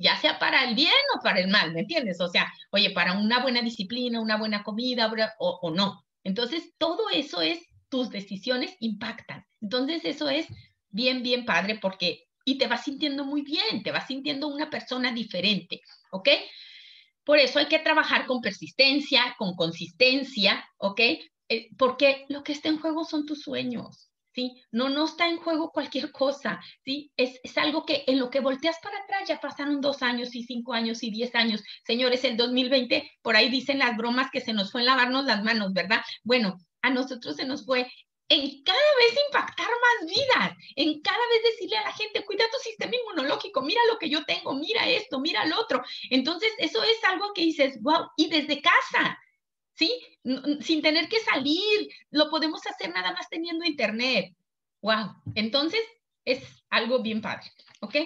ya 0.00 0.16
sea 0.16 0.38
para 0.38 0.64
el 0.64 0.74
bien 0.74 0.92
o 1.16 1.22
para 1.22 1.40
el 1.40 1.48
mal, 1.48 1.72
¿me 1.72 1.80
entiendes? 1.80 2.20
O 2.20 2.28
sea, 2.28 2.52
oye, 2.70 2.90
para 2.90 3.18
una 3.18 3.40
buena 3.40 3.60
disciplina, 3.60 4.20
una 4.20 4.38
buena 4.38 4.62
comida 4.62 5.12
o, 5.38 5.58
o 5.62 5.70
no. 5.70 6.04
Entonces, 6.24 6.72
todo 6.78 7.10
eso 7.12 7.42
es, 7.42 7.60
tus 7.88 8.08
decisiones 8.10 8.74
impactan. 8.80 9.44
Entonces, 9.60 10.04
eso 10.04 10.28
es 10.30 10.46
bien, 10.88 11.22
bien 11.22 11.44
padre 11.44 11.78
porque, 11.80 12.24
y 12.44 12.56
te 12.56 12.66
vas 12.66 12.84
sintiendo 12.84 13.24
muy 13.24 13.42
bien, 13.42 13.82
te 13.82 13.92
vas 13.92 14.06
sintiendo 14.06 14.48
una 14.48 14.70
persona 14.70 15.12
diferente, 15.12 15.82
¿ok? 16.10 16.28
Por 17.24 17.38
eso 17.38 17.58
hay 17.58 17.66
que 17.66 17.78
trabajar 17.78 18.26
con 18.26 18.40
persistencia, 18.40 19.34
con 19.38 19.54
consistencia, 19.54 20.64
¿ok? 20.78 21.00
Eh, 21.48 21.68
porque 21.76 22.24
lo 22.28 22.42
que 22.42 22.52
está 22.52 22.68
en 22.68 22.78
juego 22.78 23.04
son 23.04 23.26
tus 23.26 23.42
sueños. 23.42 24.09
¿Sí? 24.32 24.62
No, 24.70 24.88
no 24.88 25.04
está 25.04 25.28
en 25.28 25.38
juego 25.38 25.70
cualquier 25.70 26.12
cosa, 26.12 26.60
¿sí? 26.84 27.12
Es, 27.16 27.40
es, 27.42 27.56
algo 27.58 27.84
que 27.84 28.04
en 28.06 28.18
lo 28.18 28.30
que 28.30 28.40
volteas 28.40 28.76
para 28.82 28.98
atrás 28.98 29.28
ya 29.28 29.40
pasaron 29.40 29.80
dos 29.80 30.02
años 30.02 30.34
y 30.34 30.44
cinco 30.44 30.72
años 30.72 31.02
y 31.02 31.10
diez 31.10 31.34
años. 31.34 31.62
Señores, 31.84 32.24
el 32.24 32.36
2020, 32.36 33.10
por 33.22 33.36
ahí 33.36 33.48
dicen 33.48 33.78
las 33.78 33.96
bromas 33.96 34.30
que 34.30 34.40
se 34.40 34.52
nos 34.52 34.72
fue 34.72 34.82
en 34.82 34.86
lavarnos 34.86 35.24
las 35.24 35.42
manos, 35.42 35.72
¿verdad? 35.72 36.02
Bueno, 36.22 36.58
a 36.82 36.90
nosotros 36.90 37.36
se 37.36 37.44
nos 37.44 37.64
fue 37.64 37.86
en 38.30 38.62
cada 38.62 38.78
vez 38.78 39.18
impactar 39.26 39.66
más 39.66 40.08
vidas, 40.08 40.56
en 40.76 41.00
cada 41.02 41.18
vez 41.18 41.42
decirle 41.52 41.76
a 41.78 41.82
la 41.82 41.92
gente, 41.92 42.24
cuida 42.24 42.44
tu 42.50 42.58
sistema 42.58 42.92
inmunológico, 42.94 43.60
mira 43.60 43.80
lo 43.90 43.98
que 43.98 44.08
yo 44.08 44.24
tengo, 44.24 44.54
mira 44.54 44.88
esto, 44.88 45.18
mira 45.18 45.44
lo 45.46 45.60
otro. 45.60 45.82
Entonces, 46.10 46.52
eso 46.58 46.80
es 46.82 47.04
algo 47.04 47.32
que 47.34 47.42
dices, 47.42 47.82
wow, 47.82 48.06
y 48.16 48.30
desde 48.30 48.62
casa, 48.62 49.18
¿sí? 49.80 49.98
Sin 50.60 50.82
tener 50.82 51.08
que 51.08 51.20
salir, 51.20 51.88
lo 52.10 52.28
podemos 52.28 52.60
hacer 52.66 52.92
nada 52.92 53.12
más 53.12 53.28
teniendo 53.30 53.64
internet. 53.64 54.36
¡Wow! 54.82 55.14
Entonces, 55.34 55.80
es 56.24 56.62
algo 56.68 57.02
bien 57.02 57.22
padre, 57.22 57.50
¿ok? 57.80 57.96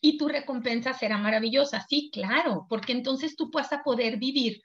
Y 0.00 0.16
tu 0.16 0.26
recompensa 0.26 0.94
será 0.94 1.18
maravillosa, 1.18 1.84
sí, 1.86 2.10
claro, 2.10 2.66
porque 2.68 2.92
entonces 2.92 3.36
tú 3.36 3.50
vas 3.50 3.72
a 3.74 3.82
poder 3.82 4.16
vivir 4.16 4.62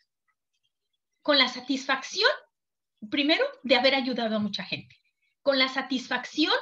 con 1.21 1.37
la 1.37 1.49
satisfacción, 1.49 2.29
primero, 3.09 3.43
de 3.63 3.75
haber 3.75 3.95
ayudado 3.95 4.37
a 4.37 4.39
mucha 4.39 4.63
gente, 4.63 4.95
con 5.41 5.59
la 5.59 5.67
satisfacción 5.67 6.53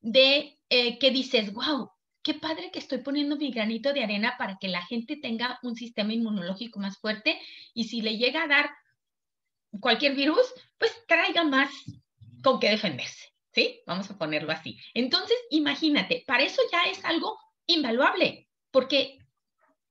de 0.00 0.58
eh, 0.68 0.98
que 0.98 1.10
dices, 1.10 1.52
wow, 1.54 1.90
qué 2.22 2.34
padre 2.34 2.70
que 2.70 2.78
estoy 2.78 2.98
poniendo 2.98 3.36
mi 3.36 3.50
granito 3.50 3.94
de 3.94 4.04
arena 4.04 4.34
para 4.36 4.58
que 4.60 4.68
la 4.68 4.82
gente 4.82 5.16
tenga 5.16 5.58
un 5.62 5.76
sistema 5.76 6.12
inmunológico 6.12 6.78
más 6.78 6.98
fuerte 6.98 7.40
y 7.72 7.84
si 7.84 8.02
le 8.02 8.18
llega 8.18 8.42
a 8.42 8.48
dar 8.48 8.70
cualquier 9.80 10.14
virus, 10.14 10.46
pues 10.78 10.92
traiga 11.06 11.44
más 11.44 11.70
con 12.42 12.60
qué 12.60 12.70
defenderse, 12.70 13.32
¿sí? 13.52 13.80
Vamos 13.86 14.10
a 14.10 14.18
ponerlo 14.18 14.52
así. 14.52 14.78
Entonces, 14.94 15.36
imagínate, 15.50 16.24
para 16.26 16.42
eso 16.42 16.62
ya 16.72 16.84
es 16.84 17.04
algo 17.04 17.38
invaluable, 17.66 18.48
porque 18.70 19.18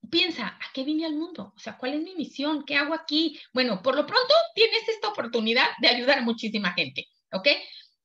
piensa, 0.09 0.47
¿a 0.47 0.73
qué 0.73 0.83
vine 0.83 1.05
al 1.05 1.15
mundo? 1.15 1.53
O 1.55 1.59
sea, 1.59 1.77
¿cuál 1.77 1.93
es 1.95 2.01
mi 2.01 2.15
misión? 2.15 2.63
¿Qué 2.65 2.75
hago 2.75 2.93
aquí? 2.93 3.39
Bueno, 3.53 3.81
por 3.81 3.95
lo 3.95 4.05
pronto 4.05 4.33
tienes 4.53 4.87
esta 4.87 5.09
oportunidad 5.09 5.67
de 5.81 5.89
ayudar 5.89 6.19
a 6.19 6.23
muchísima 6.23 6.73
gente, 6.73 7.07
¿ok? 7.31 7.47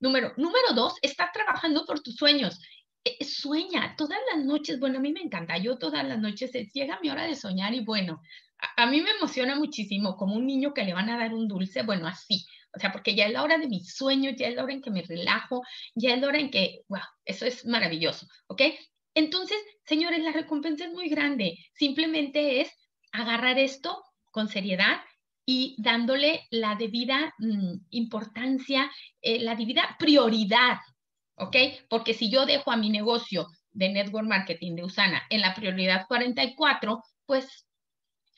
Número, 0.01 0.33
número 0.37 0.73
dos, 0.75 0.95
está 1.03 1.31
trabajando 1.33 1.85
por 1.85 2.01
tus 2.01 2.17
sueños. 2.17 2.59
Eh, 3.05 3.25
sueña 3.25 3.95
todas 3.97 4.19
las 4.33 4.45
noches, 4.45 4.79
bueno, 4.79 4.99
a 4.99 5.03
mí 5.03 5.13
me 5.13 5.21
encanta, 5.21 5.57
yo 5.59 5.79
todas 5.79 6.07
las 6.07 6.19
noches 6.19 6.53
llega 6.75 7.01
mi 7.01 7.11
hora 7.11 7.25
de 7.25 7.35
soñar 7.35 7.73
y 7.75 7.81
bueno, 7.81 8.21
a, 8.77 8.87
mí 8.87 9.01
me 9.01 9.11
emociona 9.11 9.57
muchísimo, 9.57 10.17
como 10.17 10.37
un 10.37 10.47
niño 10.47 10.75
que 10.75 10.85
le 10.85 10.95
van 10.95 11.11
a 11.11 11.19
dar 11.19 11.35
un 11.35 11.49
dulce, 11.49 11.83
bueno, 11.83 12.07
así, 12.07 12.47
o 12.75 12.79
sea, 12.79 12.93
porque 12.93 13.15
ya 13.15 13.27
es 13.27 13.33
la 13.33 13.43
hora 13.43 13.59
de 13.59 13.69
mis 13.69 13.95
sueños, 13.95 14.35
ya 14.37 14.49
es 14.49 14.55
la 14.55 14.65
hora 14.65 14.73
en 14.73 14.83
que 14.83 14.91
me 14.91 15.03
relajo, 15.03 15.63
ya 15.95 16.15
es 16.15 16.21
la 16.21 16.29
hora 16.29 16.39
en 16.39 16.51
que, 16.51 16.83
wow, 16.89 17.01
eso 17.25 17.47
es 17.47 17.67
maravilloso, 17.67 18.27
¿ok? 18.47 18.63
Entonces, 19.15 19.59
señores, 19.85 20.23
la 20.23 20.33
recompensa 20.33 20.85
es 20.85 20.93
muy 20.93 21.09
grande, 21.09 21.59
simplemente 21.75 22.61
es 22.61 22.71
agarrar 23.13 23.59
esto 23.59 24.05
con 24.31 24.49
seriedad 24.49 25.01
y 25.45 25.75
dándole 25.79 26.47
la 26.51 26.77
debida 26.77 27.35
mm, 27.39 27.87
importancia, 27.91 28.91
eh, 29.21 29.41
la 29.41 29.57
debida 29.57 29.97
prioridad, 29.99 30.79
¿ok? 31.37 31.57
Porque 31.89 32.15
si 32.15 32.31
yo 32.31 32.47
dejo 32.47 32.71
a 32.71 32.77
mi 32.77 32.91
negocio 32.91 33.49
de 33.73 33.89
network 33.89 34.29
marketing 34.29 34.77
de 34.77 34.85
Usana 34.85 35.23
en 35.31 35.41
la 35.41 35.55
prioridad 35.55 36.07
44, 36.07 37.03
pues 37.27 37.67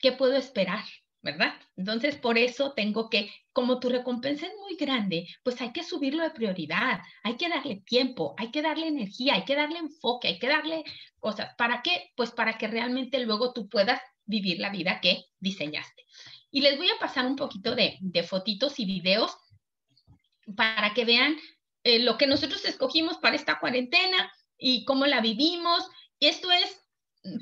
¿qué 0.03 0.11
puedo 0.11 0.35
esperar? 0.35 0.83
¿Verdad? 1.21 1.53
Entonces, 1.77 2.17
por 2.17 2.37
eso 2.37 2.73
tengo 2.73 3.09
que, 3.09 3.31
como 3.53 3.79
tu 3.79 3.87
recompensa 3.87 4.45
es 4.45 4.51
muy 4.59 4.75
grande, 4.75 5.25
pues 5.41 5.61
hay 5.61 5.71
que 5.71 5.81
subirlo 5.81 6.21
de 6.21 6.31
prioridad, 6.31 6.99
hay 7.23 7.37
que 7.37 7.47
darle 7.47 7.77
tiempo, 7.85 8.35
hay 8.37 8.51
que 8.51 8.61
darle 8.61 8.87
energía, 8.87 9.35
hay 9.35 9.45
que 9.45 9.55
darle 9.55 9.79
enfoque, 9.79 10.27
hay 10.27 10.39
que 10.39 10.49
darle 10.49 10.83
cosas. 11.21 11.55
¿Para 11.57 11.81
qué? 11.81 12.11
Pues 12.17 12.31
para 12.31 12.57
que 12.57 12.67
realmente 12.67 13.19
luego 13.19 13.53
tú 13.53 13.69
puedas 13.69 14.01
vivir 14.25 14.59
la 14.59 14.69
vida 14.69 14.99
que 14.99 15.23
diseñaste. 15.39 16.03
Y 16.51 16.59
les 16.59 16.77
voy 16.77 16.89
a 16.89 16.99
pasar 16.99 17.25
un 17.25 17.37
poquito 17.37 17.73
de, 17.73 17.97
de 18.01 18.23
fotitos 18.23 18.77
y 18.81 18.85
videos 18.85 19.37
para 20.57 20.93
que 20.93 21.05
vean 21.05 21.37
eh, 21.85 21.99
lo 21.99 22.17
que 22.17 22.27
nosotros 22.27 22.65
escogimos 22.65 23.17
para 23.19 23.37
esta 23.37 23.59
cuarentena 23.59 24.29
y 24.57 24.83
cómo 24.83 25.05
la 25.05 25.21
vivimos. 25.21 25.87
Esto 26.19 26.51
es 26.51 26.82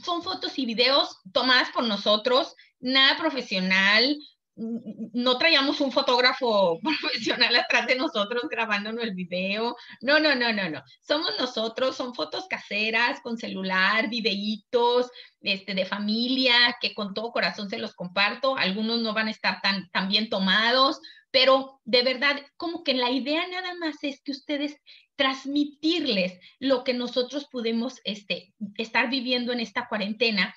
son 0.04 0.24
fotos 0.24 0.58
y 0.60 0.66
videos 0.66 1.18
tomadas 1.34 1.70
por 1.72 1.84
nosotros, 1.84 2.56
nada 2.80 3.18
profesional, 3.18 4.18
no 4.56 5.38
traíamos 5.38 5.80
un 5.82 5.92
fotógrafo 5.92 6.80
profesional 7.02 7.56
atrás 7.56 7.88
de 7.88 7.96
nosotros 7.96 8.44
grabándonos 8.50 9.04
el 9.04 9.14
video. 9.14 9.76
No, 10.02 10.20
no, 10.20 10.36
no, 10.36 10.52
no, 10.52 10.70
no. 10.70 10.84
Somos 11.02 11.32
nosotros, 11.40 11.96
son 11.96 12.14
fotos 12.14 12.46
caseras 12.50 13.22
con 13.22 13.38
celular, 13.38 14.10
videitos 14.10 15.10
este, 15.42 15.74
de 15.74 15.86
familia, 15.86 16.78
que 16.82 16.94
con 16.94 17.14
todo 17.14 17.32
corazón 17.32 17.70
se 17.70 17.78
los 17.78 17.94
comparto. 17.94 18.58
Algunos 18.58 19.02
no 19.02 19.14
van 19.14 19.28
a 19.28 19.32
estar 19.32 19.62
tan, 19.62 19.90
tan 19.92 20.10
bien 20.10 20.30
tomados, 20.30 21.00
pero 21.32 21.80
de 21.86 22.04
verdad, 22.04 22.42
como 22.58 22.84
que 22.84 22.94
la 22.94 23.10
idea 23.10 23.48
nada 23.48 23.74
más 23.76 23.96
es 24.04 24.22
que 24.22 24.34
ustedes 24.34 24.76
transmitirles 25.22 26.40
lo 26.58 26.84
que 26.84 26.96
nosotros 26.96 27.46
pudimos 27.46 28.02
este, 28.06 28.56
estar 28.76 29.08
viviendo 29.08 29.54
en 29.54 29.60
esta 29.60 29.88
cuarentena 29.88 30.56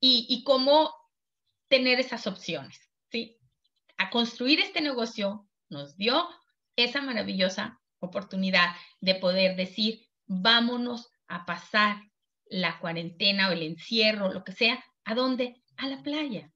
y, 0.00 0.24
y 0.30 0.42
cómo 0.42 0.90
tener 1.68 2.00
esas 2.00 2.26
opciones, 2.26 2.80
¿sí? 3.10 3.36
A 3.98 4.08
construir 4.08 4.60
este 4.60 4.80
negocio 4.80 5.46
nos 5.68 5.98
dio 5.98 6.26
esa 6.76 7.02
maravillosa 7.02 7.78
oportunidad 7.98 8.74
de 9.00 9.16
poder 9.16 9.54
decir, 9.54 10.08
vámonos 10.24 11.10
a 11.28 11.44
pasar 11.44 12.00
la 12.46 12.78
cuarentena 12.78 13.50
o 13.50 13.52
el 13.52 13.64
encierro, 13.64 14.32
lo 14.32 14.44
que 14.44 14.52
sea, 14.52 14.82
¿a 15.04 15.14
dónde? 15.14 15.62
A 15.76 15.88
la 15.88 16.02
playa, 16.02 16.50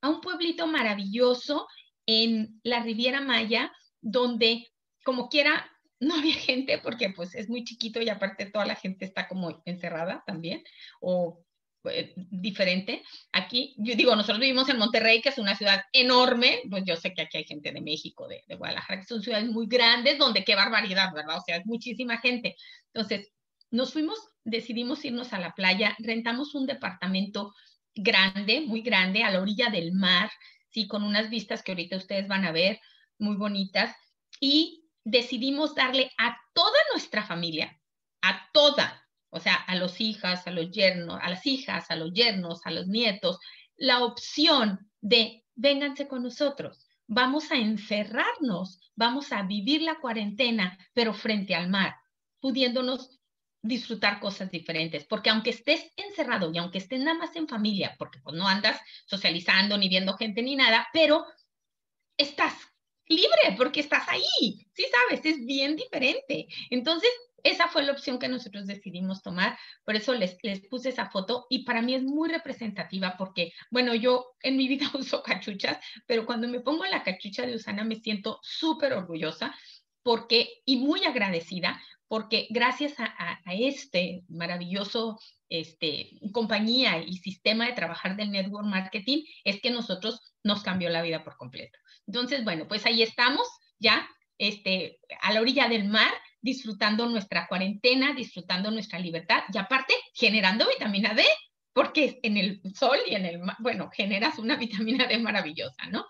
a 0.00 0.08
un 0.08 0.22
pueblito 0.22 0.66
maravilloso 0.66 1.68
en 2.06 2.58
la 2.62 2.82
Riviera 2.82 3.20
Maya, 3.20 3.70
donde 4.00 4.72
como 5.04 5.28
quiera 5.28 5.70
no 6.02 6.16
había 6.16 6.34
gente 6.34 6.78
porque 6.78 7.10
pues 7.10 7.34
es 7.34 7.48
muy 7.48 7.64
chiquito 7.64 8.02
y 8.02 8.08
aparte 8.08 8.46
toda 8.46 8.66
la 8.66 8.74
gente 8.74 9.04
está 9.04 9.28
como 9.28 9.62
encerrada 9.64 10.24
también 10.26 10.62
o 11.00 11.44
eh, 11.84 12.12
diferente. 12.16 13.02
Aquí, 13.32 13.74
yo 13.78 13.94
digo, 13.94 14.14
nosotros 14.14 14.40
vivimos 14.40 14.68
en 14.68 14.78
Monterrey, 14.78 15.20
que 15.20 15.28
es 15.28 15.38
una 15.38 15.56
ciudad 15.56 15.82
enorme, 15.92 16.62
pues 16.68 16.84
yo 16.84 16.96
sé 16.96 17.14
que 17.14 17.22
aquí 17.22 17.38
hay 17.38 17.44
gente 17.44 17.72
de 17.72 17.80
México, 17.80 18.26
de, 18.26 18.42
de 18.46 18.54
Guadalajara, 18.56 19.00
que 19.00 19.06
son 19.06 19.22
ciudades 19.22 19.48
muy 19.48 19.66
grandes, 19.66 20.18
donde 20.18 20.44
qué 20.44 20.56
barbaridad, 20.56 21.12
¿verdad? 21.14 21.38
O 21.38 21.40
sea, 21.40 21.56
es 21.56 21.66
muchísima 21.66 22.18
gente. 22.18 22.56
Entonces, 22.92 23.32
nos 23.70 23.92
fuimos, 23.92 24.18
decidimos 24.44 25.04
irnos 25.04 25.32
a 25.32 25.40
la 25.40 25.54
playa, 25.54 25.96
rentamos 26.00 26.54
un 26.54 26.66
departamento 26.66 27.54
grande, 27.94 28.60
muy 28.60 28.82
grande, 28.82 29.22
a 29.22 29.30
la 29.30 29.40
orilla 29.40 29.70
del 29.70 29.92
mar, 29.92 30.30
sí, 30.68 30.88
con 30.88 31.04
unas 31.04 31.30
vistas 31.30 31.62
que 31.62 31.72
ahorita 31.72 31.96
ustedes 31.96 32.26
van 32.26 32.44
a 32.44 32.52
ver, 32.52 32.80
muy 33.18 33.36
bonitas 33.36 33.94
y 34.40 34.81
decidimos 35.04 35.74
darle 35.74 36.10
a 36.18 36.36
toda 36.52 36.78
nuestra 36.92 37.22
familia, 37.22 37.80
a 38.22 38.48
toda, 38.52 39.06
o 39.30 39.40
sea, 39.40 39.54
a 39.54 39.74
los 39.74 40.00
hijas, 40.00 40.46
a 40.46 40.50
los 40.50 40.70
yernos, 40.70 41.18
a 41.20 41.30
las 41.30 41.46
hijas, 41.46 41.90
a 41.90 41.96
los 41.96 42.12
yernos, 42.12 42.60
a 42.64 42.70
los 42.70 42.86
nietos, 42.86 43.38
la 43.76 44.04
opción 44.04 44.90
de 45.00 45.44
vénganse 45.54 46.06
con 46.06 46.22
nosotros, 46.22 46.86
vamos 47.06 47.50
a 47.50 47.56
encerrarnos, 47.56 48.80
vamos 48.94 49.32
a 49.32 49.42
vivir 49.42 49.82
la 49.82 49.96
cuarentena, 49.96 50.78
pero 50.92 51.12
frente 51.12 51.54
al 51.54 51.68
mar, 51.68 51.94
pudiéndonos 52.40 53.20
disfrutar 53.62 54.18
cosas 54.18 54.50
diferentes, 54.50 55.04
porque 55.04 55.30
aunque 55.30 55.50
estés 55.50 55.92
encerrado 55.96 56.50
y 56.52 56.58
aunque 56.58 56.78
estés 56.78 57.00
nada 57.00 57.18
más 57.18 57.36
en 57.36 57.46
familia, 57.46 57.94
porque 57.98 58.18
pues 58.20 58.36
no 58.36 58.48
andas 58.48 58.80
socializando 59.06 59.78
ni 59.78 59.88
viendo 59.88 60.16
gente 60.16 60.42
ni 60.42 60.56
nada, 60.56 60.88
pero 60.92 61.24
estás 62.16 62.54
libre 63.08 63.54
porque 63.56 63.80
estás 63.80 64.08
ahí, 64.08 64.66
sí 64.72 64.84
sabes, 64.90 65.24
es 65.24 65.44
bien 65.44 65.76
diferente. 65.76 66.46
Entonces, 66.70 67.10
esa 67.42 67.68
fue 67.68 67.82
la 67.82 67.92
opción 67.92 68.18
que 68.18 68.28
nosotros 68.28 68.66
decidimos 68.66 69.22
tomar, 69.22 69.58
por 69.84 69.96
eso 69.96 70.14
les, 70.14 70.36
les 70.42 70.60
puse 70.68 70.90
esa 70.90 71.10
foto 71.10 71.46
y 71.50 71.64
para 71.64 71.82
mí 71.82 71.94
es 71.94 72.02
muy 72.02 72.28
representativa 72.28 73.16
porque, 73.18 73.52
bueno, 73.70 73.94
yo 73.94 74.34
en 74.42 74.56
mi 74.56 74.68
vida 74.68 74.86
uso 74.94 75.22
cachuchas, 75.22 75.78
pero 76.06 76.24
cuando 76.26 76.48
me 76.48 76.60
pongo 76.60 76.84
la 76.84 77.02
cachucha 77.02 77.46
de 77.46 77.56
Usana 77.56 77.84
me 77.84 77.96
siento 77.96 78.38
súper 78.42 78.92
orgullosa 78.92 79.54
porque, 80.02 80.62
y 80.64 80.76
muy 80.76 81.04
agradecida, 81.04 81.80
porque 82.08 82.46
gracias 82.50 82.98
a, 82.98 83.06
a, 83.16 83.54
este 83.54 84.24
maravilloso 84.28 85.18
este, 85.48 86.10
compañía 86.32 86.98
y 86.98 87.16
sistema 87.16 87.66
de 87.66 87.72
trabajar 87.72 88.16
del 88.16 88.30
network 88.30 88.66
marketing, 88.66 89.24
es 89.44 89.60
que 89.60 89.70
nosotros 89.70 90.20
nos 90.42 90.62
cambió 90.62 90.90
la 90.90 91.02
vida 91.02 91.24
por 91.24 91.36
completo. 91.36 91.78
Entonces, 92.06 92.44
bueno, 92.44 92.66
pues 92.68 92.84
ahí 92.86 93.02
estamos 93.02 93.46
ya 93.78 94.08
este, 94.38 94.98
a 95.20 95.32
la 95.32 95.40
orilla 95.40 95.68
del 95.68 95.84
mar, 95.84 96.12
disfrutando 96.40 97.06
nuestra 97.06 97.46
cuarentena, 97.46 98.12
disfrutando 98.14 98.70
nuestra 98.70 98.98
libertad 98.98 99.44
y 99.52 99.58
aparte 99.58 99.94
generando 100.14 100.66
vitamina 100.68 101.14
D, 101.14 101.24
porque 101.72 102.18
en 102.22 102.36
el 102.36 102.60
sol 102.74 102.98
y 103.06 103.14
en 103.14 103.26
el 103.26 103.38
mar, 103.38 103.56
bueno, 103.60 103.90
generas 103.92 104.38
una 104.38 104.56
vitamina 104.56 105.06
D 105.06 105.18
maravillosa, 105.18 105.86
¿no? 105.90 106.06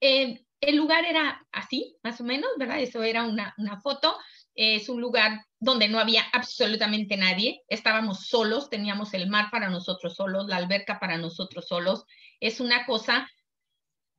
Eh, 0.00 0.40
el 0.60 0.76
lugar 0.76 1.04
era 1.04 1.46
así, 1.52 1.96
más 2.02 2.20
o 2.20 2.24
menos, 2.24 2.50
¿verdad? 2.58 2.80
Eso 2.80 3.02
era 3.02 3.24
una, 3.24 3.54
una 3.58 3.80
foto. 3.80 4.16
Es 4.54 4.88
un 4.88 5.00
lugar 5.00 5.44
donde 5.60 5.88
no 5.88 6.00
había 6.00 6.24
absolutamente 6.32 7.16
nadie. 7.16 7.62
Estábamos 7.68 8.26
solos, 8.26 8.68
teníamos 8.68 9.14
el 9.14 9.28
mar 9.28 9.50
para 9.52 9.68
nosotros 9.68 10.16
solos, 10.16 10.48
la 10.48 10.56
alberca 10.56 10.98
para 10.98 11.16
nosotros 11.16 11.68
solos. 11.68 12.06
Es 12.40 12.58
una 12.58 12.86
cosa 12.86 13.28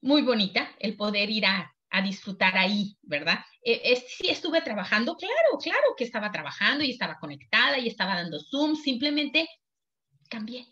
muy 0.02 0.22
bonita 0.22 0.72
el 0.80 0.96
poder 0.96 1.30
ir 1.30 1.46
a, 1.46 1.74
a 1.90 2.02
disfrutar 2.02 2.58
ahí, 2.58 2.98
¿verdad? 3.02 3.40
Eh, 3.64 3.82
es, 3.84 4.06
sí 4.18 4.30
estuve 4.30 4.62
trabajando, 4.62 5.16
claro, 5.16 5.58
claro 5.62 5.96
que 5.98 6.04
estaba 6.04 6.32
trabajando 6.32 6.84
y 6.84 6.92
estaba 6.92 7.20
conectada 7.20 7.78
y 7.78 7.88
estaba 7.88 8.16
dando 8.16 8.40
Zoom, 8.40 8.76
simplemente 8.76 9.48
cambié. 10.30 10.68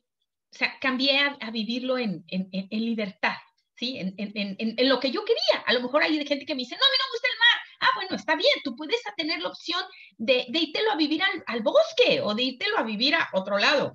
O 0.51 0.57
sea, 0.57 0.79
cambié 0.79 1.19
a, 1.19 1.51
vivirlo 1.51 1.97
en, 1.97 2.23
en, 2.27 2.47
en, 2.51 2.85
libertad, 2.85 3.35
¿sí? 3.75 3.97
En, 3.97 4.15
en, 4.17 4.89
lo 4.89 4.99
que 4.99 5.11
yo 5.11 5.25
quería. 5.25 5.63
A 5.65 5.73
lo 5.73 5.81
mejor 5.81 6.03
hay 6.03 6.15
gente 6.25 6.45
que 6.45 6.55
me 6.55 6.59
dice, 6.59 6.75
no, 6.75 6.85
a 6.85 6.89
mí 6.89 6.97
no 6.97 7.05
me 7.05 7.11
gusta 7.11 7.27
el 7.27 7.39
mar. 7.39 7.57
Ah, 7.81 7.95
bueno, 7.95 8.15
está 8.15 8.35
bien, 8.35 8.53
tú 8.63 8.75
puedes 8.75 9.01
tener 9.17 9.41
la 9.41 9.49
opción 9.49 9.83
de, 10.17 10.45
de 10.49 10.59
irtelo 10.59 10.91
a 10.91 10.95
vivir 10.95 11.21
al, 11.21 11.43
al 11.45 11.61
bosque 11.61 12.21
o 12.21 12.33
de 12.33 12.43
irtelo 12.43 12.77
a 12.77 12.83
vivir 12.83 13.13
a 13.15 13.29
otro 13.33 13.57
lado, 13.57 13.93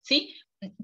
¿sí? 0.00 0.34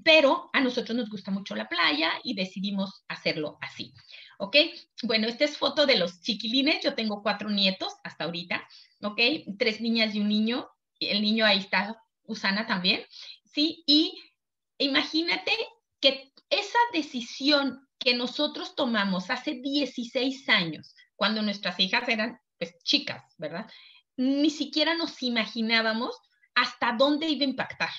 Pero 0.03 0.49
a 0.53 0.61
nosotros 0.61 0.95
nos 0.97 1.09
gusta 1.09 1.31
mucho 1.31 1.55
la 1.55 1.69
playa 1.69 2.13
y 2.23 2.33
decidimos 2.33 3.03
hacerlo 3.07 3.57
así. 3.61 3.93
¿ok? 4.37 4.55
Bueno, 5.03 5.27
esta 5.27 5.45
es 5.45 5.57
foto 5.57 5.85
de 5.85 5.97
los 5.97 6.21
chiquilines, 6.21 6.83
yo 6.83 6.95
tengo 6.95 7.21
cuatro 7.21 7.49
nietos 7.49 7.93
hasta 8.03 8.25
ahorita, 8.25 8.67
¿ok? 9.01 9.19
Tres 9.57 9.81
niñas 9.81 10.15
y 10.15 10.19
un 10.19 10.29
niño, 10.29 10.69
el 10.99 11.21
niño 11.21 11.45
ahí 11.45 11.59
está, 11.59 12.01
Usana 12.23 12.67
también, 12.67 13.03
¿sí? 13.45 13.83
Y 13.87 14.19
imagínate 14.77 15.51
que 15.99 16.31
esa 16.49 16.79
decisión 16.93 17.87
que 17.99 18.13
nosotros 18.13 18.75
tomamos 18.75 19.29
hace 19.29 19.55
16 19.55 20.47
años, 20.49 20.93
cuando 21.15 21.41
nuestras 21.41 21.79
hijas 21.79 22.07
eran 22.07 22.39
pues 22.57 22.75
chicas, 22.83 23.23
¿verdad? 23.37 23.69
Ni 24.15 24.49
siquiera 24.49 24.95
nos 24.95 25.21
imaginábamos 25.21 26.15
hasta 26.55 26.93
dónde 26.93 27.27
iba 27.27 27.45
a 27.45 27.49
impactar. 27.49 27.89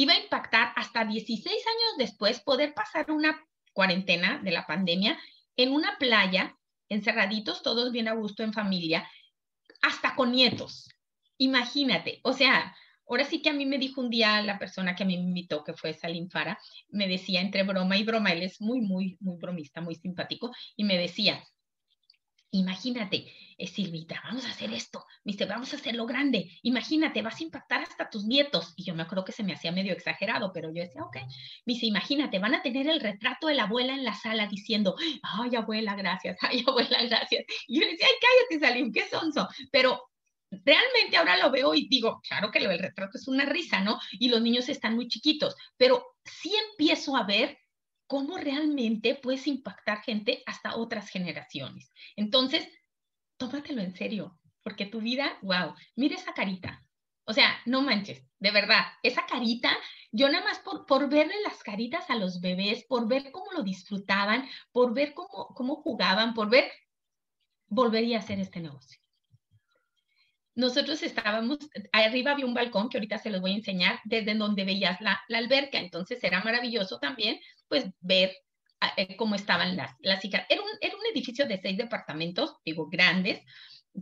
Iba 0.00 0.14
a 0.14 0.18
impactar 0.18 0.72
hasta 0.76 1.04
16 1.04 1.46
años 1.46 1.98
después 1.98 2.40
poder 2.40 2.72
pasar 2.72 3.10
una 3.10 3.38
cuarentena 3.74 4.40
de 4.42 4.50
la 4.50 4.66
pandemia 4.66 5.20
en 5.58 5.72
una 5.72 5.98
playa, 5.98 6.56
encerraditos, 6.88 7.62
todos 7.62 7.92
bien 7.92 8.08
a 8.08 8.14
gusto 8.14 8.42
en 8.42 8.54
familia, 8.54 9.06
hasta 9.82 10.14
con 10.14 10.32
nietos. 10.32 10.88
Imagínate, 11.36 12.20
o 12.22 12.32
sea, 12.32 12.74
ahora 13.06 13.26
sí 13.26 13.42
que 13.42 13.50
a 13.50 13.52
mí 13.52 13.66
me 13.66 13.76
dijo 13.76 14.00
un 14.00 14.08
día 14.08 14.40
la 14.40 14.58
persona 14.58 14.96
que 14.96 15.02
a 15.02 15.06
mí 15.06 15.18
me 15.18 15.24
invitó, 15.24 15.64
que 15.64 15.74
fue 15.74 15.92
Salim 15.92 16.30
Fara, 16.30 16.58
me 16.88 17.06
decía 17.06 17.42
entre 17.42 17.62
broma 17.64 17.98
y 17.98 18.02
broma, 18.02 18.32
él 18.32 18.42
es 18.42 18.58
muy, 18.58 18.80
muy, 18.80 19.18
muy 19.20 19.36
bromista, 19.36 19.82
muy 19.82 19.96
simpático, 19.96 20.50
y 20.76 20.84
me 20.84 20.96
decía, 20.96 21.44
Imagínate, 22.52 23.32
eh, 23.58 23.66
Silvita, 23.68 24.20
vamos 24.24 24.44
a 24.44 24.50
hacer 24.50 24.72
esto, 24.72 25.06
dice, 25.22 25.44
vamos 25.44 25.72
a 25.72 25.76
hacerlo 25.76 26.04
grande, 26.04 26.50
imagínate, 26.62 27.22
vas 27.22 27.40
a 27.40 27.44
impactar 27.44 27.82
hasta 27.82 28.10
tus 28.10 28.24
nietos. 28.24 28.72
Y 28.76 28.84
yo 28.84 28.94
me 28.94 29.02
acuerdo 29.02 29.24
que 29.24 29.32
se 29.32 29.44
me 29.44 29.52
hacía 29.52 29.70
medio 29.70 29.92
exagerado, 29.92 30.52
pero 30.52 30.72
yo 30.72 30.82
decía, 30.82 31.02
ok, 31.02 31.16
me 31.66 31.74
dice, 31.74 31.86
imagínate, 31.86 32.40
van 32.40 32.54
a 32.54 32.62
tener 32.62 32.88
el 32.88 33.00
retrato 33.00 33.46
de 33.46 33.54
la 33.54 33.64
abuela 33.64 33.94
en 33.94 34.04
la 34.04 34.14
sala 34.14 34.46
diciendo, 34.48 34.96
ay, 35.22 35.54
abuela, 35.54 35.94
gracias, 35.94 36.38
ay, 36.42 36.64
abuela, 36.66 37.02
gracias. 37.04 37.44
Y 37.68 37.78
yo 37.78 37.86
le 37.86 37.92
decía, 37.92 38.06
ay, 38.08 38.14
cállate, 38.20 38.66
Salim, 38.66 38.92
qué 38.92 39.08
sonso. 39.08 39.48
Pero 39.70 40.10
realmente 40.50 41.16
ahora 41.16 41.36
lo 41.36 41.52
veo 41.52 41.74
y 41.74 41.86
digo, 41.88 42.20
claro 42.26 42.50
que 42.50 42.60
lo 42.60 42.70
del 42.70 42.80
retrato 42.80 43.16
es 43.16 43.28
una 43.28 43.44
risa, 43.44 43.80
¿no? 43.80 44.00
Y 44.12 44.28
los 44.28 44.42
niños 44.42 44.68
están 44.68 44.96
muy 44.96 45.06
chiquitos, 45.06 45.54
pero 45.76 46.04
sí 46.24 46.52
empiezo 46.70 47.16
a 47.16 47.22
ver 47.22 47.59
cómo 48.10 48.38
realmente 48.38 49.14
puedes 49.14 49.46
impactar 49.46 50.02
gente 50.02 50.42
hasta 50.44 50.74
otras 50.74 51.08
generaciones. 51.08 51.92
Entonces, 52.16 52.68
tómatelo 53.36 53.82
en 53.82 53.94
serio, 53.94 54.36
porque 54.64 54.84
tu 54.84 55.00
vida, 55.00 55.38
wow, 55.42 55.76
mira 55.94 56.16
esa 56.16 56.34
carita. 56.34 56.84
O 57.24 57.32
sea, 57.32 57.60
no 57.66 57.82
manches, 57.82 58.26
de 58.40 58.50
verdad, 58.50 58.82
esa 59.04 59.26
carita, 59.26 59.70
yo 60.10 60.28
nada 60.28 60.44
más 60.44 60.58
por, 60.58 60.86
por 60.86 61.08
verle 61.08 61.36
las 61.44 61.62
caritas 61.62 62.10
a 62.10 62.16
los 62.16 62.40
bebés, 62.40 62.84
por 62.88 63.06
ver 63.06 63.30
cómo 63.30 63.52
lo 63.52 63.62
disfrutaban, 63.62 64.48
por 64.72 64.92
ver 64.92 65.14
cómo, 65.14 65.54
cómo 65.54 65.76
jugaban, 65.76 66.34
por 66.34 66.50
ver, 66.50 66.68
volvería 67.68 68.16
a 68.16 68.20
hacer 68.22 68.40
este 68.40 68.58
negocio. 68.58 68.99
Nosotros 70.54 71.02
estábamos, 71.02 71.58
arriba 71.92 72.32
había 72.32 72.46
un 72.46 72.54
balcón 72.54 72.88
que 72.88 72.98
ahorita 72.98 73.18
se 73.18 73.30
los 73.30 73.40
voy 73.40 73.52
a 73.52 73.56
enseñar, 73.56 74.00
desde 74.04 74.34
donde 74.34 74.64
veías 74.64 75.00
la, 75.00 75.20
la 75.28 75.38
alberca, 75.38 75.78
entonces 75.78 76.22
era 76.24 76.42
maravilloso 76.42 76.98
también 76.98 77.38
pues 77.68 77.86
ver 78.00 78.36
ah, 78.80 78.92
eh, 78.96 79.16
cómo 79.16 79.36
estaban 79.36 79.76
las, 79.76 79.94
las 80.00 80.24
hijas. 80.24 80.44
Era 80.48 80.60
un, 80.60 80.68
era 80.80 80.96
un 80.96 81.06
edificio 81.14 81.46
de 81.46 81.60
seis 81.60 81.78
departamentos, 81.78 82.56
digo, 82.64 82.88
grandes, 82.88 83.42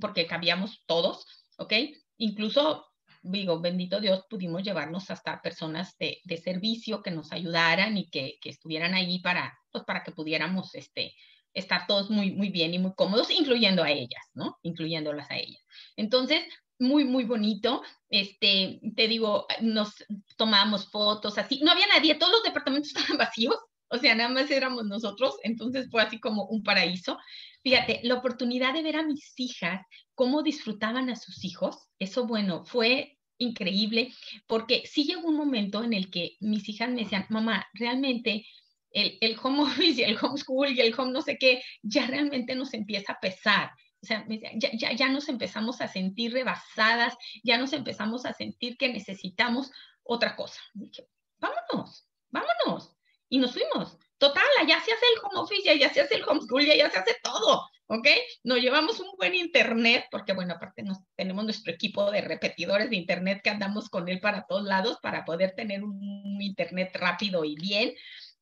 porque 0.01 0.27
cabíamos 0.27 0.83
todos, 0.87 1.27
¿ok? 1.59 1.75
Incluso, 2.17 2.87
digo, 3.23 3.61
bendito 3.61 4.01
Dios, 4.01 4.25
pudimos 4.29 4.63
llevarnos 4.63 5.11
hasta 5.11 5.43
personas 5.43 5.97
de, 5.99 6.21
de 6.25 6.37
servicio 6.39 7.03
que 7.03 7.11
nos 7.11 7.31
ayudaran 7.31 7.97
y 7.99 8.09
que, 8.09 8.39
que, 8.41 8.51
estuvieran 8.51 8.95
ahí 8.95 9.21
para, 9.21 9.59
pues, 9.71 9.85
para 9.85 10.03
que 10.03 10.13
pudiéramos 10.13 10.75
este, 10.75 11.15
estar 11.55 11.87
todos 11.87 12.11
muy, 12.11 12.33
muy 12.33 12.51
bien 12.51 12.75
y 12.75 12.79
muy 12.79 12.93
cómodos, 12.95 13.31
incluyendo 13.31 13.83
a 13.83 13.91
ellas, 13.91 14.23
¿no? 14.35 14.59
Incluyéndolas 14.63 15.31
a 15.31 15.37
ellas. 15.37 15.63
Entonces, 15.97 16.43
muy, 16.79 17.05
muy 17.05 17.25
bonito. 17.25 17.83
Este, 18.09 18.81
te 18.97 19.09
digo, 19.09 19.47
nos 19.61 19.95
tomábamos 20.37 20.91
fotos 20.91 21.39
así. 21.39 21.61
No 21.63 21.73
había 21.73 21.87
nadie, 21.89 22.15
todos 22.15 22.33
los 22.33 22.43
departamentos 22.43 22.89
estaban 22.97 23.19
vacíos, 23.19 23.57
o 23.91 23.99
sea, 23.99 24.15
nada 24.15 24.29
más 24.29 24.51
éramos 24.51 24.85
nosotros, 24.85 25.37
entonces 25.43 25.89
fue 25.91 26.03
así 26.03 26.21
como 26.21 26.45
un 26.47 26.63
paraíso. 26.63 27.19
Fíjate, 27.63 28.01
la 28.05 28.15
oportunidad 28.15 28.75
de 28.75 28.83
ver 28.83 28.97
a 28.97 29.03
mis 29.03 29.33
hijas, 29.39 29.85
cómo 30.15 30.43
disfrutaban 30.43 31.11
a 31.11 31.17
sus 31.17 31.45
hijos, 31.45 31.89
eso 31.99 32.27
bueno, 32.27 32.65
fue 32.65 33.19
increíble, 33.39 34.13
porque 34.47 34.83
sí 34.85 35.05
llegó 35.05 35.29
un 35.29 35.37
momento 35.37 35.83
en 35.83 35.93
el 35.95 36.11
que 36.11 36.37
mis 36.41 36.69
hijas 36.69 36.91
me 36.91 37.03
decían, 37.03 37.27
mamá, 37.31 37.67
realmente 37.73 38.47
el, 38.91 39.19
el 39.21 39.37
home 39.43 39.63
office 39.65 40.01
y 40.01 40.05
el 40.05 40.19
homeschool 40.21 40.73
y 40.73 40.81
el 40.81 40.95
home 40.99 41.13
no 41.13 41.23
sé 41.23 41.39
qué, 41.39 41.63
ya 41.83 42.07
realmente 42.07 42.55
nos 42.55 42.75
empieza 42.75 43.13
a 43.13 43.21
pesar 43.21 43.71
o 44.03 44.07
sea, 44.07 44.25
ya, 44.29 44.71
ya, 44.73 44.93
ya 44.93 45.09
nos 45.09 45.29
empezamos 45.29 45.81
a 45.81 45.89
sentir 45.89 46.33
rebasadas, 46.33 47.17
ya 47.43 47.59
nos 47.59 47.73
empezamos 47.73 48.27
a 48.27 48.33
sentir 48.33 48.77
que 48.77 48.89
necesitamos 48.89 49.73
otra 50.05 50.37
cosa. 50.37 50.61
Dije, 50.75 51.09
vámonos, 51.39 52.07
vámonos. 52.31 52.95
Y 53.29 53.39
nos 53.39 53.53
fuimos. 53.53 53.99
Total, 54.19 54.45
ya 54.67 54.81
se 54.81 54.93
hace 54.93 55.05
el 55.15 55.21
home 55.23 55.41
office, 55.41 55.79
ya 55.79 55.93
se 55.93 56.01
hace 56.01 56.17
el 56.17 56.25
homeschool, 56.25 56.65
ya 56.65 56.91
se 56.91 56.99
hace 56.99 57.17
todo, 57.23 57.69
¿ok? 57.87 58.09
Nos 58.43 58.59
llevamos 58.59 58.99
un 58.99 59.11
buen 59.17 59.35
internet, 59.35 60.07
porque 60.11 60.33
bueno, 60.33 60.55
aparte 60.55 60.83
nos, 60.83 60.99
tenemos 61.15 61.45
nuestro 61.45 61.73
equipo 61.73 62.11
de 62.11 62.21
repetidores 62.21 62.91
de 62.91 62.97
internet 62.97 63.41
que 63.43 63.51
andamos 63.51 63.89
con 63.89 64.09
él 64.09 64.19
para 64.21 64.45
todos 64.47 64.65
lados 64.65 64.99
para 65.03 65.25
poder 65.25 65.55
tener 65.55 65.85
un 65.85 66.39
internet 66.41 66.91
rápido 66.95 67.45
y 67.45 67.55
bien. 67.55 67.95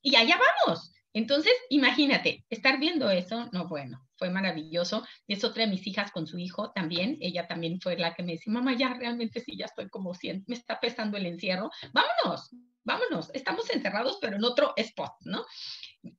Y 0.06 0.14
allá 0.14 0.38
vamos. 0.64 0.92
Entonces, 1.12 1.52
imagínate, 1.68 2.46
estar 2.48 2.78
viendo 2.78 3.10
eso, 3.10 3.48
no, 3.50 3.66
bueno, 3.66 4.06
fue 4.14 4.30
maravilloso. 4.30 5.04
Y 5.26 5.32
es 5.32 5.42
otra 5.42 5.64
de 5.64 5.72
mis 5.72 5.84
hijas 5.88 6.12
con 6.12 6.28
su 6.28 6.38
hijo 6.38 6.70
también. 6.70 7.18
Ella 7.20 7.48
también 7.48 7.80
fue 7.80 7.96
la 7.96 8.14
que 8.14 8.22
me 8.22 8.34
decía, 8.34 8.52
mamá, 8.52 8.76
ya 8.76 8.94
realmente 8.94 9.40
sí, 9.40 9.56
ya 9.56 9.64
estoy 9.64 9.88
como 9.88 10.14
siendo, 10.14 10.44
me 10.46 10.54
está 10.54 10.78
pesando 10.78 11.16
el 11.16 11.26
encierro. 11.26 11.72
Vámonos, 11.92 12.54
vámonos, 12.84 13.30
estamos 13.34 13.68
encerrados, 13.70 14.18
pero 14.20 14.36
en 14.36 14.44
otro 14.44 14.74
spot, 14.76 15.14
¿no? 15.22 15.44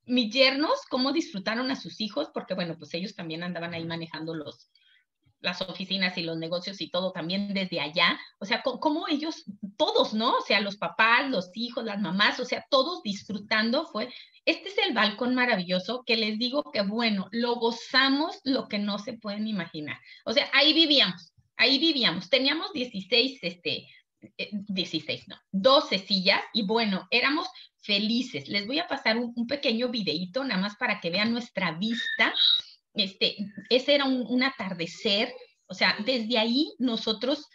Mis 0.06 0.34
yernos, 0.34 0.82
cómo 0.90 1.14
disfrutaron 1.14 1.72
a 1.72 1.78
sus 1.78 2.02
hijos, 2.02 2.30
porque 2.34 2.56
bueno, 2.56 2.76
pues 2.78 2.94
ellos 2.94 3.16
también 3.16 3.42
andaban 3.42 3.74
ahí 3.74 3.86
manejando 3.86 4.34
los, 4.34 4.70
las 5.40 5.62
oficinas 5.62 6.18
y 6.18 6.24
los 6.24 6.38
negocios 6.38 6.82
y 6.82 6.90
todo 6.90 7.12
también 7.12 7.54
desde 7.54 7.80
allá, 7.80 8.20
o 8.40 8.46
sea, 8.46 8.62
como 8.64 9.08
ellos, 9.08 9.44
todos, 9.78 10.14
¿no? 10.14 10.38
O 10.38 10.42
sea, 10.42 10.62
los 10.62 10.78
papás, 10.78 11.30
los 11.30 11.52
hijos, 11.54 11.84
las 11.84 12.02
mamás, 12.02 12.40
o 12.40 12.46
sea, 12.46 12.66
todos 12.70 13.04
disfrutando 13.04 13.86
fue, 13.86 14.12
este 14.46 14.70
es 14.70 14.78
el 14.80 14.94
balcón 14.94 15.36
maravilloso 15.36 16.04
que 16.06 16.18
les 16.18 16.40
digo 16.40 16.72
que, 16.72 16.82
bueno, 16.82 17.28
lo 17.32 17.56
gozamos 17.56 18.40
lo 18.44 18.68
que 18.68 18.80
no 18.80 18.98
se 18.98 19.14
pueden 19.14 19.48
imaginar. 19.48 20.00
O 20.26 20.34
sea, 20.34 20.50
ahí 20.54 20.74
vivíamos, 20.74 21.34
ahí 21.56 21.80
vivíamos, 21.80 22.30
teníamos 22.30 22.74
16, 22.74 23.40
este, 23.44 23.88
16, 24.38 25.22
eh, 25.22 25.26
no, 25.28 25.38
12 25.52 26.00
sillas 26.00 26.42
y 26.54 26.66
bueno, 26.66 27.08
éramos 27.12 27.48
felices. 27.82 28.48
Les 28.48 28.66
voy 28.66 28.80
a 28.80 28.88
pasar 28.88 29.18
un, 29.18 29.34
un 29.36 29.48
pequeño 29.48 29.90
videito 29.90 30.44
nada 30.44 30.60
más 30.60 30.76
para 30.78 31.00
que 31.00 31.12
vean 31.12 31.32
nuestra 31.32 31.74
vista 31.74 32.34
este, 32.98 33.36
ese 33.70 33.96
era 33.96 34.06
un, 34.06 34.44
atardecer, 34.44 35.34
o 35.68 35.74
sea, 35.74 35.96
desde 36.06 36.38
ahí 36.38 36.74
nosotros, 36.80 37.46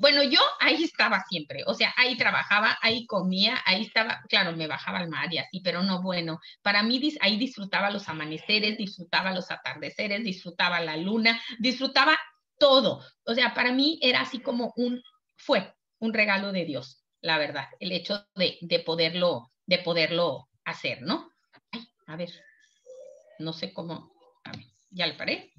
bueno, 0.00 0.22
yo 0.22 0.40
ahí 0.60 0.84
estaba 0.84 1.24
siempre, 1.28 1.62
o 1.66 1.74
sea, 1.74 1.94
ahí 1.96 2.16
trabajaba, 2.16 2.76
ahí 2.82 3.06
comía, 3.06 3.60
ahí 3.64 3.82
estaba, 3.82 4.20
claro, 4.28 4.56
me 4.56 4.66
bajaba 4.66 4.98
al 4.98 5.08
mar 5.08 5.32
y 5.32 5.38
así, 5.38 5.60
pero 5.60 5.82
no, 5.82 6.02
bueno, 6.02 6.40
para 6.62 6.82
mí 6.82 7.00
ahí 7.20 7.38
disfrutaba 7.38 7.90
los 7.90 8.08
amaneceres, 8.08 8.76
disfrutaba 8.76 9.32
los 9.32 9.50
atardeceres, 9.50 10.24
disfrutaba 10.24 10.80
la 10.80 10.96
luna, 10.96 11.40
disfrutaba 11.58 12.18
todo, 12.58 13.02
o 13.24 13.34
sea, 13.34 13.54
para 13.54 13.72
mí 13.72 13.98
era 14.02 14.20
así 14.20 14.40
como 14.40 14.72
un, 14.76 15.02
fue 15.36 15.72
un 16.00 16.12
regalo 16.12 16.52
de 16.52 16.64
Dios, 16.64 17.02
la 17.20 17.38
verdad, 17.38 17.68
el 17.80 17.92
hecho 17.92 18.26
de, 18.34 18.58
de 18.60 18.80
poderlo, 18.80 19.50
de 19.66 19.78
poderlo 19.78 20.48
hacer, 20.64 21.02
¿no? 21.02 21.30
Ay, 21.70 21.88
a 22.06 22.16
ver, 22.16 22.30
no 23.38 23.52
sé 23.52 23.72
cómo, 23.72 24.12
ya 24.90 25.06
le 25.06 25.14
paré. 25.14 25.52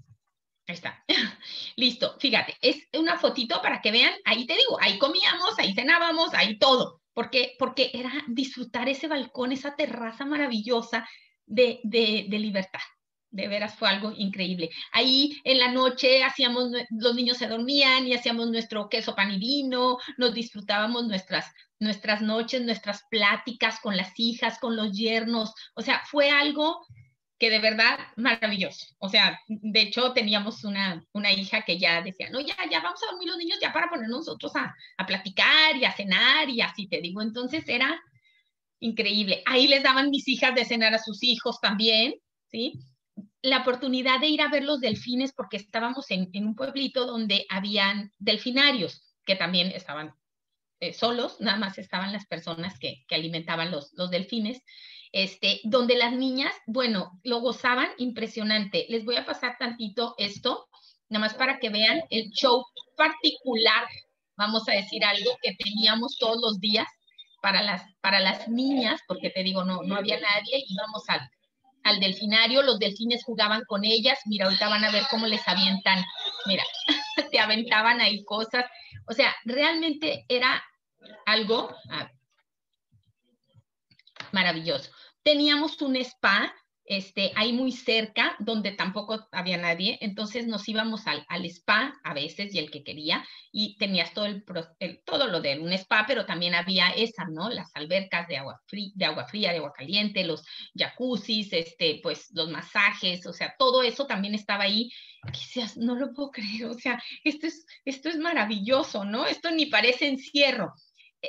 Ahí 0.67 0.75
está. 0.75 1.03
Listo. 1.75 2.15
Fíjate, 2.19 2.55
es 2.61 2.87
una 2.93 3.17
fotito 3.17 3.61
para 3.61 3.81
que 3.81 3.91
vean. 3.91 4.13
Ahí 4.25 4.45
te 4.45 4.53
digo, 4.53 4.77
ahí 4.79 4.99
comíamos, 4.99 5.57
ahí 5.57 5.73
cenábamos, 5.73 6.33
ahí 6.33 6.59
todo. 6.59 7.01
Porque, 7.13 7.55
porque 7.57 7.91
era 7.93 8.11
disfrutar 8.27 8.87
ese 8.87 9.07
balcón, 9.07 9.51
esa 9.51 9.75
terraza 9.75 10.25
maravillosa 10.25 11.07
de, 11.45 11.79
de, 11.83 12.27
de 12.29 12.39
libertad. 12.39 12.79
De 13.31 13.47
veras 13.47 13.75
fue 13.75 13.89
algo 13.89 14.13
increíble. 14.15 14.69
Ahí 14.91 15.39
en 15.43 15.59
la 15.59 15.71
noche 15.71 16.23
hacíamos, 16.23 16.71
los 16.89 17.15
niños 17.15 17.37
se 17.37 17.47
dormían 17.47 18.07
y 18.07 18.13
hacíamos 18.13 18.49
nuestro 18.49 18.89
queso 18.89 19.15
pan 19.15 19.31
y 19.31 19.37
vino, 19.37 19.97
nos 20.17 20.33
disfrutábamos 20.33 21.07
nuestras, 21.07 21.51
nuestras 21.79 22.21
noches, 22.21 22.61
nuestras 22.63 23.03
pláticas 23.09 23.79
con 23.81 23.97
las 23.97 24.19
hijas, 24.19 24.59
con 24.59 24.75
los 24.75 24.95
yernos. 24.95 25.53
O 25.75 25.81
sea, 25.81 26.01
fue 26.05 26.29
algo 26.29 26.85
que 27.39 27.49
de 27.49 27.59
verdad 27.59 27.97
maravilloso. 28.17 28.87
O 28.99 29.07
sea, 29.07 29.39
de 29.47 29.81
hecho 29.81 30.11
teníamos 30.11 30.65
una, 30.65 31.05
una 31.13 31.31
hija 31.31 31.61
que 31.63 31.79
ya 31.79 32.01
decía, 32.01 32.29
no, 32.29 32.41
ya, 32.41 32.55
ya 32.69 32.81
vamos 32.81 33.01
a 33.01 33.11
dormir 33.11 33.29
los 33.29 33.37
niños 33.37 33.59
ya 33.61 33.71
para 33.71 33.89
poner 33.89 34.09
nosotros 34.09 34.53
a, 34.57 34.75
a 34.97 35.05
platicar 35.05 35.77
y 35.77 35.85
a 35.85 35.93
cenar 35.93 36.49
y 36.49 36.59
así 36.59 36.87
te 36.87 36.99
digo. 36.99 37.21
Entonces 37.21 37.67
era 37.67 37.99
increíble. 38.81 39.41
Ahí 39.45 39.67
les 39.67 39.83
daban 39.83 40.09
mis 40.09 40.27
hijas 40.27 40.53
de 40.53 40.65
cenar 40.65 40.93
a 40.93 40.99
sus 40.99 41.23
hijos 41.23 41.61
también, 41.61 42.15
¿sí? 42.51 42.73
La 43.41 43.59
oportunidad 43.59 44.19
de 44.19 44.27
ir 44.27 44.41
a 44.41 44.49
ver 44.49 44.63
los 44.63 44.81
delfines 44.81 45.31
porque 45.31 45.57
estábamos 45.57 46.11
en, 46.11 46.29
en 46.33 46.45
un 46.45 46.55
pueblito 46.55 47.05
donde 47.05 47.45
habían 47.49 48.11
delfinarios 48.17 49.15
que 49.25 49.35
también 49.35 49.67
estaban 49.67 50.13
eh, 50.81 50.93
solos, 50.93 51.39
nada 51.39 51.57
más 51.57 51.77
estaban 51.77 52.11
las 52.11 52.25
personas 52.25 52.77
que, 52.79 53.05
que 53.07 53.15
alimentaban 53.15 53.71
los, 53.71 53.93
los 53.93 54.09
delfines 54.11 54.61
este, 55.11 55.61
donde 55.63 55.95
las 55.95 56.13
niñas, 56.13 56.53
bueno, 56.67 57.19
lo 57.23 57.39
gozaban 57.39 57.89
impresionante. 57.97 58.85
Les 58.89 59.05
voy 59.05 59.15
a 59.15 59.25
pasar 59.25 59.57
tantito 59.57 60.15
esto, 60.17 60.67
nada 61.09 61.25
más 61.25 61.33
para 61.33 61.59
que 61.59 61.69
vean 61.69 62.01
el 62.09 62.29
show 62.31 62.63
particular, 62.95 63.87
vamos 64.37 64.67
a 64.69 64.73
decir 64.73 65.03
algo 65.03 65.31
que 65.41 65.55
teníamos 65.55 66.17
todos 66.17 66.37
los 66.41 66.59
días 66.59 66.87
para 67.41 67.61
las, 67.63 67.83
para 68.01 68.19
las 68.19 68.47
niñas, 68.47 69.01
porque 69.07 69.29
te 69.29 69.43
digo, 69.43 69.63
no, 69.63 69.81
no 69.83 69.95
había 69.95 70.19
nadie, 70.19 70.63
íbamos 70.67 71.07
al, 71.09 71.21
al 71.83 71.99
delfinario, 71.99 72.61
los 72.61 72.79
delfines 72.79 73.23
jugaban 73.23 73.63
con 73.67 73.83
ellas, 73.85 74.19
mira, 74.25 74.45
ahorita 74.45 74.69
van 74.69 74.83
a 74.83 74.91
ver 74.91 75.03
cómo 75.09 75.25
les 75.25 75.45
avientan, 75.47 76.03
mira, 76.45 76.63
te 77.31 77.39
aventaban 77.39 78.01
ahí 78.01 78.23
cosas, 78.23 78.65
o 79.07 79.13
sea, 79.13 79.35
realmente 79.45 80.25
era 80.27 80.63
algo, 81.25 81.73
maravilloso. 84.31 84.91
Teníamos 85.23 85.81
un 85.81 85.95
spa 85.97 86.53
este, 86.89 87.31
ahí 87.35 87.53
muy 87.53 87.71
cerca, 87.71 88.35
donde 88.39 88.71
tampoco 88.71 89.27
había 89.31 89.57
nadie, 89.57 89.99
entonces 90.01 90.47
nos 90.47 90.67
íbamos 90.67 91.05
al, 91.05 91.23
al 91.29 91.45
spa 91.45 91.93
a 92.03 92.15
veces 92.15 92.53
y 92.55 92.57
el 92.57 92.71
que 92.71 92.83
quería, 92.83 93.23
y 93.51 93.77
tenías 93.77 94.11
todo, 94.11 94.25
el, 94.25 94.43
todo 95.05 95.27
lo 95.27 95.39
de 95.39 95.59
un 95.59 95.71
spa, 95.73 96.05
pero 96.07 96.25
también 96.25 96.55
había 96.55 96.89
esa, 96.89 97.25
¿no? 97.25 97.47
Las 97.51 97.69
albercas 97.75 98.27
de 98.27 98.37
agua, 98.37 98.59
fría, 98.65 98.89
de 98.95 99.05
agua 99.05 99.27
fría, 99.27 99.51
de 99.51 99.57
agua 99.59 99.71
caliente, 99.71 100.23
los 100.23 100.43
jacuzzis, 100.75 101.53
este, 101.53 101.99
pues 102.01 102.31
los 102.33 102.49
masajes, 102.49 103.23
o 103.27 103.33
sea, 103.33 103.53
todo 103.59 103.83
eso 103.83 104.07
también 104.07 104.33
estaba 104.33 104.63
ahí. 104.63 104.89
Quizás, 105.31 105.77
no 105.77 105.95
lo 105.95 106.11
puedo 106.11 106.31
creer, 106.31 106.65
o 106.65 106.73
sea, 106.73 106.99
esto 107.23 107.45
es, 107.45 107.67
esto 107.85 108.09
es 108.09 108.17
maravilloso, 108.17 109.05
¿no? 109.05 109.27
Esto 109.27 109.51
ni 109.51 109.67
parece 109.67 110.07
encierro 110.07 110.73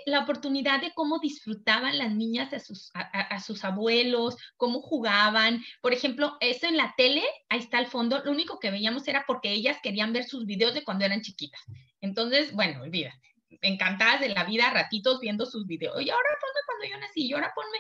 la 0.07 0.20
oportunidad 0.20 0.80
de 0.80 0.93
cómo 0.95 1.18
disfrutaban 1.18 1.99
las 1.99 2.14
niñas 2.14 2.53
a 2.53 2.61
sus, 2.61 2.91
a, 2.95 3.41
sus 3.41 3.64
abuelos, 3.64 4.36
cómo 4.57 4.80
jugaban. 4.80 5.62
Por 5.80 5.93
ejemplo, 5.93 6.36
eso 6.41 6.66
en 6.66 6.76
la 6.76 6.95
tele, 6.97 7.24
ahí 7.49 7.59
está 7.59 7.78
al 7.78 7.86
fondo, 7.86 8.22
lo 8.24 8.30
único 8.30 8.59
que 8.61 8.70
veíamos 8.70 9.07
era 9.09 9.24
porque 9.26 9.51
ellas 9.51 9.78
querían 9.82 10.12
ver 10.12 10.24
sus 10.24 10.47
videos 10.47 10.74
de 10.74 10.84
cuando 10.84 11.05
eran 11.05 11.22
chiquitas. 11.22 11.61
Entonces, 12.01 12.53
bueno, 12.53 12.82
olvídate, 12.82 13.20
encantadas 13.62 14.20
de 14.20 14.28
la 14.28 14.45
vida, 14.45 14.70
ratitos 14.70 15.20
viendo 15.20 15.45
sus 15.47 15.66
videos. 15.66 16.01
Y 16.01 16.11
ahora 16.11 16.28
ponme 16.41 16.61
cuando 16.66 16.86
yo 16.95 17.01
nací, 17.01 17.26
y 17.26 17.32
ahora 17.32 17.53
ponme 17.55 17.78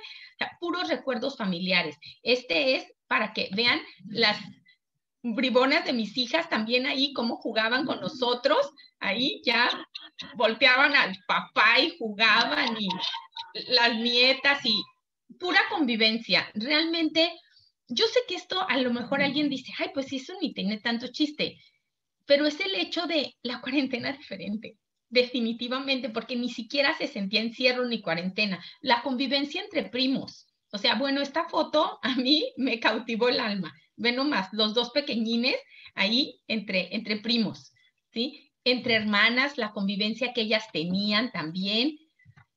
puros 0.58 0.88
recuerdos 0.88 1.36
familiares. 1.36 1.96
Este 2.22 2.76
es 2.76 2.92
para 3.06 3.32
que 3.32 3.50
vean 3.52 3.80
las 4.04 4.38
bribonas 5.22 5.84
de 5.84 5.92
mis 5.92 6.16
hijas 6.16 6.48
también 6.48 6.86
ahí, 6.86 7.12
cómo 7.12 7.36
jugaban 7.36 7.84
con 7.84 8.00
nosotros, 8.00 8.70
ahí 9.00 9.42
ya 9.44 9.68
volteaban 10.34 10.94
al 10.94 11.16
papá 11.26 11.78
y 11.80 11.96
jugaban 11.98 12.76
y 12.78 12.88
las 13.68 13.96
nietas 13.96 14.64
y 14.64 14.82
pura 15.38 15.60
convivencia. 15.70 16.50
Realmente, 16.54 17.32
yo 17.88 18.06
sé 18.06 18.20
que 18.28 18.34
esto 18.34 18.60
a 18.68 18.76
lo 18.78 18.92
mejor 18.92 19.22
alguien 19.22 19.48
dice, 19.48 19.72
ay, 19.78 19.90
pues 19.94 20.12
eso 20.12 20.34
ni 20.40 20.52
tiene 20.52 20.78
tanto 20.78 21.08
chiste, 21.08 21.58
pero 22.26 22.46
es 22.46 22.60
el 22.60 22.74
hecho 22.74 23.06
de 23.06 23.34
la 23.42 23.60
cuarentena 23.60 24.12
diferente, 24.12 24.76
definitivamente, 25.08 26.10
porque 26.10 26.36
ni 26.36 26.50
siquiera 26.50 26.96
se 26.96 27.08
sentía 27.08 27.40
encierro 27.40 27.86
ni 27.86 28.00
cuarentena, 28.00 28.64
la 28.80 29.02
convivencia 29.02 29.62
entre 29.62 29.84
primos. 29.88 30.46
O 30.72 30.78
sea, 30.78 30.94
bueno, 30.94 31.20
esta 31.20 31.48
foto 31.48 31.98
a 32.02 32.14
mí 32.14 32.52
me 32.56 32.78
cautivó 32.78 33.28
el 33.28 33.40
alma 33.40 33.74
ve 34.00 34.12
nomás, 34.12 34.48
los 34.52 34.74
dos 34.74 34.90
pequeñines 34.90 35.56
ahí 35.94 36.40
entre, 36.48 36.94
entre 36.94 37.18
primos, 37.18 37.72
¿sí? 38.12 38.49
Entre 38.64 38.94
hermanas, 38.94 39.58
la 39.58 39.72
convivencia 39.72 40.32
que 40.32 40.42
ellas 40.42 40.64
tenían 40.72 41.32
también, 41.32 41.98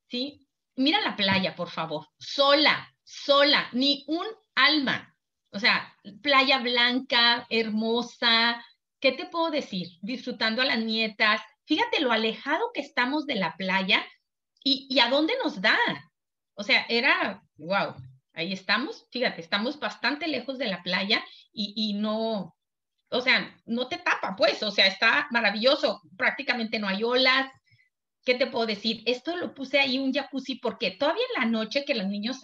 ¿sí? 0.09 0.47
Mira 0.75 1.01
la 1.01 1.15
playa, 1.15 1.55
por 1.55 1.69
favor, 1.69 2.07
sola, 2.17 2.93
sola, 3.03 3.69
ni 3.71 4.03
un 4.07 4.25
alma. 4.55 5.15
O 5.51 5.59
sea, 5.59 5.95
playa 6.21 6.59
blanca, 6.59 7.45
hermosa, 7.49 8.63
¿qué 8.99 9.11
te 9.11 9.25
puedo 9.25 9.51
decir? 9.51 9.87
Disfrutando 10.01 10.61
a 10.61 10.65
las 10.65 10.79
nietas. 10.79 11.41
Fíjate 11.65 12.01
lo 12.01 12.11
alejado 12.11 12.71
que 12.73 12.81
estamos 12.81 13.25
de 13.25 13.35
la 13.35 13.55
playa 13.55 14.05
y, 14.63 14.87
y 14.89 14.99
a 14.99 15.09
dónde 15.09 15.33
nos 15.43 15.61
da. 15.61 15.77
O 16.55 16.63
sea, 16.63 16.85
era, 16.89 17.43
wow, 17.57 17.95
Ahí 18.33 18.51
estamos, 18.51 19.07
fíjate, 19.11 19.41
estamos 19.41 19.79
bastante 19.79 20.27
lejos 20.27 20.57
de 20.57 20.67
la 20.67 20.81
playa 20.81 21.23
y, 21.51 21.93
no, 21.93 22.55
o 23.13 23.21
sea, 23.21 23.55
no 23.65 23.87
te 23.87 23.97
tapa, 23.97 24.35
pues, 24.35 24.61
o 24.63 24.71
sea, 24.71 24.87
está 24.87 25.27
maravilloso, 25.31 26.01
prácticamente 26.17 26.79
no 26.79 26.87
hay 26.87 27.03
olas. 27.03 27.49
¿Qué 28.25 28.35
te 28.35 28.47
puedo 28.47 28.65
decir? 28.65 29.03
Esto 29.05 29.35
lo 29.35 29.53
puse 29.53 29.79
ahí 29.79 29.99
un 29.99 30.13
jacuzzi 30.13 30.55
porque 30.55 30.91
todavía 30.91 31.23
en 31.35 31.43
la 31.43 31.49
noche 31.49 31.83
que 31.85 31.93
los 31.93 32.07
niños 32.07 32.39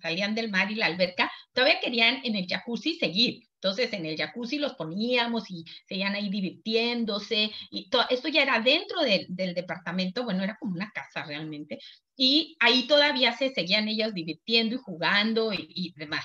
salían 0.00 0.34
del 0.34 0.50
mar 0.50 0.70
y 0.70 0.74
la 0.74 0.86
alberca, 0.86 1.30
todavía 1.52 1.80
querían 1.80 2.20
en 2.24 2.36
el 2.36 2.46
jacuzzi 2.46 2.94
seguir. 2.94 3.48
Entonces 3.54 3.92
en 3.92 4.04
el 4.04 4.16
jacuzzi 4.16 4.58
los 4.58 4.74
poníamos 4.74 5.50
y 5.50 5.64
seguían 5.86 6.14
ahí 6.14 6.28
divirtiéndose 6.28 7.50
y 7.70 7.88
todo, 7.88 8.04
esto 8.10 8.28
ya 8.28 8.42
era 8.42 8.58
dentro 8.60 9.00
del 9.02 9.54
departamento, 9.54 10.24
bueno, 10.24 10.42
era 10.42 10.56
como 10.56 10.74
una 10.74 10.90
casa 10.90 11.22
realmente, 11.22 11.78
y 12.16 12.56
ahí 12.58 12.88
todavía 12.88 13.32
se 13.36 13.50
seguían 13.50 13.86
ellos 13.86 14.14
divirtiendo 14.14 14.74
y 14.74 14.78
jugando 14.78 15.52
y, 15.52 15.94
demás. 15.96 16.24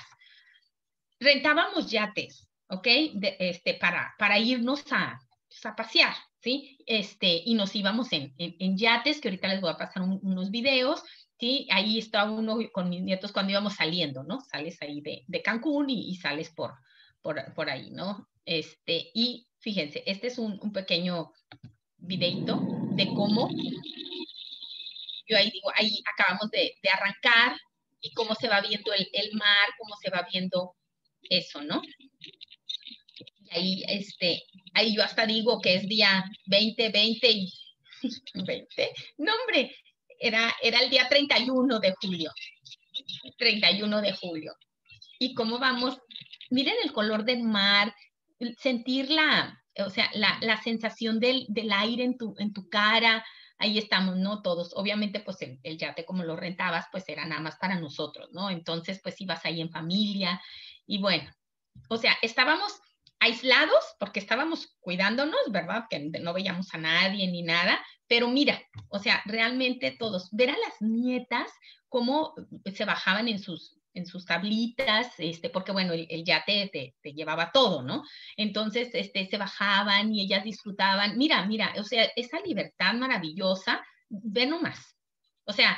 rentábamos 1.20 1.88
yates, 1.88 2.47
¿ok? 2.68 2.86
este, 3.38 3.74
para, 3.74 4.14
para 4.18 4.38
irnos 4.38 4.84
a, 4.90 5.18
pues, 5.48 5.64
a 5.66 5.74
pasear, 5.74 6.14
¿sí? 6.40 6.78
Este, 6.86 7.42
y 7.44 7.54
nos 7.54 7.74
íbamos 7.74 8.12
en, 8.12 8.34
en, 8.38 8.76
yates, 8.76 9.20
que 9.20 9.28
ahorita 9.28 9.48
les 9.48 9.60
voy 9.60 9.70
a 9.70 9.78
pasar 9.78 10.02
unos 10.02 10.50
videos, 10.50 11.02
¿sí? 11.38 11.66
Ahí 11.70 11.98
está 11.98 12.30
uno 12.30 12.58
con 12.72 12.88
mis 12.88 13.02
nietos 13.02 13.32
cuando 13.32 13.52
íbamos 13.52 13.74
saliendo, 13.74 14.22
¿no? 14.22 14.40
Sales 14.40 14.80
ahí 14.82 15.00
de, 15.00 15.24
de 15.26 15.42
Cancún 15.42 15.90
y, 15.90 16.10
y, 16.10 16.16
sales 16.16 16.50
por, 16.50 16.74
por, 17.22 17.54
por 17.54 17.70
ahí, 17.70 17.90
¿no? 17.90 18.28
Este, 18.44 19.10
y 19.14 19.48
fíjense, 19.58 20.02
este 20.06 20.28
es 20.28 20.38
un, 20.38 20.58
un 20.62 20.72
pequeño 20.72 21.32
videito 21.96 22.60
de 22.92 23.06
cómo, 23.08 23.48
yo 25.26 25.36
ahí 25.36 25.50
digo, 25.50 25.70
ahí 25.76 26.02
acabamos 26.14 26.50
de, 26.50 26.74
de 26.82 26.88
arrancar 26.90 27.56
y 28.00 28.12
cómo 28.12 28.34
se 28.34 28.48
va 28.48 28.60
viendo 28.60 28.92
el, 28.92 29.08
el, 29.12 29.32
mar, 29.34 29.68
cómo 29.78 29.94
se 30.00 30.10
va 30.10 30.26
viendo 30.30 30.74
eso, 31.28 31.62
¿no? 31.62 31.82
Ahí, 33.50 33.82
este, 33.88 34.42
ahí 34.74 34.94
yo 34.94 35.02
hasta 35.02 35.26
digo 35.26 35.60
que 35.60 35.74
es 35.74 35.88
día 35.88 36.24
20, 36.46 36.90
20 36.90 37.30
y 37.30 37.52
20. 38.34 38.90
No, 39.18 39.32
hombre, 39.34 39.74
era, 40.18 40.54
era 40.62 40.80
el 40.80 40.90
día 40.90 41.08
31 41.08 41.78
de 41.80 41.94
julio. 42.00 42.32
31 43.38 44.00
de 44.00 44.12
julio. 44.12 44.54
¿Y 45.18 45.34
cómo 45.34 45.58
vamos? 45.58 45.98
Miren 46.50 46.74
el 46.82 46.92
color 46.92 47.24
del 47.24 47.42
mar, 47.42 47.94
sentir 48.58 49.10
la, 49.10 49.62
o 49.84 49.90
sea, 49.90 50.10
la, 50.14 50.38
la 50.40 50.60
sensación 50.62 51.20
del, 51.20 51.46
del, 51.48 51.72
aire 51.72 52.04
en 52.04 52.16
tu, 52.16 52.34
en 52.38 52.52
tu 52.52 52.68
cara, 52.68 53.24
ahí 53.58 53.78
estamos, 53.78 54.16
¿no? 54.16 54.42
Todos, 54.42 54.72
obviamente, 54.74 55.20
pues 55.20 55.42
el, 55.42 55.58
el, 55.62 55.76
yate 55.76 56.04
como 56.04 56.24
lo 56.24 56.36
rentabas, 56.36 56.86
pues 56.90 57.08
era 57.08 57.24
nada 57.24 57.40
más 57.40 57.56
para 57.56 57.78
nosotros, 57.78 58.28
¿no? 58.32 58.50
Entonces, 58.50 59.00
pues 59.02 59.20
ibas 59.20 59.44
ahí 59.44 59.60
en 59.60 59.70
familia 59.70 60.40
y 60.86 60.98
bueno, 60.98 61.30
o 61.88 61.96
sea, 61.96 62.16
estábamos 62.22 62.80
aislados 63.20 63.84
porque 63.98 64.20
estábamos 64.20 64.76
cuidándonos, 64.80 65.40
¿verdad? 65.50 65.84
Que 65.88 65.98
no 65.98 66.32
veíamos 66.32 66.72
a 66.74 66.78
nadie 66.78 67.26
ni 67.28 67.42
nada, 67.42 67.84
pero 68.06 68.28
mira, 68.28 68.60
o 68.88 68.98
sea, 68.98 69.22
realmente 69.26 69.96
todos, 69.98 70.28
ver 70.32 70.50
a 70.50 70.56
las 70.58 70.80
nietas 70.80 71.50
cómo 71.88 72.34
se 72.74 72.84
bajaban 72.84 73.28
en 73.28 73.38
sus 73.38 73.78
en 73.94 74.06
sus 74.06 74.24
tablitas, 74.24 75.12
este, 75.18 75.50
porque 75.50 75.72
bueno, 75.72 75.92
el, 75.92 76.06
el 76.08 76.24
yate 76.24 76.70
te, 76.72 76.94
te, 77.02 77.12
llevaba 77.12 77.50
todo, 77.50 77.82
¿no? 77.82 78.04
Entonces, 78.36 78.90
este, 78.92 79.26
se 79.26 79.38
bajaban 79.38 80.14
y 80.14 80.22
ellas 80.22 80.44
disfrutaban. 80.44 81.18
Mira, 81.18 81.44
mira, 81.46 81.74
o 81.76 81.82
sea, 81.82 82.04
esa 82.14 82.38
libertad 82.40 82.94
maravillosa, 82.94 83.84
ve 84.08 84.46
nomás. 84.46 84.96
O 85.44 85.52
sea, 85.52 85.76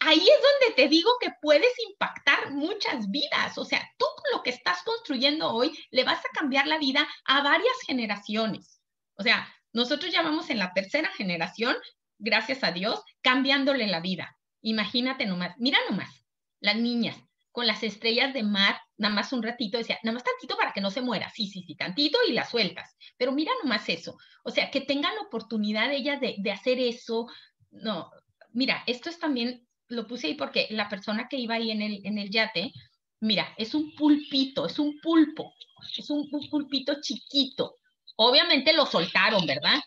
ahí 0.00 0.18
es 0.18 0.42
donde 0.42 0.74
te 0.76 0.88
digo 0.88 1.10
que 1.20 1.30
puedes 1.40 1.72
impactar 1.90 2.52
muchas 2.52 3.10
vidas. 3.10 3.56
O 3.58 3.64
sea, 3.64 3.88
tú 3.98 4.06
con 4.16 4.38
lo 4.38 4.42
que 4.42 4.50
estás 4.50 4.82
construyendo 4.84 5.50
hoy 5.50 5.76
le 5.90 6.04
vas 6.04 6.24
a 6.24 6.30
cambiar 6.32 6.66
la 6.66 6.78
vida 6.78 7.06
a 7.24 7.42
varias 7.42 7.76
generaciones. 7.86 8.80
O 9.16 9.22
sea, 9.22 9.48
nosotros 9.72 10.12
ya 10.12 10.22
vamos 10.22 10.50
en 10.50 10.58
la 10.58 10.72
tercera 10.72 11.10
generación, 11.10 11.76
gracias 12.18 12.64
a 12.64 12.72
Dios, 12.72 13.02
cambiándole 13.22 13.86
la 13.86 14.00
vida. 14.00 14.36
Imagínate 14.62 15.26
nomás, 15.26 15.54
mira 15.58 15.78
nomás, 15.88 16.24
las 16.60 16.76
niñas 16.76 17.16
con 17.52 17.66
las 17.66 17.82
estrellas 17.82 18.34
de 18.34 18.42
mar, 18.42 18.78
nada 18.98 19.14
más 19.14 19.32
un 19.32 19.42
ratito, 19.42 19.78
decía, 19.78 19.98
nada 20.02 20.14
más 20.14 20.24
tantito 20.24 20.58
para 20.58 20.72
que 20.72 20.82
no 20.82 20.90
se 20.90 21.00
muera, 21.00 21.30
sí, 21.30 21.46
sí, 21.46 21.62
sí, 21.66 21.74
tantito 21.74 22.18
y 22.28 22.32
las 22.32 22.50
sueltas, 22.50 22.94
pero 23.16 23.32
mira 23.32 23.50
nomás 23.62 23.88
eso, 23.88 24.18
o 24.44 24.50
sea, 24.50 24.70
que 24.70 24.82
tengan 24.82 25.14
la 25.14 25.22
oportunidad 25.22 25.90
ellas 25.90 26.20
de, 26.20 26.34
de 26.36 26.52
hacer 26.52 26.78
eso, 26.78 27.26
no, 27.70 28.10
mira, 28.52 28.82
esto 28.86 29.08
es 29.08 29.18
también 29.18 29.65
lo 29.88 30.06
puse 30.06 30.28
ahí 30.28 30.34
porque 30.34 30.66
la 30.70 30.88
persona 30.88 31.28
que 31.28 31.36
iba 31.36 31.54
ahí 31.54 31.70
en 31.70 31.82
el, 31.82 32.00
en 32.04 32.18
el 32.18 32.30
yate, 32.30 32.72
mira, 33.20 33.54
es 33.56 33.74
un 33.74 33.94
pulpito, 33.94 34.66
es 34.66 34.78
un 34.78 35.00
pulpo, 35.00 35.54
es 35.96 36.10
un, 36.10 36.28
un 36.30 36.50
pulpito 36.50 37.00
chiquito. 37.00 37.76
Obviamente 38.16 38.72
lo 38.72 38.86
soltaron, 38.86 39.46
¿verdad? 39.46 39.80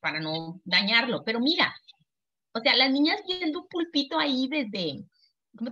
Para 0.00 0.20
no 0.20 0.60
dañarlo, 0.64 1.22
pero 1.24 1.40
mira, 1.40 1.74
o 2.52 2.60
sea, 2.60 2.76
las 2.76 2.90
niñas 2.90 3.20
viendo 3.26 3.60
un 3.60 3.68
pulpito 3.68 4.18
ahí 4.18 4.48
desde, 4.48 5.04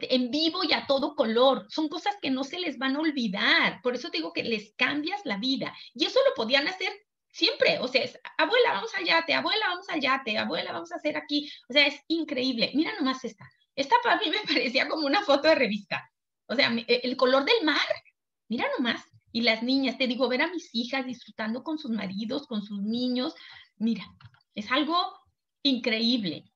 en 0.03 0.31
vivo 0.31 0.61
y 0.65 0.73
a 0.73 0.87
todo 0.87 1.15
color. 1.15 1.67
Son 1.69 1.89
cosas 1.89 2.15
que 2.21 2.31
no 2.31 2.45
se 2.45 2.59
les 2.59 2.79
van 2.79 2.97
a 2.97 3.01
olvidar. 3.01 3.81
Por 3.83 3.95
eso 3.95 4.11
digo 4.11 4.33
que 4.33 4.43
les 4.43 4.75
cambias 4.77 5.21
la 5.25 5.37
vida. 5.37 5.75
Y 5.95 6.07
eso 6.07 6.19
lo 6.29 6.35
podían 6.35 6.69
hacer 6.69 6.93
Siempre, 7.33 7.79
o 7.79 7.89
sea, 7.89 8.03
es, 8.03 8.19
abuela, 8.37 8.73
vamos 8.73 8.95
al 8.95 9.05
yate, 9.05 9.35
abuela, 9.35 9.69
vamos 9.69 9.89
al 9.89 10.01
yate, 10.01 10.37
abuela, 10.37 10.73
vamos 10.73 10.91
a 10.93 10.97
hacer 10.97 11.17
aquí. 11.17 11.51
O 11.69 11.73
sea, 11.73 11.87
es 11.87 12.01
increíble. 12.09 12.73
Mira 12.75 12.93
nomás 12.99 13.25
esta. 13.25 13.49
Esta 13.75 13.97
para 14.03 14.21
mí 14.21 14.27
me 14.31 14.41
parecía 14.47 14.89
como 14.89 15.07
una 15.07 15.23
foto 15.23 15.49
de 15.49 15.55
revista. 15.55 16.11
O 16.47 16.55
sea, 16.55 16.73
e, 16.75 17.01
el 17.05 17.17
color 17.17 17.45
del 17.45 17.65
mar. 17.65 17.79
Mira 18.49 18.67
nomás. 18.77 19.05
Y 19.33 19.43
las 19.43 19.63
niñas, 19.63 19.97
te 19.97 20.09
digo, 20.09 20.29
ver 20.29 20.43
a 20.43 20.49
mis 20.49 20.75
hijas 20.75 21.07
disfrutando 21.07 21.63
con 21.63 21.79
sus 21.79 21.93
maridos, 21.93 22.47
con 22.49 22.63
sus 22.63 22.83
niños. 22.83 23.35
Mira, 23.77 24.05
es 24.55 24.71
algo 24.73 24.97
increíble. 25.63 26.50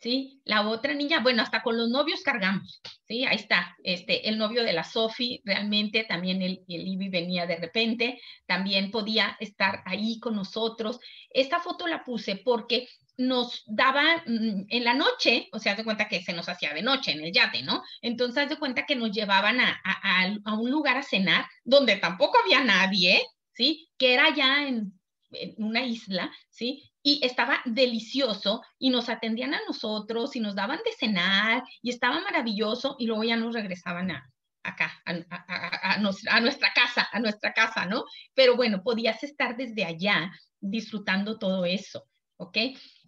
¿Sí? 0.00 0.40
La 0.44 0.66
otra 0.68 0.94
niña, 0.94 1.20
bueno, 1.20 1.42
hasta 1.42 1.62
con 1.62 1.76
los 1.76 1.90
novios 1.90 2.22
cargamos, 2.22 2.80
¿sí? 3.06 3.24
Ahí 3.24 3.36
está, 3.36 3.76
este, 3.84 4.28
el 4.28 4.38
novio 4.38 4.64
de 4.64 4.72
la 4.72 4.84
Sofi, 4.84 5.40
realmente 5.44 6.04
también 6.04 6.42
el, 6.42 6.64
el 6.68 7.10
venía 7.10 7.46
de 7.46 7.56
repente, 7.56 8.20
también 8.46 8.90
podía 8.90 9.36
estar 9.40 9.82
ahí 9.84 10.18
con 10.18 10.34
nosotros. 10.36 10.98
Esta 11.28 11.60
foto 11.60 11.86
la 11.86 12.02
puse 12.02 12.36
porque 12.36 12.88
nos 13.18 13.62
daba 13.66 14.22
mm, 14.26 14.64
en 14.68 14.84
la 14.84 14.94
noche, 14.94 15.48
o 15.52 15.58
sea, 15.58 15.74
de 15.74 15.84
cuenta 15.84 16.08
que 16.08 16.22
se 16.22 16.32
nos 16.32 16.48
hacía 16.48 16.72
de 16.72 16.82
noche 16.82 17.12
en 17.12 17.22
el 17.22 17.32
yate, 17.32 17.62
¿no? 17.62 17.82
Entonces, 18.00 18.48
de 18.48 18.58
cuenta 18.58 18.86
que 18.86 18.96
nos 18.96 19.12
llevaban 19.12 19.60
a, 19.60 19.80
a, 19.84 20.34
a 20.44 20.54
un 20.54 20.70
lugar 20.70 20.96
a 20.96 21.02
cenar 21.02 21.44
donde 21.64 21.96
tampoco 21.96 22.38
había 22.42 22.64
nadie, 22.64 23.22
¿sí? 23.52 23.90
Que 23.98 24.14
era 24.14 24.34
ya 24.34 24.66
en, 24.66 24.98
en 25.32 25.54
una 25.58 25.84
isla, 25.84 26.32
¿sí? 26.48 26.89
Y 27.02 27.24
estaba 27.24 27.60
delicioso 27.64 28.62
y 28.78 28.90
nos 28.90 29.08
atendían 29.08 29.54
a 29.54 29.60
nosotros 29.66 30.36
y 30.36 30.40
nos 30.40 30.54
daban 30.54 30.80
de 30.84 30.92
cenar 30.92 31.62
y 31.82 31.90
estaba 31.90 32.20
maravilloso 32.20 32.96
y 32.98 33.06
luego 33.06 33.24
ya 33.24 33.36
nos 33.36 33.54
regresaban 33.54 34.10
a, 34.10 34.30
acá, 34.62 34.92
a, 35.04 35.12
a, 35.30 35.94
a, 35.94 36.40
nuestra 36.40 36.72
casa, 36.74 37.08
a 37.12 37.20
nuestra 37.20 37.52
casa, 37.52 37.86
¿no? 37.86 38.04
Pero 38.34 38.56
bueno, 38.56 38.82
podías 38.82 39.22
estar 39.22 39.56
desde 39.56 39.84
allá 39.84 40.30
disfrutando 40.60 41.38
todo 41.38 41.64
eso, 41.64 42.04
¿ok? 42.36 42.56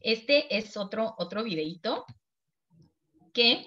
Este 0.01 0.57
es 0.57 0.77
otro, 0.77 1.15
otro 1.19 1.45
videito 1.45 2.07
que 3.35 3.67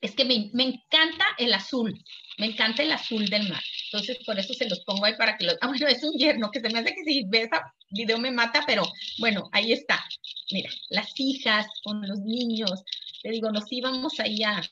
es 0.00 0.14
que 0.14 0.24
me, 0.24 0.50
me, 0.52 0.64
encanta 0.64 1.24
el 1.38 1.52
azul, 1.54 1.98
me 2.38 2.46
encanta 2.46 2.82
el 2.82 2.92
azul 2.92 3.26
del 3.28 3.48
mar. 3.48 3.62
Entonces, 3.90 4.18
por 4.24 4.38
eso 4.38 4.52
se 4.54 4.68
los 4.68 4.84
pongo 4.84 5.04
ahí 5.04 5.16
para 5.16 5.36
que 5.36 5.46
los... 5.46 5.56
Ah, 5.60 5.68
bueno, 5.68 5.86
es 5.88 6.02
un 6.04 6.12
yerno, 6.18 6.50
que 6.50 6.60
se 6.60 6.68
me 6.68 6.78
hace 6.78 6.94
que 6.94 7.02
si 7.04 7.24
ve 7.26 7.42
ese 7.42 7.56
video 7.90 8.18
me 8.18 8.30
mata, 8.30 8.64
pero 8.66 8.84
bueno, 9.18 9.48
ahí 9.52 9.72
está. 9.72 10.04
Mira, 10.50 10.70
las 10.90 11.08
hijas 11.16 11.66
con 11.82 12.06
los 12.06 12.20
niños, 12.20 12.84
te 13.22 13.30
digo, 13.30 13.50
nos 13.50 13.70
íbamos 13.70 14.20
ahí 14.20 14.42
a, 14.42 14.62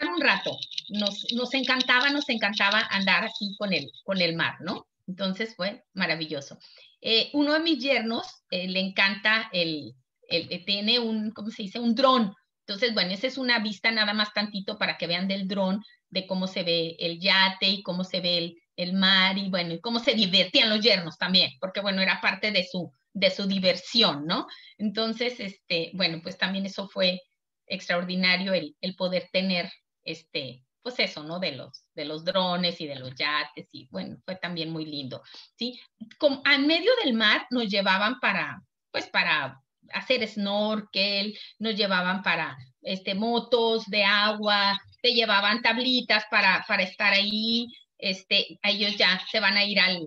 un 0.00 0.20
rato. 0.20 0.58
Nos, 0.88 1.32
nos 1.32 1.54
encantaba, 1.54 2.10
nos 2.10 2.28
encantaba 2.28 2.80
andar 2.90 3.24
así 3.24 3.54
con 3.56 3.72
el, 3.72 3.90
con 4.04 4.20
el 4.20 4.34
mar, 4.34 4.56
¿no? 4.60 4.88
Entonces 5.06 5.54
fue 5.54 5.84
maravilloso. 5.94 6.58
Eh, 7.00 7.30
uno 7.34 7.52
de 7.52 7.60
mis 7.60 7.78
yernos 7.78 8.26
eh, 8.50 8.66
le 8.68 8.80
encanta 8.80 9.48
el, 9.52 9.94
el, 10.28 10.48
el, 10.50 10.64
tiene 10.64 10.98
un, 10.98 11.30
¿cómo 11.30 11.50
se 11.50 11.62
dice? 11.62 11.78
Un 11.78 11.94
dron. 11.94 12.34
Entonces, 12.66 12.94
bueno, 12.94 13.12
esa 13.12 13.26
es 13.26 13.38
una 13.38 13.60
vista 13.60 13.90
nada 13.90 14.12
más 14.12 14.32
tantito 14.32 14.78
para 14.78 14.98
que 14.98 15.06
vean 15.06 15.28
del 15.28 15.46
dron, 15.46 15.84
de 16.10 16.26
cómo 16.26 16.46
se 16.46 16.62
ve 16.62 16.96
el 16.98 17.20
yate 17.20 17.68
y 17.68 17.82
cómo 17.82 18.04
se 18.04 18.20
ve 18.20 18.38
el, 18.38 18.61
el 18.76 18.94
mar 18.94 19.38
y 19.38 19.50
bueno, 19.50 19.74
y 19.74 19.80
cómo 19.80 19.98
se 19.98 20.14
divertían 20.14 20.70
los 20.70 20.80
yernos 20.80 21.18
también, 21.18 21.50
porque 21.60 21.80
bueno, 21.80 22.00
era 22.00 22.20
parte 22.20 22.50
de 22.50 22.64
su, 22.64 22.92
de 23.12 23.30
su 23.30 23.46
diversión, 23.46 24.26
¿no? 24.26 24.46
Entonces, 24.78 25.38
este, 25.40 25.90
bueno, 25.94 26.20
pues 26.22 26.38
también 26.38 26.66
eso 26.66 26.88
fue 26.88 27.20
extraordinario 27.66 28.54
el, 28.54 28.76
el 28.80 28.94
poder 28.96 29.28
tener, 29.32 29.70
este, 30.04 30.64
pues 30.82 30.98
eso, 30.98 31.22
¿no? 31.22 31.38
De 31.38 31.52
los, 31.52 31.84
de 31.94 32.04
los 32.04 32.24
drones 32.24 32.80
y 32.80 32.86
de 32.86 32.96
los 32.96 33.14
yates 33.14 33.68
y 33.72 33.88
bueno, 33.90 34.16
fue 34.24 34.36
también 34.36 34.70
muy 34.70 34.84
lindo, 34.84 35.22
¿sí? 35.56 35.80
Como, 36.18 36.42
a 36.44 36.58
medio 36.58 36.90
del 37.04 37.14
mar 37.14 37.46
nos 37.50 37.68
llevaban 37.68 38.18
para, 38.20 38.62
pues 38.90 39.08
para 39.08 39.60
hacer 39.92 40.26
snorkel, 40.26 41.38
nos 41.58 41.76
llevaban 41.76 42.22
para 42.22 42.56
este, 42.82 43.14
motos 43.14 43.84
de 43.86 44.04
agua, 44.04 44.78
te 45.02 45.12
llevaban 45.12 45.62
tablitas 45.62 46.24
para, 46.30 46.64
para 46.66 46.82
estar 46.82 47.12
ahí, 47.12 47.66
este, 48.02 48.58
ellos 48.62 48.96
ya 48.98 49.20
se 49.30 49.40
van 49.40 49.56
a 49.56 49.64
ir 49.64 49.80
al, 49.80 50.04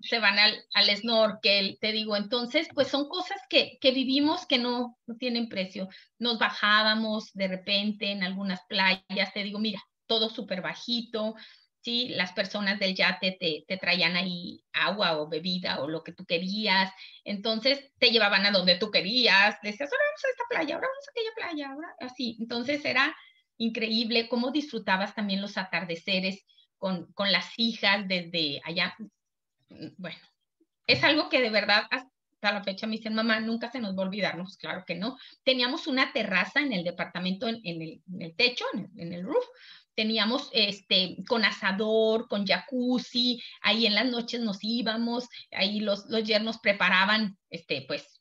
se 0.00 0.18
van 0.18 0.38
al, 0.38 0.64
al 0.74 0.96
snorkel, 0.96 1.78
te 1.80 1.92
digo, 1.92 2.16
entonces, 2.16 2.68
pues 2.74 2.88
son 2.88 3.08
cosas 3.08 3.40
que, 3.48 3.78
que 3.80 3.92
vivimos 3.92 4.46
que 4.46 4.58
no, 4.58 4.98
no 5.06 5.16
tienen 5.16 5.48
precio. 5.48 5.88
Nos 6.18 6.38
bajábamos 6.38 7.32
de 7.34 7.48
repente 7.48 8.10
en 8.10 8.24
algunas 8.24 8.60
playas, 8.68 9.32
te 9.32 9.42
digo, 9.42 9.58
mira, 9.58 9.80
todo 10.06 10.28
súper 10.30 10.62
bajito, 10.62 11.34
¿sí? 11.82 12.08
Las 12.08 12.32
personas 12.32 12.78
del 12.78 12.94
yate 12.94 13.36
te, 13.38 13.64
te, 13.66 13.76
traían 13.76 14.16
ahí 14.16 14.64
agua 14.72 15.18
o 15.18 15.28
bebida 15.28 15.80
o 15.80 15.88
lo 15.88 16.02
que 16.02 16.12
tú 16.12 16.24
querías, 16.24 16.92
entonces 17.24 17.92
te 17.98 18.10
llevaban 18.10 18.46
a 18.46 18.50
donde 18.50 18.76
tú 18.76 18.90
querías, 18.90 19.56
decías, 19.62 19.90
ahora 19.90 20.04
vamos 20.06 20.24
a 20.24 20.28
esta 20.28 20.44
playa, 20.48 20.74
ahora 20.74 20.88
vamos 20.88 21.06
a 21.06 21.10
aquella 21.10 21.34
playa, 21.36 21.72
ahora 21.72 21.94
así, 22.00 22.36
entonces 22.40 22.84
era 22.84 23.14
increíble, 23.58 24.28
cómo 24.28 24.50
disfrutabas 24.50 25.14
también 25.14 25.40
los 25.40 25.56
atardeceres 25.56 26.44
con, 26.82 27.12
con 27.12 27.30
las 27.30 27.46
hijas 27.58 28.08
desde 28.08 28.60
allá. 28.64 28.96
Bueno, 29.98 30.18
es 30.88 31.04
algo 31.04 31.28
que 31.28 31.40
de 31.40 31.48
verdad 31.48 31.84
hasta 31.92 32.52
la 32.52 32.64
fecha 32.64 32.88
me 32.88 32.96
dicen, 32.96 33.14
mamá, 33.14 33.38
nunca 33.38 33.70
se 33.70 33.78
nos 33.78 33.96
va 33.96 34.02
a 34.02 34.06
olvidarnos, 34.06 34.56
claro 34.56 34.82
que 34.84 34.96
no. 34.96 35.16
Teníamos 35.44 35.86
una 35.86 36.12
terraza 36.12 36.58
en 36.58 36.72
el 36.72 36.82
departamento, 36.82 37.46
en, 37.46 37.60
el, 37.62 38.02
en 38.12 38.22
el, 38.22 38.34
techo, 38.34 38.64
en 38.72 38.80
el, 38.80 39.00
en 39.00 39.12
el 39.12 39.22
roof, 39.22 39.44
teníamos 39.94 40.50
este 40.52 41.18
con 41.28 41.44
asador, 41.44 42.26
con 42.26 42.44
jacuzzi, 42.44 43.40
ahí 43.60 43.86
en 43.86 43.94
las 43.94 44.06
noches 44.06 44.40
nos 44.40 44.58
íbamos, 44.62 45.28
ahí 45.52 45.78
los, 45.78 46.06
los 46.06 46.24
yernos 46.24 46.58
preparaban, 46.58 47.38
este, 47.48 47.84
pues, 47.86 48.11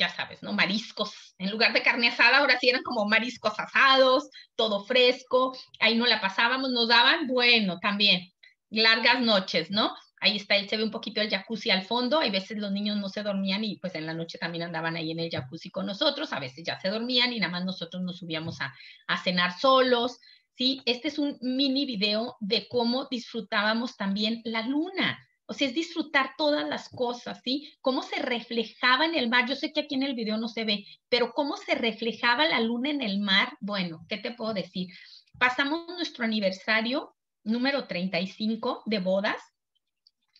ya 0.00 0.08
sabes, 0.08 0.42
¿no? 0.42 0.52
Mariscos, 0.52 1.34
en 1.38 1.50
lugar 1.50 1.72
de 1.74 1.82
carne 1.82 2.08
asada, 2.08 2.38
ahora 2.38 2.58
sí 2.58 2.68
eran 2.68 2.82
como 2.82 3.04
mariscos 3.06 3.52
asados, 3.60 4.30
todo 4.56 4.84
fresco, 4.84 5.56
ahí 5.78 5.94
no 5.94 6.06
la 6.06 6.20
pasábamos, 6.20 6.70
nos 6.70 6.88
daban, 6.88 7.26
bueno, 7.26 7.78
también, 7.80 8.32
largas 8.70 9.20
noches, 9.20 9.70
¿no? 9.70 9.94
Ahí 10.22 10.36
está, 10.36 10.56
él 10.56 10.68
se 10.68 10.76
ve 10.76 10.84
un 10.84 10.90
poquito 10.90 11.20
el 11.20 11.30
jacuzzi 11.30 11.70
al 11.70 11.84
fondo, 11.84 12.18
hay 12.18 12.30
veces 12.30 12.58
los 12.58 12.72
niños 12.72 12.96
no 12.96 13.08
se 13.08 13.22
dormían 13.22 13.62
y 13.62 13.76
pues 13.76 13.94
en 13.94 14.06
la 14.06 14.14
noche 14.14 14.38
también 14.38 14.64
andaban 14.64 14.96
ahí 14.96 15.10
en 15.10 15.20
el 15.20 15.30
jacuzzi 15.30 15.70
con 15.70 15.86
nosotros, 15.86 16.32
a 16.32 16.40
veces 16.40 16.64
ya 16.64 16.80
se 16.80 16.88
dormían 16.88 17.32
y 17.32 17.38
nada 17.38 17.52
más 17.52 17.64
nosotros 17.64 18.02
nos 18.02 18.18
subíamos 18.18 18.60
a, 18.60 18.74
a 19.06 19.22
cenar 19.22 19.58
solos, 19.58 20.18
¿sí? 20.56 20.80
Este 20.86 21.08
es 21.08 21.18
un 21.18 21.38
mini 21.42 21.84
video 21.84 22.36
de 22.40 22.68
cómo 22.68 23.06
disfrutábamos 23.10 23.96
también 23.96 24.40
la 24.44 24.62
luna. 24.62 25.18
O 25.50 25.52
sea, 25.52 25.66
es 25.66 25.74
disfrutar 25.74 26.34
todas 26.38 26.68
las 26.68 26.88
cosas, 26.88 27.40
¿sí? 27.42 27.74
Cómo 27.80 28.04
se 28.04 28.22
reflejaba 28.22 29.04
en 29.04 29.16
el 29.16 29.28
mar. 29.28 29.48
Yo 29.48 29.56
sé 29.56 29.72
que 29.72 29.80
aquí 29.80 29.96
en 29.96 30.04
el 30.04 30.14
video 30.14 30.36
no 30.36 30.46
se 30.46 30.64
ve, 30.64 30.86
pero 31.08 31.32
cómo 31.32 31.56
se 31.56 31.74
reflejaba 31.74 32.46
la 32.46 32.60
luna 32.60 32.90
en 32.90 33.02
el 33.02 33.18
mar. 33.18 33.54
Bueno, 33.58 34.06
¿qué 34.08 34.18
te 34.18 34.30
puedo 34.30 34.54
decir? 34.54 34.94
Pasamos 35.40 35.88
nuestro 35.88 36.24
aniversario 36.24 37.16
número 37.42 37.88
35 37.88 38.84
de 38.86 39.00
bodas 39.00 39.42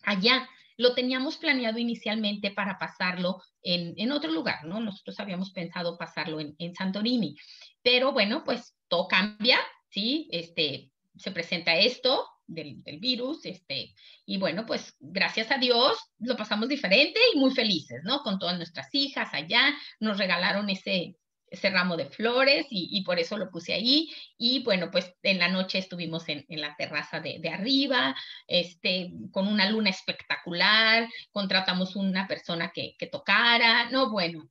allá. 0.03 0.47
Lo 0.77 0.95
teníamos 0.95 1.35
planeado 1.35 1.77
inicialmente 1.77 2.51
para 2.51 2.79
pasarlo 2.79 3.41
en, 3.61 3.93
en 3.97 4.13
otro 4.13 4.31
lugar, 4.31 4.63
¿no? 4.63 4.79
Nosotros 4.79 5.19
habíamos 5.19 5.51
pensado 5.51 5.97
pasarlo 5.97 6.39
en, 6.39 6.55
en 6.57 6.73
Santorini, 6.73 7.35
pero 7.81 8.13
bueno, 8.13 8.45
pues 8.45 8.77
todo 8.87 9.09
cambia, 9.09 9.59
¿sí? 9.89 10.29
Este, 10.31 10.93
se 11.17 11.31
presenta 11.31 11.75
esto 11.75 12.25
del, 12.53 12.99
virus, 12.99 13.45
este, 13.45 13.93
y 14.25 14.37
bueno, 14.37 14.65
pues 14.65 14.95
gracias 14.99 15.51
a 15.51 15.57
Dios 15.57 15.97
lo 16.19 16.35
pasamos 16.35 16.69
diferente 16.69 17.19
y 17.33 17.39
muy 17.39 17.51
felices, 17.51 18.01
¿no? 18.03 18.21
Con 18.21 18.39
todas 18.39 18.57
nuestras 18.57 18.87
hijas 18.93 19.29
allá, 19.33 19.73
nos 19.99 20.17
regalaron 20.17 20.69
ese, 20.69 21.15
ese 21.47 21.69
ramo 21.69 21.97
de 21.97 22.05
flores 22.05 22.67
y, 22.69 22.89
y, 22.91 23.03
por 23.03 23.19
eso 23.19 23.37
lo 23.37 23.51
puse 23.51 23.73
ahí. 23.73 24.09
Y 24.37 24.63
bueno, 24.63 24.89
pues 24.91 25.13
en 25.23 25.39
la 25.39 25.49
noche 25.49 25.77
estuvimos 25.79 26.27
en, 26.29 26.45
en 26.47 26.61
la 26.61 26.75
terraza 26.75 27.19
de, 27.19 27.39
de, 27.39 27.49
arriba, 27.49 28.15
este, 28.47 29.11
con 29.31 29.47
una 29.47 29.69
luna 29.69 29.89
espectacular, 29.89 31.07
contratamos 31.31 31.95
una 31.95 32.27
persona 32.27 32.71
que, 32.73 32.95
que 32.97 33.07
tocara, 33.07 33.89
no, 33.89 34.11
bueno, 34.11 34.49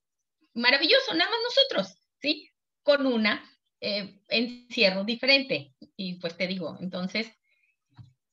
maravilloso, 0.55 1.15
nada 1.15 1.31
más 1.31 1.41
nosotros, 1.45 1.99
¿sí? 2.21 2.51
Con 2.83 3.07
una 3.07 3.43
eh, 3.81 4.21
encierro 4.29 5.05
diferente. 5.05 5.75
Y 5.97 6.17
pues 6.17 6.37
te 6.37 6.47
digo, 6.47 6.77
entonces, 6.81 7.33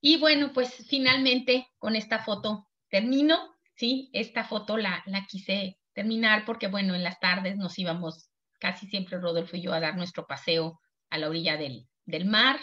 y 0.01 0.17
bueno, 0.17 0.51
pues 0.53 0.85
finalmente 0.87 1.67
con 1.77 1.95
esta 1.95 2.19
foto 2.19 2.67
termino, 2.89 3.37
¿sí? 3.75 4.09
Esta 4.13 4.43
foto 4.43 4.77
la, 4.77 5.03
la 5.05 5.25
quise 5.25 5.77
terminar 5.93 6.45
porque, 6.45 6.67
bueno, 6.67 6.93
en 6.95 7.03
las 7.03 7.19
tardes 7.19 7.57
nos 7.57 7.77
íbamos 7.79 8.29
casi 8.59 8.87
siempre 8.87 9.19
Rodolfo 9.19 9.57
y 9.57 9.61
yo 9.61 9.73
a 9.73 9.79
dar 9.79 9.97
nuestro 9.97 10.25
paseo 10.27 10.79
a 11.09 11.17
la 11.17 11.29
orilla 11.29 11.57
del, 11.57 11.87
del 12.05 12.25
mar 12.25 12.59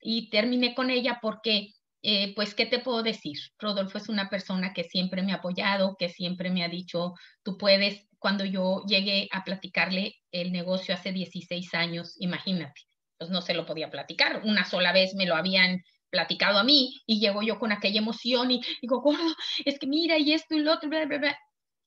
y 0.00 0.30
terminé 0.30 0.74
con 0.74 0.90
ella 0.90 1.18
porque, 1.20 1.74
eh, 2.02 2.34
pues, 2.34 2.54
¿qué 2.54 2.66
te 2.66 2.78
puedo 2.78 3.02
decir? 3.02 3.36
Rodolfo 3.58 3.98
es 3.98 4.08
una 4.08 4.30
persona 4.30 4.72
que 4.72 4.84
siempre 4.84 5.22
me 5.22 5.32
ha 5.32 5.36
apoyado, 5.36 5.96
que 5.98 6.08
siempre 6.08 6.50
me 6.50 6.64
ha 6.64 6.68
dicho, 6.68 7.14
tú 7.42 7.58
puedes, 7.58 8.06
cuando 8.18 8.44
yo 8.44 8.82
llegué 8.86 9.28
a 9.32 9.44
platicarle 9.44 10.14
el 10.30 10.52
negocio 10.52 10.94
hace 10.94 11.12
16 11.12 11.74
años, 11.74 12.14
imagínate, 12.20 12.80
pues 13.18 13.30
no 13.30 13.42
se 13.42 13.54
lo 13.54 13.66
podía 13.66 13.90
platicar. 13.90 14.42
Una 14.44 14.64
sola 14.64 14.92
vez 14.92 15.14
me 15.14 15.26
lo 15.26 15.34
habían 15.34 15.82
platicado 16.10 16.58
a 16.58 16.64
mí 16.64 17.00
y 17.06 17.20
llego 17.20 17.42
yo 17.42 17.58
con 17.58 17.72
aquella 17.72 18.00
emoción 18.00 18.50
y 18.50 18.62
digo, 18.80 19.00
gordo, 19.00 19.34
es 19.64 19.78
que 19.78 19.86
mira 19.86 20.18
y 20.18 20.32
esto 20.32 20.54
y 20.54 20.60
lo 20.60 20.72
otro, 20.72 20.88
bla, 20.88 21.04
bla, 21.06 21.18
bla. 21.18 21.38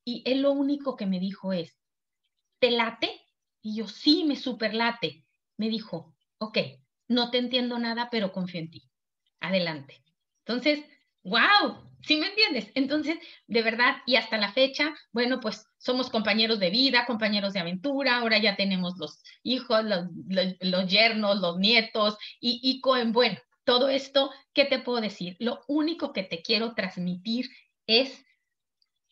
Y 0.06 0.24
él 0.26 0.42
lo 0.42 0.52
único 0.52 0.96
que 0.96 1.06
me 1.06 1.20
dijo 1.20 1.54
es, 1.54 1.78
¿te 2.60 2.72
late? 2.72 3.22
Y 3.62 3.76
yo, 3.76 3.88
sí, 3.88 4.24
me 4.24 4.36
superlate. 4.36 5.26
Me 5.58 5.70
dijo, 5.70 6.16
ok, 6.40 6.58
no 7.08 7.30
te 7.30 7.38
entiendo 7.38 7.78
nada, 7.78 8.10
pero 8.10 8.32
confío 8.32 8.62
en 8.62 8.72
ti. 8.72 8.90
Adelante. 9.40 10.04
Entonces, 10.46 10.84
wow, 11.24 11.92
¿Sí 12.04 12.18
me 12.18 12.28
entiendes? 12.28 12.72
Entonces, 12.74 13.18
de 13.48 13.62
verdad, 13.62 13.98
y 14.06 14.16
hasta 14.16 14.38
la 14.38 14.52
fecha, 14.52 14.94
bueno, 15.12 15.40
pues 15.40 15.68
somos 15.78 16.10
compañeros 16.10 16.60
de 16.60 16.72
vida, 16.72 17.06
compañeros 17.06 17.54
de 17.54 17.60
aventura, 17.60 18.18
ahora 18.18 18.40
ya 18.40 18.56
tenemos 18.56 18.98
los 18.98 19.22
hijos, 19.44 19.84
los, 19.84 20.08
los, 20.60 20.88
yernos, 20.88 21.40
los 21.40 21.58
nietos, 21.58 22.18
y, 22.40 22.60
y 22.64 22.82
con, 22.82 23.12
bueno, 23.12 23.38
todo 23.72 23.88
esto, 23.88 24.32
¿qué 24.54 24.66
te 24.66 24.80
puedo 24.80 25.00
decir? 25.00 25.38
Lo 25.40 25.62
único 25.70 26.12
que 26.12 26.24
te 26.24 26.42
quiero 26.42 26.74
transmitir 26.74 27.50
es 27.88 28.26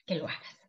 que 0.05 0.15
lo 0.15 0.27
hagas. 0.27 0.59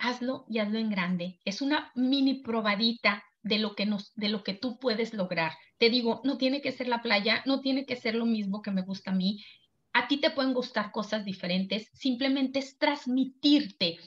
Hazlo 0.00 0.46
y 0.48 0.58
hazlo 0.58 0.80
en 0.80 0.90
grande. 0.90 1.38
Es 1.44 1.62
una 1.62 1.92
mini 1.94 2.42
probadita 2.42 3.22
de 3.44 3.60
lo 3.60 3.76
que 3.76 3.86
nos, 3.86 4.12
de 4.16 4.28
lo 4.28 4.42
que 4.42 4.54
tú 4.54 4.80
puedes 4.80 5.14
lograr. 5.14 5.52
Te 5.78 5.90
digo, 5.90 6.22
no 6.24 6.38
tiene 6.38 6.60
que 6.60 6.72
ser 6.72 6.88
la 6.88 7.02
playa, 7.02 7.44
no 7.46 7.60
tiene 7.60 7.86
que 7.86 7.94
ser 7.94 8.16
lo 8.16 8.26
mismo 8.26 8.62
que 8.62 8.72
me 8.72 8.82
gusta 8.82 9.12
a 9.12 9.14
mí, 9.14 9.44
a 9.92 10.08
ti 10.08 10.16
te 10.16 10.30
pueden 10.30 10.52
gustar 10.52 10.90
cosas 10.90 11.24
diferentes, 11.24 11.88
simplemente 11.94 12.58
es 12.58 12.78
transmitirte 12.78 13.98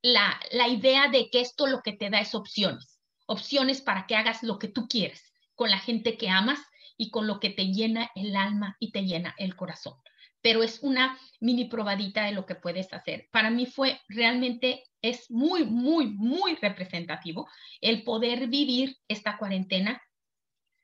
la, 0.00 0.40
la 0.52 0.68
idea 0.68 1.10
de 1.10 1.28
que 1.28 1.42
esto 1.42 1.66
lo 1.66 1.82
que 1.82 1.92
te 1.92 2.08
da 2.08 2.20
es 2.20 2.34
opciones, 2.34 2.98
opciones 3.26 3.82
para 3.82 4.06
que 4.06 4.16
hagas 4.16 4.42
lo 4.42 4.58
que 4.58 4.68
tú 4.68 4.88
quieres 4.88 5.34
con 5.54 5.68
la 5.68 5.78
gente 5.78 6.16
que 6.16 6.30
amas 6.30 6.60
y 6.96 7.10
con 7.10 7.26
lo 7.26 7.40
que 7.40 7.50
te 7.50 7.66
llena 7.66 8.10
el 8.14 8.36
alma 8.36 8.76
y 8.80 8.92
te 8.92 9.04
llena 9.04 9.34
el 9.38 9.56
corazón. 9.56 9.94
Pero 10.40 10.62
es 10.62 10.80
una 10.82 11.18
mini 11.40 11.64
probadita 11.66 12.24
de 12.24 12.32
lo 12.32 12.46
que 12.46 12.54
puedes 12.54 12.92
hacer. 12.92 13.28
Para 13.32 13.50
mí 13.50 13.66
fue 13.66 14.00
realmente, 14.08 14.84
es 15.02 15.30
muy, 15.30 15.64
muy, 15.64 16.06
muy 16.06 16.56
representativo 16.56 17.48
el 17.80 18.04
poder 18.04 18.48
vivir 18.48 18.96
esta 19.08 19.38
cuarentena 19.38 20.00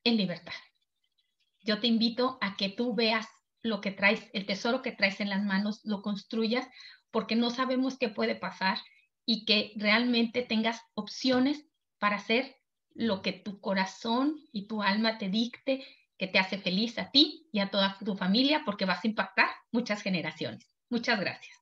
en 0.05 0.17
libertad. 0.17 0.55
Yo 1.61 1.79
te 1.81 1.87
invito 1.87 2.39
a 2.41 2.57
que 2.57 2.69
tú 2.69 2.95
veas 2.95 3.29
lo 3.63 3.81
que 3.81 3.93
traes, 3.93 4.29
el 4.33 4.47
tesoro 4.47 4.83
que 4.83 4.93
traes 4.93 5.21
en 5.21 5.29
las 5.29 5.43
manos, 5.45 5.81
lo 5.85 6.03
construyas, 6.03 6.67
porque 7.11 7.37
no 7.37 7.51
sabemos 7.51 7.99
qué 7.99 8.09
puede 8.09 8.35
pasar 8.35 8.79
y 9.25 9.45
que 9.45 9.73
realmente 9.77 10.43
tengas 10.43 10.81
opciones 10.95 11.65
para 11.99 12.17
hacer 12.17 12.57
lo 12.95 13.23
que 13.23 13.33
tu 13.33 13.61
corazón 13.61 14.37
y 14.53 14.67
tu 14.67 14.83
alma 14.83 15.19
te 15.19 15.29
dicte, 15.29 15.87
que 16.23 16.29
te 16.29 16.39
hace 16.39 16.57
feliz 16.57 17.01
a 17.01 17.11
ti 17.11 17.49
y 17.51 17.59
a 17.59 17.69
toda 17.69 17.97
tu 17.99 18.15
familia, 18.15 18.63
porque 18.65 18.85
vas 18.85 19.05
a 19.05 19.09
impactar 19.09 19.49
muchas 19.73 20.03
generaciones. 20.03 20.73
Muchas 20.89 21.19
gracias. 21.19 21.57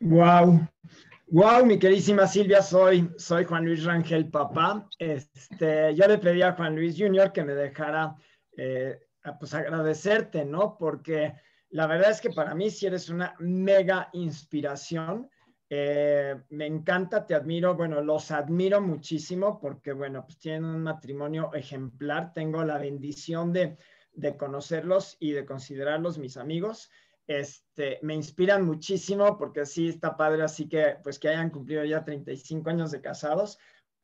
Wow, 0.00 0.68
wow, 1.28 1.64
mi 1.64 1.78
queridísima 1.78 2.26
Silvia, 2.26 2.62
soy, 2.62 3.08
soy 3.16 3.44
Juan 3.44 3.64
Luis 3.64 3.84
Rangel, 3.84 4.28
papá. 4.28 4.88
Este, 4.98 5.94
yo 5.94 6.08
le 6.08 6.18
pedí 6.18 6.42
a 6.42 6.54
Juan 6.54 6.74
Luis 6.74 6.96
Jr. 6.98 7.30
que 7.32 7.44
me 7.44 7.54
dejara 7.54 8.16
eh, 8.56 8.98
pues 9.38 9.54
agradecerte, 9.54 10.44
¿no? 10.44 10.76
Porque 10.76 11.32
la 11.70 11.86
verdad 11.86 12.10
es 12.10 12.20
que 12.20 12.30
para 12.30 12.56
mí 12.56 12.70
si 12.70 12.86
eres 12.86 13.08
una 13.08 13.36
mega 13.38 14.08
inspiración. 14.14 15.30
Eh, 15.68 16.36
me 16.50 16.66
encanta, 16.66 17.26
te 17.26 17.34
admiro, 17.34 17.74
bueno, 17.74 18.00
los 18.00 18.30
admiro 18.30 18.80
muchísimo 18.80 19.58
porque, 19.60 19.92
bueno, 19.92 20.24
pues 20.24 20.38
tienen 20.38 20.64
un 20.64 20.82
matrimonio 20.82 21.52
ejemplar. 21.54 22.32
Tengo 22.32 22.62
la 22.64 22.78
bendición 22.78 23.52
de, 23.52 23.76
de 24.12 24.36
conocerlos 24.36 25.16
y 25.20 25.32
de 25.32 25.44
considerarlos 25.44 26.18
mis 26.18 26.36
amigos. 26.36 26.90
Este, 27.26 27.98
me 28.02 28.14
inspiran 28.14 28.64
muchísimo 28.64 29.36
porque 29.36 29.66
sí 29.66 29.88
está 29.88 30.16
padre, 30.16 30.44
así 30.44 30.68
que 30.68 30.96
pues 31.02 31.18
que 31.18 31.28
hayan 31.28 31.50
cumplido 31.50 31.84
ya 31.84 32.04
35 32.04 32.70
años 32.70 32.92
de 32.92 33.00
casados, 33.00 33.58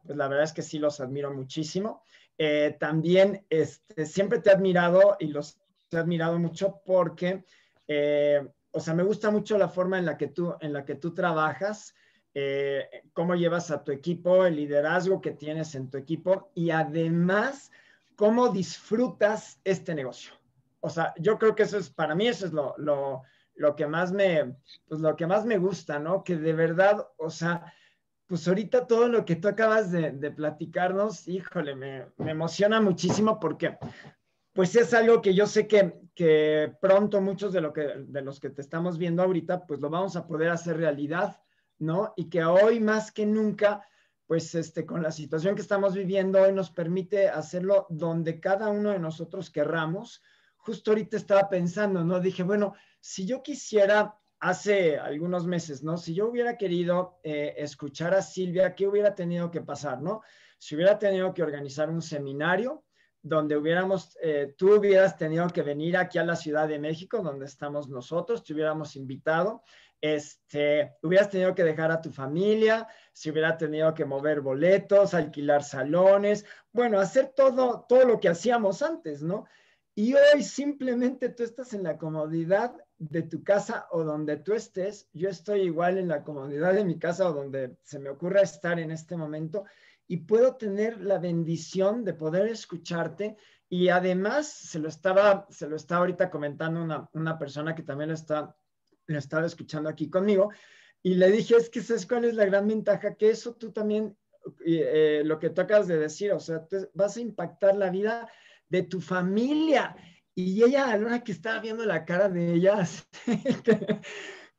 pues 0.05 0.17
la 0.17 0.27
verdad 0.27 0.45
es 0.45 0.53
que 0.53 0.63
sí 0.63 0.79
los 0.79 1.01
admiro 1.01 1.33
muchísimo. 1.33 2.03
Eh, 2.37 2.77
también 2.81 3.47
este, 3.49 4.07
siempre 4.07 4.41
te 4.41 4.51
he 4.51 4.53
admirado 4.53 5.17
y 5.21 5.29
los 5.29 5.61
he 5.91 5.97
admirado 5.97 6.39
mucho 6.39 6.81
porque, 6.85 7.45
eh, 7.87 8.49
o 8.73 8.81
sea, 8.81 8.95
me 8.95 9.03
gusta 9.03 9.31
mucho 9.31 9.57
la 9.59 9.69
forma 9.69 9.99
en 9.99 10.07
la 10.07 10.17
que 10.17 10.29
tú, 10.29 10.55
en 10.61 10.73
la 10.73 10.85
que 10.85 10.95
tú 10.95 11.15
trabajas, 11.15 11.95
eh, 12.35 13.05
cómo 13.13 13.35
llevas 13.35 13.71
a 13.71 13.85
tu 13.85 13.93
equipo, 13.93 14.45
el 14.47 14.57
liderazgo 14.57 15.21
que 15.21 15.33
tienes 15.33 15.75
en 15.75 15.91
tu 15.91 15.99
equipo 15.99 16.51
y 16.55 16.71
además 16.71 17.71
cómo 18.17 18.49
disfrutas 18.49 19.61
este 19.65 19.95
negocio. 19.95 20.33
O 20.81 20.91
sea, 20.91 21.15
yo 21.19 21.39
creo 21.39 21.55
que 21.55 21.65
eso 21.65 21.79
es, 21.79 21.91
para 21.91 22.15
mí 22.15 22.27
eso 22.27 22.47
es 22.47 22.53
lo, 22.53 22.75
lo, 22.79 23.23
lo 23.55 23.77
que 23.77 23.87
más 23.87 24.13
me, 24.13 24.57
pues 24.89 25.01
lo 25.01 25.15
que 25.17 25.27
más 25.27 25.45
me 25.45 25.59
gusta, 25.59 25.99
¿no? 25.99 26.25
Que 26.25 26.37
de 26.37 26.53
verdad, 26.53 27.07
o 27.19 27.31
sea, 27.31 27.73
pues 28.27 28.49
ahorita 28.49 28.87
todo 28.87 29.09
lo 29.09 29.25
que 29.25 29.37
tú 29.37 29.49
acabas 29.49 29.93
de, 29.93 30.31
platicarnos, 30.31 31.29
híjole, 31.29 31.75
me, 31.75 32.07
emociona 32.19 32.81
muchísimo 32.81 33.39
porque 33.39 33.77
pues 34.53 34.77
es 34.77 34.93
algo 34.93 35.23
que 35.23 35.35
yo 35.35 35.47
sé 35.47 35.67
que, 35.67 35.95
que 36.15 36.75
pronto 36.81 37.21
muchos 37.21 37.53
de, 37.53 37.61
los 37.61 38.41
que 38.41 38.51
te 38.51 38.61
estamos 38.61 38.99
viendo 38.99 39.23
ahorita, 39.23 39.67
pues 39.67 39.81
lo 39.81 39.89
vamos 39.89 40.15
a 40.17 40.27
poder 40.27 40.51
hacer 40.51 40.77
realidad, 40.77 41.41
¿no? 41.79 42.13
Y 42.17 42.29
que 42.29 42.45
hoy 42.45 42.79
más 42.79 43.13
que 43.13 43.25
nunca, 43.25 43.87
pues 44.27 44.55
este, 44.55 44.85
con 44.85 45.03
la 45.03 45.11
situación 45.11 45.55
que 45.55 45.63
estamos 45.63 45.95
viviendo 45.95 46.43
hoy 46.43 46.53
nos 46.53 46.71
permite 46.71 47.29
hacerlo 47.29 47.87
donde 47.89 48.41
cada 48.41 48.69
uno 48.69 48.91
de 48.91 48.99
nosotros 48.99 49.51
querramos. 49.51 50.23
Justo 50.59 50.91
ahorita 50.91 51.17
estaba 51.17 51.49
pensando, 51.49 52.05
¿no? 52.05 52.21
Dije, 52.21 52.43
bueno, 52.43 52.75
si 53.01 53.27
yo 53.27 53.43
quisiera 53.43 54.19
hace 54.39 54.99
algunos 54.99 55.47
meses, 55.47 55.83
¿no? 55.83 55.97
Si 55.97 56.15
yo 56.15 56.29
hubiera 56.29 56.59
querido 56.59 57.21
eh, 57.23 57.55
escuchar 57.57 58.13
a 58.13 58.23
Silvia, 58.23 58.75
¿qué 58.75 58.87
hubiera 58.87 59.15
tenido 59.15 59.51
que 59.51 59.63
pasar, 59.63 60.03
¿no? 60.03 60.23
Si 60.59 60.75
hubiera 60.75 60.99
tenido 60.99 61.33
que 61.33 61.43
organizar 61.43 61.89
un 61.89 62.03
seminario 62.03 62.85
donde 63.23 63.57
hubiéramos, 63.57 64.19
eh, 64.21 64.55
tú 64.59 64.75
hubieras 64.75 65.17
tenido 65.17 65.47
que 65.49 65.63
venir 65.63 65.97
aquí 65.97 66.19
a 66.19 66.25
la 66.25 66.37
Ciudad 66.37 66.69
de 66.69 66.79
México, 66.79 67.23
donde 67.23 67.47
estamos 67.47 67.89
nosotros, 67.89 68.43
te 68.43 68.53
hubiéramos 68.53 68.97
invitado, 68.97 69.63
este, 70.01 70.97
hubieras 71.03 71.31
tenido 71.31 71.55
que 71.55 71.63
dejar 71.63 71.93
a 71.93 72.01
tu 72.01 72.11
familia, 72.11 72.89
si 73.13 73.31
hubiera 73.31 73.57
tenido 73.57 73.95
que 73.95 74.05
mover 74.05 74.41
boletos, 74.41 75.15
alquilar 75.15 75.63
salones, 75.63 76.45
bueno, 76.73 76.99
hacer 76.99 77.33
todo, 77.37 77.87
todo 77.89 78.05
lo 78.05 78.19
que 78.19 78.29
hacíamos 78.29 78.83
antes, 78.83 79.23
¿no? 79.23 79.47
Y 79.95 80.15
hoy 80.15 80.43
simplemente 80.43 81.29
tú 81.29 81.43
estás 81.43 81.75
en 81.75 81.83
la 81.83 81.99
comodidad 81.99 82.75
de 82.99 83.23
tu 83.23 83.45
casa 83.45 83.87
o 83.91 84.03
donde 84.05 84.39
tú 84.39 84.55
estés. 84.55 85.09
Yo 85.13 85.29
estoy 85.29 85.63
igual 85.63 85.99
en 85.99 86.09
la 86.09 86.25
comodidad 86.25 86.73
de 86.73 86.85
mi 86.85 86.99
casa 86.99 87.29
o 87.29 87.35
donde 87.35 87.77
se 87.83 87.99
me 87.99 88.09
ocurra 88.09 88.41
estar 88.41 88.81
en 88.81 88.91
este 88.91 89.17
momento 89.17 89.65
y 90.09 90.19
puedo 90.19 90.57
tener 90.57 91.01
la 91.01 91.19
bendición 91.19 92.05
de 92.05 92.15
poder 92.15 92.49
escucharte 92.49 93.37
y 93.69 93.89
además 93.89 94.49
se 94.49 94.79
lo 94.79 94.89
estaba, 94.89 95.47
se 95.51 95.69
lo 95.69 95.77
estaba 95.77 96.01
ahorita 96.01 96.31
comentando 96.31 96.83
una, 96.83 97.09
una 97.13 97.39
persona 97.39 97.75
que 97.75 97.83
también 97.83 98.09
lo, 98.09 98.15
está, 98.15 98.55
lo 99.07 99.19
estaba 99.19 99.47
escuchando 99.47 99.89
aquí 99.89 100.11
conmigo 100.11 100.51
y 101.03 101.15
le 101.15 101.31
dije, 101.31 101.57
es 101.57 101.69
que 101.69 101.83
sabes 101.83 102.07
cuál 102.07 102.25
es 102.25 102.35
la 102.35 102.45
gran 102.45 102.69
ventaja, 102.69 103.15
que 103.15 103.31
eso 103.31 103.55
tú 103.55 103.73
también, 103.73 104.17
eh, 104.65 105.23
lo 105.25 105.39
que 105.39 105.51
tú 105.51 105.61
acabas 105.61 105.89
de 105.89 105.99
decir, 105.99 106.33
o 106.33 106.39
sea, 106.39 106.65
vas 106.95 107.17
a 107.17 107.21
impactar 107.21 107.77
la 107.77 107.91
vida 107.91 108.31
de 108.69 108.85
tu 108.85 109.01
familia. 109.01 109.97
Y 110.35 110.63
ella, 110.63 110.91
a 110.91 110.97
la 110.97 111.07
hora 111.07 111.25
que 111.25 111.33
estaba 111.33 111.61
viendo 111.61 111.85
la 111.85 112.05
cara 112.05 112.29
de 112.29 112.55
ella, 112.55 112.87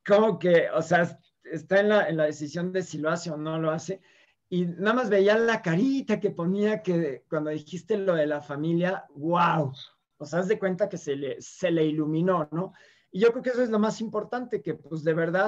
como 0.05 0.37
que, 0.37 0.69
o 0.69 0.81
sea, 0.81 1.17
está 1.45 1.79
en 1.79 1.89
la, 1.89 2.09
en 2.09 2.17
la 2.17 2.25
decisión 2.25 2.73
de 2.73 2.83
si 2.83 2.97
lo 2.97 3.09
hace 3.09 3.31
o 3.31 3.37
no 3.37 3.57
lo 3.57 3.71
hace. 3.71 4.01
Y 4.53 4.67
nada 4.67 4.93
más 4.93 5.09
veía 5.09 5.35
la 5.35 5.63
carita 5.63 6.19
que 6.19 6.29
ponía 6.29 6.83
que 6.83 7.23
cuando 7.27 7.49
dijiste 7.49 7.97
lo 7.97 8.13
de 8.13 8.27
la 8.27 8.39
familia, 8.39 9.03
wow, 9.15 9.73
o 10.17 10.25
sea, 10.27 10.41
haz 10.41 10.47
de 10.47 10.59
cuenta 10.59 10.87
que 10.87 10.99
se 10.99 11.15
le, 11.15 11.41
se 11.41 11.71
le 11.71 11.83
iluminó, 11.83 12.47
¿no? 12.51 12.71
Y 13.11 13.21
yo 13.21 13.31
creo 13.31 13.41
que 13.41 13.49
eso 13.49 13.63
es 13.63 13.71
lo 13.71 13.79
más 13.79 13.99
importante, 13.99 14.61
que 14.61 14.75
pues 14.75 15.03
de 15.03 15.15
verdad 15.15 15.41